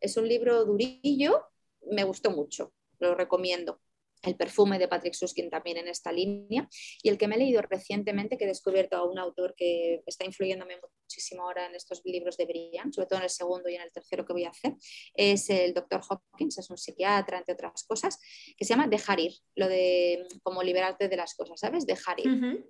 es 0.00 0.16
un 0.16 0.28
libro 0.28 0.64
durillo, 0.64 1.42
me 1.90 2.04
gustó 2.04 2.30
mucho, 2.30 2.72
lo 3.00 3.14
recomiendo. 3.14 3.80
El 4.22 4.36
perfume 4.36 4.78
de 4.78 4.88
Patrick 4.88 5.14
Suskin 5.14 5.50
también 5.50 5.76
en 5.76 5.88
esta 5.88 6.10
línea. 6.10 6.68
Y 7.02 7.08
el 7.08 7.18
que 7.18 7.28
me 7.28 7.36
he 7.36 7.38
leído 7.38 7.62
recientemente, 7.62 8.36
que 8.36 8.44
he 8.44 8.48
descubierto 8.48 8.96
a 8.96 9.04
un 9.04 9.18
autor 9.18 9.54
que 9.56 10.02
está 10.06 10.24
influyéndome 10.24 10.78
muchísimo 11.02 11.42
ahora 11.42 11.66
en 11.66 11.74
estos 11.74 12.02
libros 12.04 12.36
de 12.36 12.46
Brian, 12.46 12.92
sobre 12.92 13.06
todo 13.06 13.18
en 13.18 13.24
el 13.24 13.30
segundo 13.30 13.68
y 13.68 13.76
en 13.76 13.82
el 13.82 13.92
tercero 13.92 14.24
que 14.24 14.32
voy 14.32 14.44
a 14.44 14.50
hacer, 14.50 14.74
es 15.14 15.48
el 15.50 15.74
doctor 15.74 16.00
Hopkins, 16.08 16.58
es 16.58 16.70
un 16.70 16.78
psiquiatra, 16.78 17.38
entre 17.38 17.54
otras 17.54 17.84
cosas, 17.84 18.18
que 18.56 18.64
se 18.64 18.70
llama 18.70 18.88
Dejar 18.88 19.20
ir, 19.20 19.34
lo 19.54 19.68
de 19.68 20.26
cómo 20.42 20.62
liberarte 20.62 21.08
de 21.08 21.16
las 21.16 21.34
cosas, 21.34 21.60
¿sabes? 21.60 21.86
Dejar 21.86 22.18
ir. 22.20 22.64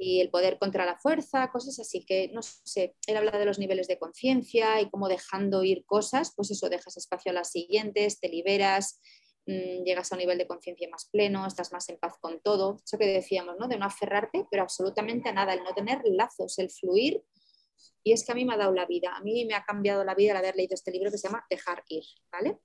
y 0.00 0.20
el 0.20 0.30
poder 0.30 0.58
contra 0.60 0.86
la 0.86 0.96
fuerza, 0.96 1.50
cosas 1.50 1.80
así 1.80 2.04
que, 2.04 2.28
no 2.28 2.40
sé, 2.40 2.94
él 3.08 3.16
habla 3.16 3.36
de 3.36 3.44
los 3.44 3.58
niveles 3.58 3.88
de 3.88 3.98
conciencia 3.98 4.80
y 4.80 4.88
cómo 4.90 5.08
dejando 5.08 5.64
ir 5.64 5.84
cosas, 5.86 6.32
pues 6.36 6.52
eso, 6.52 6.68
dejas 6.68 6.96
espacio 6.96 7.30
a 7.30 7.34
las 7.34 7.50
siguientes, 7.50 8.20
te 8.20 8.28
liberas, 8.28 9.00
Mm, 9.00 9.27
llegas 9.48 10.12
a 10.12 10.14
un 10.14 10.20
nivel 10.20 10.38
de 10.38 10.46
conciencia 10.46 10.88
más 10.90 11.08
pleno, 11.10 11.46
estás 11.46 11.72
más 11.72 11.88
en 11.88 11.98
paz 11.98 12.14
con 12.20 12.40
todo. 12.40 12.80
Eso 12.84 12.98
que 12.98 13.06
decíamos, 13.06 13.56
¿no? 13.58 13.68
De 13.68 13.78
no 13.78 13.86
aferrarte, 13.86 14.46
pero 14.50 14.62
absolutamente 14.62 15.28
a 15.28 15.32
nada, 15.32 15.54
el 15.54 15.62
no 15.62 15.74
tener 15.74 16.02
lazos, 16.04 16.58
el 16.58 16.70
fluir. 16.70 17.22
Y 18.02 18.12
es 18.12 18.24
que 18.24 18.32
a 18.32 18.34
mí 18.34 18.44
me 18.44 18.54
ha 18.54 18.58
dado 18.58 18.72
la 18.72 18.86
vida, 18.86 19.14
a 19.14 19.20
mí 19.20 19.44
me 19.44 19.54
ha 19.54 19.64
cambiado 19.64 20.04
la 20.04 20.14
vida 20.14 20.32
el 20.32 20.38
haber 20.38 20.56
leído 20.56 20.74
este 20.74 20.90
libro 20.90 21.10
que 21.10 21.18
se 21.18 21.28
llama 21.28 21.44
Dejar 21.48 21.82
ir, 21.88 22.04
¿vale? 22.30 22.58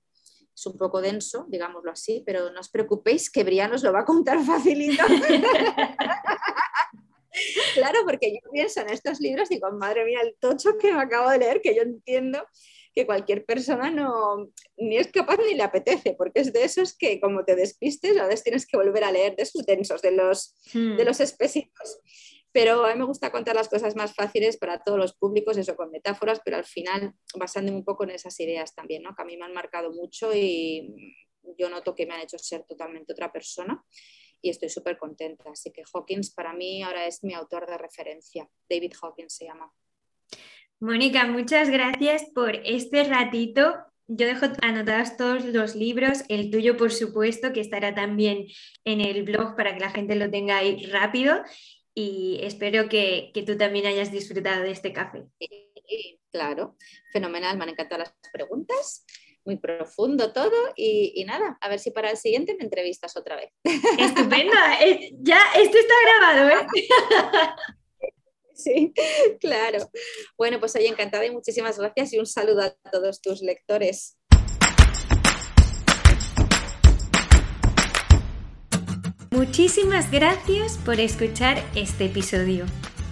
es 0.56 0.66
un 0.68 0.78
poco 0.78 1.02
denso, 1.02 1.46
digámoslo 1.50 1.92
así, 1.92 2.24
pero 2.26 2.52
no 2.52 2.60
os 2.60 2.70
preocupéis 2.70 3.32
que 3.32 3.44
Brian 3.44 3.74
os 3.74 3.84
lo 3.84 3.92
va 3.92 4.02
a 4.02 4.06
contar 4.06 4.40
facilito. 4.46 5.04
claro, 7.74 8.00
porque 8.06 8.32
yo 8.34 8.52
pienso 8.52 8.82
en 8.82 8.90
estos 8.90 9.20
libros 9.20 9.50
y 9.50 9.56
digo, 9.56 9.72
madre 9.72 10.06
mía, 10.06 10.20
el 10.22 10.36
tocho 10.40 10.78
que 10.78 10.94
me 10.94 11.02
acabo 11.02 11.30
de 11.30 11.40
leer, 11.40 11.62
que 11.62 11.76
yo 11.76 11.82
entiendo 11.82 12.46
que 12.94 13.06
cualquier 13.06 13.46
persona 13.46 13.90
no 13.90 14.52
ni 14.78 14.98
es 14.98 15.12
capaz 15.12 15.38
ni 15.38 15.56
le 15.56 15.64
apetece, 15.64 16.14
porque 16.14 16.42
es 16.42 16.54
de 16.54 16.64
esos 16.64 16.96
que 16.96 17.20
como 17.20 17.44
te 17.44 17.56
despistes, 17.56 18.18
a 18.18 18.28
veces 18.28 18.44
tienes 18.44 18.68
que 18.68 18.78
volver 18.78 19.04
a 19.04 19.12
leer 19.12 19.36
de 19.36 19.44
esos 19.44 19.66
densos, 19.66 20.02
de 20.02 20.12
los, 20.12 20.56
de 20.74 20.80
hmm. 20.80 21.06
los 21.06 21.20
específicos. 21.20 22.00
Pero 22.52 22.86
a 22.86 22.94
mí 22.94 23.00
me 23.00 23.06
gusta 23.06 23.32
contar 23.32 23.56
las 23.56 23.68
cosas 23.68 23.96
más 23.96 24.14
fáciles 24.14 24.58
para 24.58 24.84
todos 24.84 25.00
los 25.00 25.14
públicos, 25.16 25.58
eso 25.58 25.76
con 25.76 25.90
metáforas, 25.90 26.40
pero 26.46 26.58
al 26.58 26.66
final 26.66 27.14
basándome 27.36 27.80
un 27.80 27.84
poco 27.84 28.04
en 28.04 28.12
esas 28.12 28.40
ideas 28.40 28.76
también, 28.76 29.02
¿no? 29.02 29.16
que 29.16 29.24
a 29.24 29.26
mí 29.26 29.36
me 29.38 29.46
han 29.46 29.54
marcado 29.54 29.92
mucho 29.92 30.32
y 30.34 31.18
yo 31.58 31.70
noto 31.70 31.96
que 31.96 32.06
me 32.06 32.14
han 32.14 32.22
hecho 32.22 32.38
ser 32.38 32.64
totalmente 32.64 33.12
otra 33.12 33.32
persona 33.32 33.84
y 34.44 34.50
estoy 34.50 34.70
súper 34.70 34.98
contenta. 34.98 35.50
Así 35.50 35.72
que 35.72 35.84
Hawkins 35.92 36.32
para 36.32 36.54
mí 36.54 36.84
ahora 36.84 37.08
es 37.08 37.24
mi 37.24 37.34
autor 37.34 37.66
de 37.66 37.78
referencia. 37.78 38.48
David 38.70 38.94
Hawkins 39.02 39.34
se 39.34 39.46
llama. 39.46 39.74
Mónica, 40.84 41.26
muchas 41.28 41.70
gracias 41.70 42.26
por 42.36 42.56
este 42.66 43.06
ratito. 43.06 43.74
Yo 44.08 44.28
dejo 44.28 44.48
anotados 44.62 45.16
todos 45.16 45.46
los 45.46 45.76
libros, 45.76 46.24
el 46.28 46.52
tuyo 46.52 46.76
por 46.76 46.92
supuesto, 46.92 47.54
que 47.54 47.62
estará 47.62 47.96
también 47.96 48.48
en 48.84 49.00
el 49.00 49.24
blog 49.24 49.56
para 49.56 49.74
que 49.74 49.80
la 49.80 49.92
gente 49.92 50.16
lo 50.16 50.30
tenga 50.30 50.58
ahí 50.58 50.86
rápido 50.88 51.42
y 51.96 52.38
espero 52.42 52.90
que, 52.90 53.32
tú 53.48 53.58
también 53.58 53.86
hayas 53.86 54.12
disfrutado 54.12 54.62
de 54.64 54.72
este 54.72 54.92
café. 54.92 55.24
claro, 56.34 56.76
fenomenal, 57.14 57.56
me 57.56 57.64
han 57.64 57.70
encantado 57.70 58.00
las 58.00 58.14
preguntas, 58.34 59.06
muy 59.46 59.56
profundo 59.56 60.34
todo 60.34 60.74
y, 60.76 61.24
nada, 61.26 61.58
a 61.62 61.70
ver 61.70 61.80
si 61.80 61.92
para 61.92 62.12
el 62.12 62.18
siguiente 62.18 62.58
me 62.58 62.66
entrevistas 62.66 63.16
otra 63.16 63.38
vez. 63.38 63.52
Estupenda, 63.98 64.84
eh, 64.84 65.12
ya, 65.14 65.40
esto 65.56 65.78
está 65.78 65.94
grabado, 66.20 66.50
¿eh? 66.50 66.68
Sí, 68.56 68.94
claro. 69.40 69.90
Bueno, 70.38 70.60
pues 70.60 70.76
hoy 70.76 70.86
encantada 70.86 71.26
y 71.26 71.32
muchísimas 71.32 71.78
gracias 71.78 72.14
y 72.14 72.20
un 72.20 72.26
saludo 72.26 72.62
a 72.62 72.76
todos 72.92 73.22
tus 73.22 73.42
lectores. 73.42 74.18
Muchísimas 79.32 80.12
gracias 80.12 80.78
por 80.78 81.00
escuchar 81.00 81.64
este 81.76 82.06
episodio. 82.06 82.66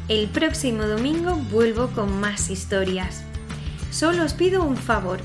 El 0.08 0.30
próximo 0.30 0.86
domingo 0.86 1.36
vuelvo 1.52 1.88
con 1.88 2.20
más 2.20 2.50
historias. 2.50 3.24
Solo 3.92 4.24
os 4.24 4.34
pido 4.34 4.64
un 4.64 4.78
favor. 4.78 5.20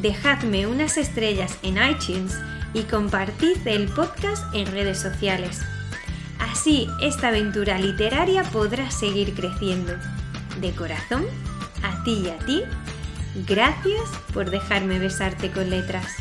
Dejadme 0.00 0.66
unas 0.66 0.96
estrellas 0.96 1.56
en 1.62 1.76
iTunes 1.76 2.36
y 2.74 2.82
compartid 2.82 3.66
el 3.66 3.88
podcast 3.88 4.52
en 4.54 4.66
redes 4.66 4.98
sociales. 4.98 5.60
Así 6.50 6.88
esta 7.00 7.28
aventura 7.28 7.78
literaria 7.78 8.42
podrá 8.42 8.90
seguir 8.90 9.32
creciendo. 9.32 9.92
De 10.60 10.72
corazón, 10.72 11.24
a 11.84 12.02
ti 12.02 12.24
y 12.24 12.30
a 12.30 12.38
ti, 12.38 12.64
gracias 13.46 14.10
por 14.34 14.50
dejarme 14.50 14.98
besarte 14.98 15.52
con 15.52 15.70
letras. 15.70 16.16